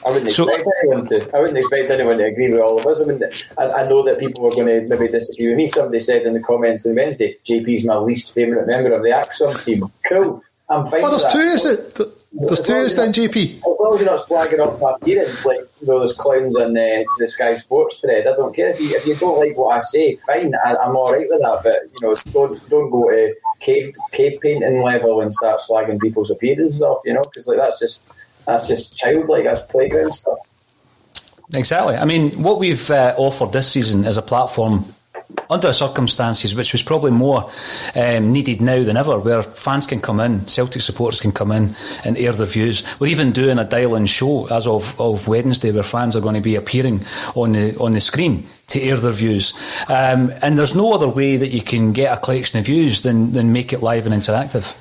I 0.07 0.11
wouldn't 0.11 0.30
so, 0.30 0.48
expect 0.48 0.68
anyone 0.82 1.07
to. 1.09 1.36
I 1.36 1.40
wouldn't 1.40 1.59
expect 1.59 1.90
anyone 1.90 2.18
to 2.18 2.24
agree 2.24 2.51
with 2.51 2.61
all 2.61 2.78
of 2.78 2.86
us. 2.86 3.01
I 3.01 3.05
mean, 3.05 3.20
I, 3.59 3.82
I 3.82 3.88
know 3.88 4.03
that 4.05 4.18
people 4.18 4.44
were 4.44 4.51
going 4.51 4.66
to 4.66 4.88
maybe 4.88 5.11
disagree 5.11 5.48
with 5.48 5.57
me. 5.59 5.68
Somebody 5.68 6.01
said 6.01 6.22
in 6.22 6.32
the 6.32 6.40
comments 6.40 6.86
on 6.86 6.94
Wednesday, 6.94 7.36
JP's 7.44 7.84
my 7.84 7.96
least 7.96 8.34
favourite 8.34 8.66
member 8.66 8.92
of 8.92 9.03
the 9.03 9.11
ACSOM 9.11 9.64
team. 9.64 9.84
Cool. 10.09 10.42
I'm 10.70 10.86
fine. 10.86 11.03
Well, 11.03 11.11
there's 11.11 11.32
two, 11.32 11.38
is 11.38 11.66
it? 11.66 12.01
There's 12.32 12.62
two, 12.62 12.74
is 12.74 12.94
then, 12.94 13.12
JP? 13.12 13.57
As 13.57 13.62
long 13.64 13.94
as 13.94 14.01
you're 14.01 14.11
not 14.11 14.20
slagging 14.20 14.64
off 14.64 14.80
my 14.80 14.92
appearance 14.92 15.44
like 15.44 15.59
you 15.80 15.88
know, 15.88 15.98
those 15.98 16.12
clowns 16.12 16.57
on 16.57 16.76
uh, 16.76 17.03
the 17.18 17.26
Sky 17.26 17.55
Sports 17.57 18.01
thread. 18.01 18.28
I 18.28 18.36
don't 18.36 18.55
care 18.55 18.68
if 18.68 18.80
you 18.80 18.96
if 18.96 19.05
you 19.05 19.16
don't 19.16 19.38
like 19.40 19.57
what 19.57 19.76
I 19.76 19.82
say. 19.82 20.14
Fine, 20.14 20.55
I, 20.64 20.76
am 20.84 20.96
all 20.96 21.12
right 21.12 21.26
with 21.28 21.40
that. 21.40 21.61
But 21.64 21.82
you 22.01 22.07
know, 22.07 22.14
don't 22.32 22.70
don't 22.70 22.90
go 22.90 23.11
to 23.11 23.34
cave 23.59 23.92
cave 24.12 24.40
painting 24.40 24.80
level 24.80 25.20
and 25.22 25.34
start 25.34 25.61
slagging 25.61 26.01
people's 26.01 26.30
appearances 26.30 26.80
off. 26.80 27.03
You 27.05 27.14
know, 27.14 27.22
because 27.22 27.48
like 27.48 27.59
that's 27.59 27.80
just 27.80 28.05
that's 28.51 28.68
just 28.68 28.96
childlike. 28.96 29.44
That's 29.44 29.61
playground 29.70 30.12
stuff. 30.12 30.38
Exactly. 31.53 31.96
I 31.96 32.05
mean, 32.05 32.42
what 32.42 32.59
we've 32.59 32.90
uh, 32.90 33.14
offered 33.16 33.53
this 33.53 33.72
season 33.72 34.05
is 34.05 34.16
a 34.16 34.22
platform 34.22 34.84
under 35.48 35.72
circumstances 35.72 36.55
which 36.55 36.72
was 36.72 36.82
probably 36.82 37.11
more 37.11 37.51
um, 37.96 38.32
needed 38.32 38.61
now 38.61 38.82
than 38.82 38.96
ever, 38.96 39.18
where 39.18 39.42
fans 39.42 39.86
can 39.86 40.01
come 40.01 40.20
in, 40.20 40.46
Celtic 40.46 40.82
supporters 40.82 41.20
can 41.20 41.32
come 41.32 41.51
in 41.51 41.74
and 42.05 42.16
air 42.16 42.32
their 42.32 42.46
views. 42.46 42.84
We're 43.01 43.09
even 43.09 43.32
doing 43.32 43.59
a 43.59 43.64
dial-in 43.64 44.07
show 44.07 44.46
as 44.46 44.66
of, 44.66 44.98
of 45.01 45.28
Wednesday, 45.28 45.72
where 45.72 45.82
fans 45.82 46.16
are 46.16 46.20
going 46.20 46.36
to 46.36 46.40
be 46.40 46.57
appearing 46.57 47.05
on 47.34 47.53
the 47.53 47.76
on 47.78 47.92
the 47.92 48.01
screen 48.01 48.46
to 48.68 48.80
air 48.80 48.96
their 48.96 49.12
views. 49.12 49.53
Um, 49.88 50.32
and 50.42 50.57
there's 50.57 50.76
no 50.76 50.92
other 50.92 51.09
way 51.09 51.36
that 51.36 51.48
you 51.48 51.62
can 51.62 51.92
get 51.92 52.16
a 52.16 52.20
collection 52.20 52.59
of 52.59 52.66
views 52.66 53.03
than, 53.03 53.32
than 53.32 53.53
make 53.53 53.72
it 53.72 53.82
live 53.82 54.07
and 54.07 54.14
interactive. 54.14 54.76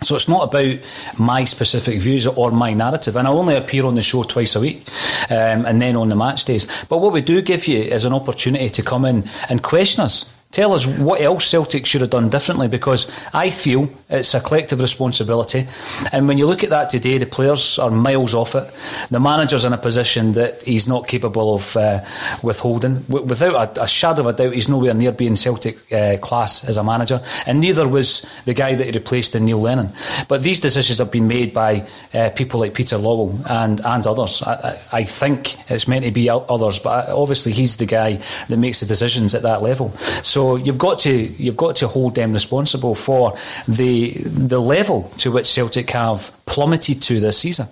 So 0.00 0.14
it's 0.14 0.28
not 0.28 0.44
about 0.44 0.78
my 1.18 1.44
specific 1.44 2.00
views 2.00 2.26
or 2.26 2.50
my 2.50 2.74
narrative, 2.74 3.16
and 3.16 3.26
I 3.26 3.30
only 3.30 3.56
appear 3.56 3.86
on 3.86 3.94
the 3.94 4.02
show 4.02 4.22
twice 4.22 4.54
a 4.54 4.60
week, 4.60 4.86
um, 5.30 5.64
and 5.64 5.80
then 5.80 5.96
on 5.96 6.10
the 6.10 6.16
match 6.16 6.44
days. 6.44 6.66
But 6.88 6.98
what 6.98 7.12
we 7.12 7.22
do 7.22 7.40
give 7.40 7.66
you 7.66 7.78
is 7.78 8.04
an 8.04 8.12
opportunity 8.12 8.68
to 8.68 8.82
come 8.82 9.04
in 9.04 9.24
and 9.48 9.62
question 9.62 10.02
us 10.02 10.30
Tell 10.52 10.72
us 10.72 10.86
what 10.86 11.20
else 11.20 11.46
Celtic 11.46 11.84
should 11.84 12.00
have 12.00 12.10
done 12.10 12.30
differently 12.30 12.66
because 12.66 13.10
I 13.34 13.50
feel 13.50 13.90
it's 14.08 14.34
a 14.34 14.40
collective 14.40 14.80
responsibility. 14.80 15.66
And 16.12 16.28
when 16.28 16.38
you 16.38 16.46
look 16.46 16.62
at 16.62 16.70
that 16.70 16.90
today, 16.90 17.18
the 17.18 17.26
players 17.26 17.76
are 17.78 17.90
miles 17.90 18.34
off 18.34 18.54
it. 18.54 18.72
The 19.10 19.18
manager's 19.18 19.64
in 19.64 19.72
a 19.72 19.78
position 19.78 20.32
that 20.32 20.62
he's 20.62 20.86
not 20.86 21.08
capable 21.08 21.56
of 21.56 21.76
uh, 21.76 22.04
withholding. 22.40 23.00
W- 23.02 23.26
without 23.26 23.76
a, 23.76 23.82
a, 23.82 23.88
shadow 23.88 24.20
of 24.20 24.28
a 24.28 24.32
doubt, 24.32 24.54
he's 24.54 24.68
nowhere 24.68 24.94
near 24.94 25.10
being 25.10 25.34
Celtic 25.34 25.92
uh, 25.92 26.18
class 26.18 26.64
as 26.64 26.76
a 26.76 26.84
manager. 26.84 27.20
And 27.46 27.60
neither 27.60 27.88
was 27.88 28.24
the 28.44 28.54
guy 28.54 28.76
that 28.76 28.84
he 28.86 28.92
replaced 28.92 29.34
in 29.34 29.44
Neil 29.44 29.60
Lennon. 29.60 29.88
But 30.28 30.44
these 30.44 30.60
decisions 30.60 30.98
have 30.98 31.10
been 31.10 31.26
made 31.26 31.52
by 31.52 31.84
uh, 32.14 32.30
people 32.30 32.60
like 32.60 32.74
Peter 32.74 32.98
Lawwell 32.98 33.44
and, 33.50 33.84
and 33.84 34.06
others. 34.06 34.40
I, 34.42 34.78
I, 34.92 35.02
think 35.02 35.68
it's 35.68 35.88
meant 35.88 36.04
to 36.04 36.12
be 36.12 36.30
others, 36.30 36.78
but 36.78 37.08
obviously 37.08 37.50
he's 37.50 37.76
the 37.78 37.86
guy 37.86 38.20
that 38.48 38.56
makes 38.56 38.80
the 38.80 38.86
decisions 38.86 39.34
at 39.34 39.42
that 39.42 39.62
level. 39.62 39.90
So 40.22 40.54
you've 40.54 40.78
got 40.78 41.00
to 41.00 41.12
you've 41.12 41.56
got 41.56 41.76
to 41.76 41.88
hold 41.88 42.14
them 42.14 42.32
responsible 42.32 42.94
for 42.94 43.36
the 43.66 43.95
the 44.24 44.60
level 44.60 45.10
to 45.18 45.30
which 45.30 45.46
Celtic 45.46 45.90
have 45.90 46.30
plummeted 46.46 47.02
to 47.02 47.20
this 47.20 47.38
season. 47.38 47.68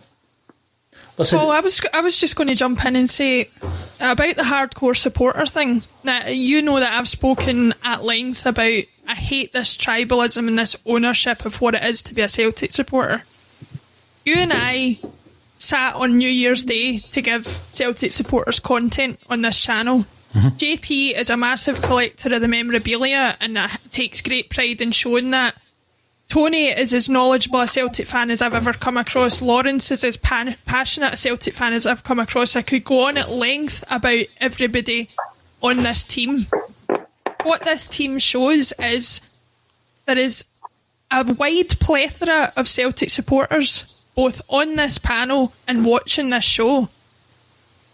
Listen. 1.16 1.38
Well, 1.38 1.50
I 1.50 1.60
was 1.60 1.80
I 1.92 2.00
was 2.00 2.18
just 2.18 2.34
going 2.34 2.48
to 2.48 2.56
jump 2.56 2.84
in 2.84 2.96
and 2.96 3.08
say 3.08 3.48
about 4.00 4.34
the 4.34 4.42
hardcore 4.42 4.96
supporter 4.96 5.46
thing. 5.46 5.82
Now 6.02 6.26
you 6.26 6.60
know 6.60 6.80
that 6.80 6.92
I've 6.92 7.08
spoken 7.08 7.72
at 7.84 8.02
length 8.02 8.46
about 8.46 8.82
I 9.06 9.14
hate 9.14 9.52
this 9.52 9.76
tribalism 9.76 10.48
and 10.48 10.58
this 10.58 10.76
ownership 10.84 11.44
of 11.44 11.60
what 11.60 11.74
it 11.74 11.84
is 11.84 12.02
to 12.02 12.14
be 12.14 12.22
a 12.22 12.28
Celtic 12.28 12.72
supporter. 12.72 13.22
You 14.24 14.34
and 14.36 14.52
I 14.52 14.98
sat 15.58 15.94
on 15.94 16.18
New 16.18 16.28
Year's 16.28 16.64
Day 16.64 16.98
to 16.98 17.22
give 17.22 17.46
Celtic 17.72 18.10
supporters 18.10 18.58
content 18.58 19.20
on 19.28 19.42
this 19.42 19.60
channel. 19.60 20.06
Mm-hmm. 20.32 20.48
JP 20.48 21.14
is 21.14 21.30
a 21.30 21.36
massive 21.36 21.80
collector 21.80 22.34
of 22.34 22.40
the 22.40 22.48
memorabilia 22.48 23.36
and 23.40 23.56
takes 23.92 24.20
great 24.20 24.50
pride 24.50 24.80
in 24.80 24.90
showing 24.90 25.30
that. 25.30 25.54
Tony 26.28 26.66
is 26.66 26.92
as 26.92 27.08
knowledgeable 27.08 27.60
a 27.60 27.68
Celtic 27.68 28.06
fan 28.06 28.30
as 28.30 28.42
I've 28.42 28.54
ever 28.54 28.72
come 28.72 28.96
across. 28.96 29.40
Lawrence 29.40 29.90
is 29.90 30.02
as 30.02 30.16
pan- 30.16 30.56
passionate 30.66 31.12
a 31.12 31.16
Celtic 31.16 31.54
fan 31.54 31.72
as 31.72 31.86
I've 31.86 32.02
come 32.02 32.18
across. 32.18 32.56
I 32.56 32.62
could 32.62 32.84
go 32.84 33.06
on 33.06 33.16
at 33.16 33.30
length 33.30 33.84
about 33.88 34.26
everybody 34.38 35.10
on 35.62 35.82
this 35.82 36.04
team. 36.04 36.46
What 37.44 37.64
this 37.64 37.86
team 37.86 38.18
shows 38.18 38.72
is 38.78 39.20
there 40.06 40.18
is 40.18 40.44
a 41.10 41.24
wide 41.34 41.78
plethora 41.78 42.52
of 42.56 42.68
Celtic 42.68 43.10
supporters, 43.10 44.02
both 44.16 44.42
on 44.48 44.76
this 44.76 44.98
panel 44.98 45.52
and 45.68 45.84
watching 45.84 46.30
this 46.30 46.44
show. 46.44 46.88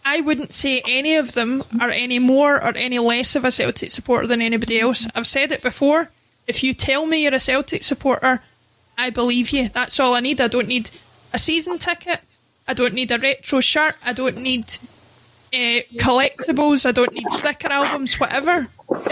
I 0.05 0.21
wouldn't 0.23 0.55
say 0.55 0.83
any 0.89 1.17
of 1.17 1.35
them 1.35 1.63
are 1.81 1.91
any 1.91 2.19
more 2.19 2.57
or 2.57 2.75
any 2.77 2.99
less 2.99 3.37
of 3.37 3.45
a 3.45 3.53
Celtic 3.53 3.91
supporter 3.91 4.27
than 4.27 4.41
anybody 4.41 4.81
else. 4.81 5.07
I've 5.15 5.27
said 5.27 5.53
it 5.53 5.63
before. 5.63 6.11
If 6.51 6.65
you 6.65 6.75
tell 6.75 7.07
me 7.07 7.23
you're 7.23 7.33
a 7.33 7.39
Celtic 7.39 7.85
supporter, 7.85 8.43
I 8.99 9.11
believe 9.11 9.51
you. 9.51 9.69
That's 9.69 10.01
all 10.01 10.15
I 10.15 10.21
need. 10.21 10.41
I 10.41 10.49
don't 10.49 10.67
need 10.67 10.91
a 11.33 11.39
season 11.39 11.79
ticket. 11.79 12.21
I 12.67 12.75
don't 12.75 12.93
need 12.93 13.13
a 13.13 13.19
retro 13.19 13.61
shirt. 13.61 13.97
I 14.05 14.13
don't 14.13 14.39
need 14.39 14.65
uh, 15.55 15.87
collectibles. 15.95 16.87
I 16.87 16.91
don't 16.91 17.13
need 17.13 17.29
sticker 17.29 17.69
albums, 17.69 18.19
whatever. 18.19 18.67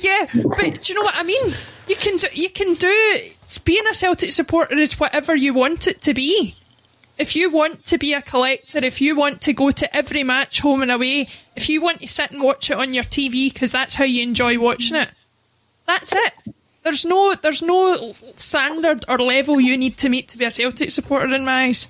yeah, 0.00 0.26
but 0.32 0.82
do 0.82 0.92
you 0.92 0.94
know 0.94 1.02
what 1.02 1.16
I 1.16 1.22
mean? 1.22 1.54
You 1.86 1.96
can 1.96 2.16
do, 2.16 2.28
you 2.32 2.48
can 2.48 2.72
do 2.72 3.20
being 3.62 3.86
a 3.86 3.92
Celtic 3.92 4.32
supporter 4.32 4.78
is 4.78 4.98
whatever 4.98 5.36
you 5.36 5.52
want 5.52 5.86
it 5.86 6.00
to 6.00 6.14
be. 6.14 6.54
If 7.18 7.36
you 7.36 7.50
want 7.50 7.84
to 7.86 7.98
be 7.98 8.14
a 8.14 8.22
collector, 8.22 8.78
if 8.78 9.02
you 9.02 9.14
want 9.16 9.42
to 9.42 9.52
go 9.52 9.70
to 9.70 9.94
every 9.94 10.24
match 10.24 10.60
home 10.60 10.80
and 10.80 10.90
away, 10.90 11.28
if 11.56 11.68
you 11.68 11.82
want 11.82 12.00
to 12.00 12.08
sit 12.08 12.30
and 12.30 12.42
watch 12.42 12.70
it 12.70 12.78
on 12.78 12.94
your 12.94 13.04
TV 13.04 13.52
because 13.52 13.70
that's 13.70 13.96
how 13.96 14.04
you 14.04 14.22
enjoy 14.22 14.58
watching 14.58 14.96
it, 14.96 15.12
that's 15.86 16.14
it. 16.14 16.32
There's 16.82 17.04
no 17.04 17.34
there's 17.34 17.62
no 17.62 18.14
standard 18.36 19.04
or 19.08 19.18
level 19.18 19.60
you 19.60 19.76
need 19.76 19.98
to 19.98 20.08
meet 20.08 20.28
to 20.28 20.38
be 20.38 20.44
a 20.44 20.50
Celtic 20.50 20.90
supporter 20.90 21.34
in 21.34 21.44
my 21.44 21.64
eyes. 21.64 21.88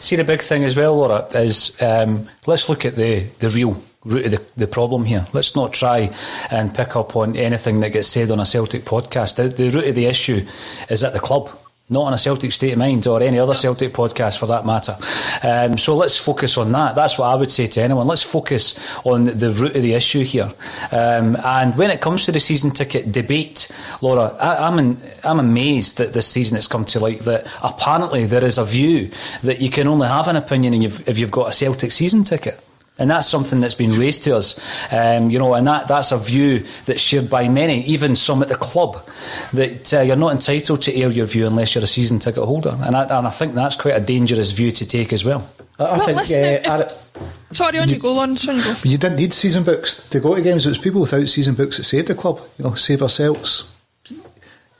See 0.00 0.16
the 0.16 0.24
big 0.24 0.42
thing 0.42 0.64
as 0.64 0.76
well, 0.76 0.96
Laura, 0.96 1.26
is 1.34 1.80
um, 1.80 2.28
let's 2.46 2.68
look 2.68 2.84
at 2.84 2.96
the, 2.96 3.24
the 3.38 3.48
real 3.48 3.82
root 4.04 4.26
of 4.26 4.30
the, 4.30 4.42
the 4.56 4.66
problem 4.66 5.04
here. 5.04 5.26
Let's 5.32 5.56
not 5.56 5.72
try 5.72 6.10
and 6.50 6.74
pick 6.74 6.96
up 6.96 7.16
on 7.16 7.36
anything 7.36 7.80
that 7.80 7.92
gets 7.92 8.08
said 8.08 8.30
on 8.30 8.40
a 8.40 8.46
Celtic 8.46 8.82
podcast. 8.82 9.36
The, 9.36 9.48
the 9.48 9.70
root 9.70 9.88
of 9.88 9.94
the 9.94 10.06
issue 10.06 10.46
is 10.88 11.02
at 11.02 11.12
the 11.12 11.20
club 11.20 11.50
not 11.90 12.04
on 12.04 12.12
a 12.12 12.18
Celtic 12.18 12.52
State 12.52 12.72
of 12.72 12.78
Mind 12.78 13.06
or 13.06 13.20
any 13.22 13.38
other 13.38 13.54
Celtic 13.54 13.92
podcast 13.92 14.38
for 14.38 14.46
that 14.46 14.64
matter. 14.64 14.96
Um, 15.42 15.76
so 15.76 15.96
let's 15.96 16.16
focus 16.16 16.56
on 16.56 16.70
that. 16.72 16.94
That's 16.94 17.18
what 17.18 17.26
I 17.26 17.34
would 17.34 17.50
say 17.50 17.66
to 17.66 17.82
anyone. 17.82 18.06
Let's 18.06 18.22
focus 18.22 18.78
on 19.04 19.24
the 19.24 19.52
root 19.52 19.74
of 19.74 19.82
the 19.82 19.94
issue 19.94 20.22
here. 20.22 20.50
Um, 20.92 21.36
and 21.44 21.76
when 21.76 21.90
it 21.90 22.00
comes 22.00 22.24
to 22.26 22.32
the 22.32 22.40
season 22.40 22.70
ticket 22.70 23.10
debate, 23.10 23.70
Laura, 24.00 24.36
I, 24.40 24.68
am 24.68 24.78
I'm, 24.78 24.98
I'm 25.24 25.40
amazed 25.40 25.98
that 25.98 26.12
this 26.12 26.26
season 26.26 26.56
it's 26.56 26.68
come 26.68 26.84
to 26.86 27.00
light 27.00 27.20
that 27.20 27.46
apparently 27.62 28.24
there 28.24 28.44
is 28.44 28.56
a 28.56 28.64
view 28.64 29.10
that 29.42 29.60
you 29.60 29.68
can 29.68 29.88
only 29.88 30.06
have 30.06 30.28
an 30.28 30.36
opinion 30.36 30.82
if 30.82 31.18
you've 31.18 31.30
got 31.30 31.48
a 31.48 31.52
Celtic 31.52 31.90
season 31.90 32.22
ticket 32.22 32.62
and 33.00 33.10
that's 33.10 33.26
something 33.26 33.60
that's 33.60 33.74
been 33.74 33.98
raised 33.98 34.22
to 34.24 34.36
us. 34.36 34.58
Um, 34.92 35.30
you 35.30 35.38
know, 35.38 35.54
and 35.54 35.66
that, 35.66 35.88
that's 35.88 36.12
a 36.12 36.18
view 36.18 36.64
that's 36.84 37.00
shared 37.00 37.28
by 37.28 37.48
many, 37.48 37.82
even 37.86 38.14
some 38.14 38.42
at 38.42 38.48
the 38.48 38.54
club, 38.54 39.04
that 39.52 39.92
uh, 39.94 40.00
you're 40.00 40.16
not 40.16 40.32
entitled 40.32 40.82
to 40.82 40.94
air 40.94 41.08
your 41.10 41.26
view 41.26 41.46
unless 41.46 41.74
you're 41.74 41.82
a 41.82 41.88
season 41.88 42.18
ticket 42.18 42.44
holder, 42.44 42.76
and 42.80 42.94
I, 42.94 43.04
and 43.18 43.26
I 43.26 43.30
think 43.30 43.54
that's 43.54 43.74
quite 43.74 43.96
a 43.96 44.00
dangerous 44.00 44.52
view 44.52 44.70
to 44.72 44.86
take 44.86 45.12
as 45.12 45.24
well. 45.24 45.48
I, 45.78 45.84
I 45.84 45.96
well, 45.96 46.06
think. 46.06 46.18
Listen, 46.18 46.70
uh, 46.70 46.88
if, 46.90 47.56
sorry, 47.56 47.78
on 47.78 47.88
you, 47.88 47.94
you 47.94 48.00
go, 48.00 48.18
on. 48.18 48.34
You, 48.34 48.62
go. 48.62 48.74
you 48.84 48.98
didn't 48.98 49.16
need 49.16 49.32
season 49.32 49.64
books 49.64 50.08
to 50.10 50.20
go 50.20 50.34
to 50.34 50.42
games. 50.42 50.66
It 50.66 50.68
was 50.68 50.78
people 50.78 51.00
without 51.00 51.28
season 51.28 51.54
books 51.54 51.78
that 51.78 51.84
saved 51.84 52.08
the 52.08 52.14
club. 52.14 52.40
You 52.58 52.64
know, 52.66 52.74
save 52.74 53.02
ourselves. 53.02 53.74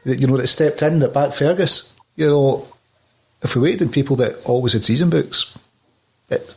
You 0.05 0.27
know, 0.27 0.37
that 0.37 0.49
stepped 0.49 0.83
in, 0.83 0.99
that 1.01 1.14
backed 1.14 1.35
Fergus. 1.35 1.95
You 2.16 2.29
know, 2.29 2.68
if 3.43 3.55
we 3.55 3.62
waited 3.62 3.83
on 3.83 3.93
people 3.93 4.16
that 4.16 4.47
always 4.47 4.73
had 4.75 4.85
season 4.85 5.11
books, 5.11 5.59
it, 6.29 6.57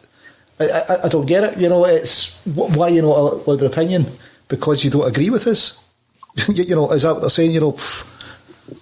I, 0.60 0.66
I, 0.66 1.06
I, 1.06 1.10
don't 1.10 1.26
get 1.26 1.43
it. 1.43 1.58
You 1.58 1.70
know, 1.70 1.86
it's 1.86 2.39
why 2.45 2.89
you 2.89 3.01
know 3.01 3.16
allowed 3.16 3.60
their 3.60 3.70
opinion 3.70 4.06
because 4.47 4.84
you 4.84 4.91
don't 4.91 5.08
agree 5.08 5.30
with 5.30 5.47
us. 5.47 5.84
you, 6.49 6.64
you, 6.64 6.76
know, 6.76 6.91
is 6.91 7.04
that 7.04 7.14
what 7.14 7.22
they're 7.22 7.30
saying? 7.30 7.51
You 7.51 7.60
know, 7.62 7.78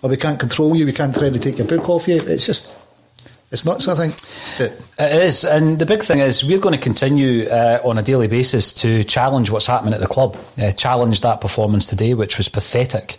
or 0.01 0.09
we 0.09 0.17
can't 0.17 0.39
control 0.39 0.75
you, 0.75 0.85
we 0.85 0.93
can't 0.93 1.15
try 1.15 1.29
to 1.29 1.39
take 1.39 1.57
your 1.57 1.67
book 1.67 1.89
off 1.89 2.07
you. 2.07 2.15
It's 2.15 2.45
just 2.45 2.80
it's 3.51 3.65
not 3.65 3.81
something. 3.81 4.11
think. 4.11 4.73
It 4.97 5.23
is, 5.23 5.43
and 5.43 5.77
the 5.77 5.85
big 5.85 6.03
thing 6.03 6.19
is 6.19 6.43
we're 6.43 6.59
going 6.59 6.75
to 6.75 6.81
continue 6.81 7.47
uh, 7.49 7.81
on 7.83 7.97
a 7.97 8.03
daily 8.03 8.27
basis 8.27 8.71
to 8.73 9.03
challenge 9.03 9.49
what's 9.49 9.67
happening 9.67 9.93
at 9.93 9.99
the 9.99 10.07
club, 10.07 10.37
uh, 10.57 10.71
challenge 10.71 11.19
that 11.21 11.41
performance 11.41 11.87
today, 11.87 12.13
which 12.13 12.37
was 12.37 12.47
pathetic, 12.47 13.17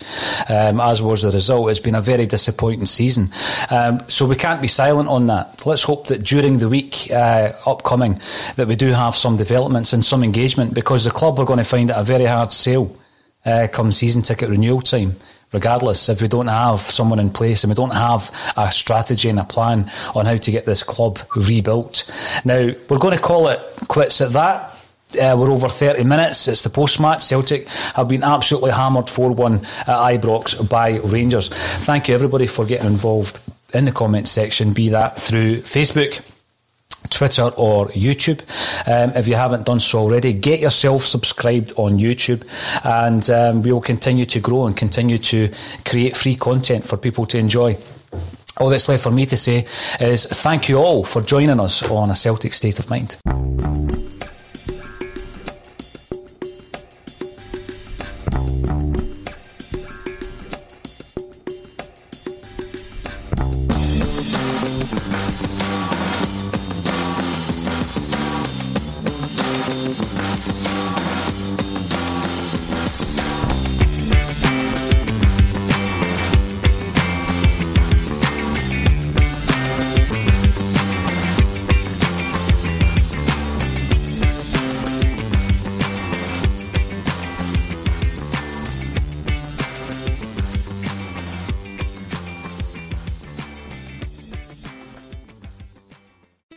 um, 0.48 0.80
as 0.80 1.02
was 1.02 1.22
the 1.22 1.30
result. 1.30 1.70
It's 1.70 1.80
been 1.80 1.94
a 1.94 2.00
very 2.00 2.24
disappointing 2.24 2.86
season, 2.86 3.30
um, 3.70 4.00
so 4.08 4.24
we 4.24 4.36
can't 4.36 4.62
be 4.62 4.68
silent 4.68 5.08
on 5.08 5.26
that. 5.26 5.66
Let's 5.66 5.82
hope 5.82 6.06
that 6.06 6.22
during 6.22 6.58
the 6.58 6.68
week 6.68 7.10
uh, 7.12 7.52
upcoming 7.66 8.18
that 8.56 8.68
we 8.68 8.76
do 8.76 8.92
have 8.92 9.14
some 9.14 9.36
developments 9.36 9.92
and 9.92 10.02
some 10.02 10.24
engagement, 10.24 10.72
because 10.72 11.04
the 11.04 11.10
club 11.10 11.38
are 11.40 11.44
going 11.44 11.58
to 11.58 11.64
find 11.64 11.90
it 11.90 11.96
a 11.96 12.04
very 12.04 12.24
hard 12.24 12.52
sale 12.52 12.96
uh, 13.44 13.68
come 13.70 13.92
season 13.92 14.22
ticket 14.22 14.48
renewal 14.48 14.80
time 14.80 15.14
regardless, 15.52 16.08
if 16.08 16.20
we 16.20 16.28
don't 16.28 16.48
have 16.48 16.80
someone 16.80 17.18
in 17.18 17.30
place 17.30 17.62
and 17.62 17.70
we 17.70 17.74
don't 17.74 17.94
have 17.94 18.30
a 18.56 18.70
strategy 18.70 19.28
and 19.28 19.38
a 19.38 19.44
plan 19.44 19.90
on 20.14 20.26
how 20.26 20.36
to 20.36 20.50
get 20.50 20.64
this 20.66 20.82
club 20.82 21.18
rebuilt. 21.36 22.04
Now, 22.44 22.68
we're 22.88 22.98
going 22.98 23.16
to 23.16 23.22
call 23.22 23.48
it 23.48 23.60
quits 23.88 24.20
at 24.20 24.32
that. 24.32 24.68
Uh, 25.20 25.36
we're 25.38 25.50
over 25.50 25.68
30 25.68 26.04
minutes. 26.04 26.48
It's 26.48 26.62
the 26.62 26.70
post 26.70 26.98
match. 26.98 27.22
Celtic 27.22 27.68
have 27.68 28.08
been 28.08 28.22
absolutely 28.22 28.70
hammered 28.70 29.10
4 29.10 29.32
1 29.32 29.54
at 29.54 29.86
Ibrox 29.86 30.68
by 30.70 30.98
Rangers. 31.00 31.50
Thank 31.50 32.08
you, 32.08 32.14
everybody, 32.14 32.46
for 32.46 32.64
getting 32.64 32.86
involved 32.86 33.38
in 33.74 33.84
the 33.84 33.92
comment 33.92 34.28
section, 34.28 34.72
be 34.72 34.88
that 34.90 35.20
through 35.20 35.58
Facebook 35.58 36.26
Twitter 37.12 37.44
or 37.56 37.86
YouTube. 37.88 38.40
Um, 38.88 39.14
if 39.16 39.28
you 39.28 39.34
haven't 39.34 39.66
done 39.66 39.80
so 39.80 40.00
already, 40.00 40.32
get 40.32 40.60
yourself 40.60 41.04
subscribed 41.04 41.72
on 41.76 41.98
YouTube 41.98 42.44
and 42.84 43.28
um, 43.30 43.62
we 43.62 43.72
will 43.72 43.80
continue 43.80 44.26
to 44.26 44.40
grow 44.40 44.66
and 44.66 44.76
continue 44.76 45.18
to 45.18 45.50
create 45.84 46.16
free 46.16 46.36
content 46.36 46.86
for 46.86 46.96
people 46.96 47.26
to 47.26 47.38
enjoy. 47.38 47.76
All 48.58 48.68
that's 48.68 48.88
left 48.88 49.02
for 49.02 49.10
me 49.10 49.26
to 49.26 49.36
say 49.36 49.66
is 50.00 50.26
thank 50.26 50.68
you 50.68 50.76
all 50.76 51.04
for 51.04 51.22
joining 51.22 51.60
us 51.60 51.82
on 51.82 52.10
A 52.10 52.16
Celtic 52.16 52.52
State 52.52 52.78
of 52.78 52.90
Mind. 52.90 53.16
Música 69.68 71.11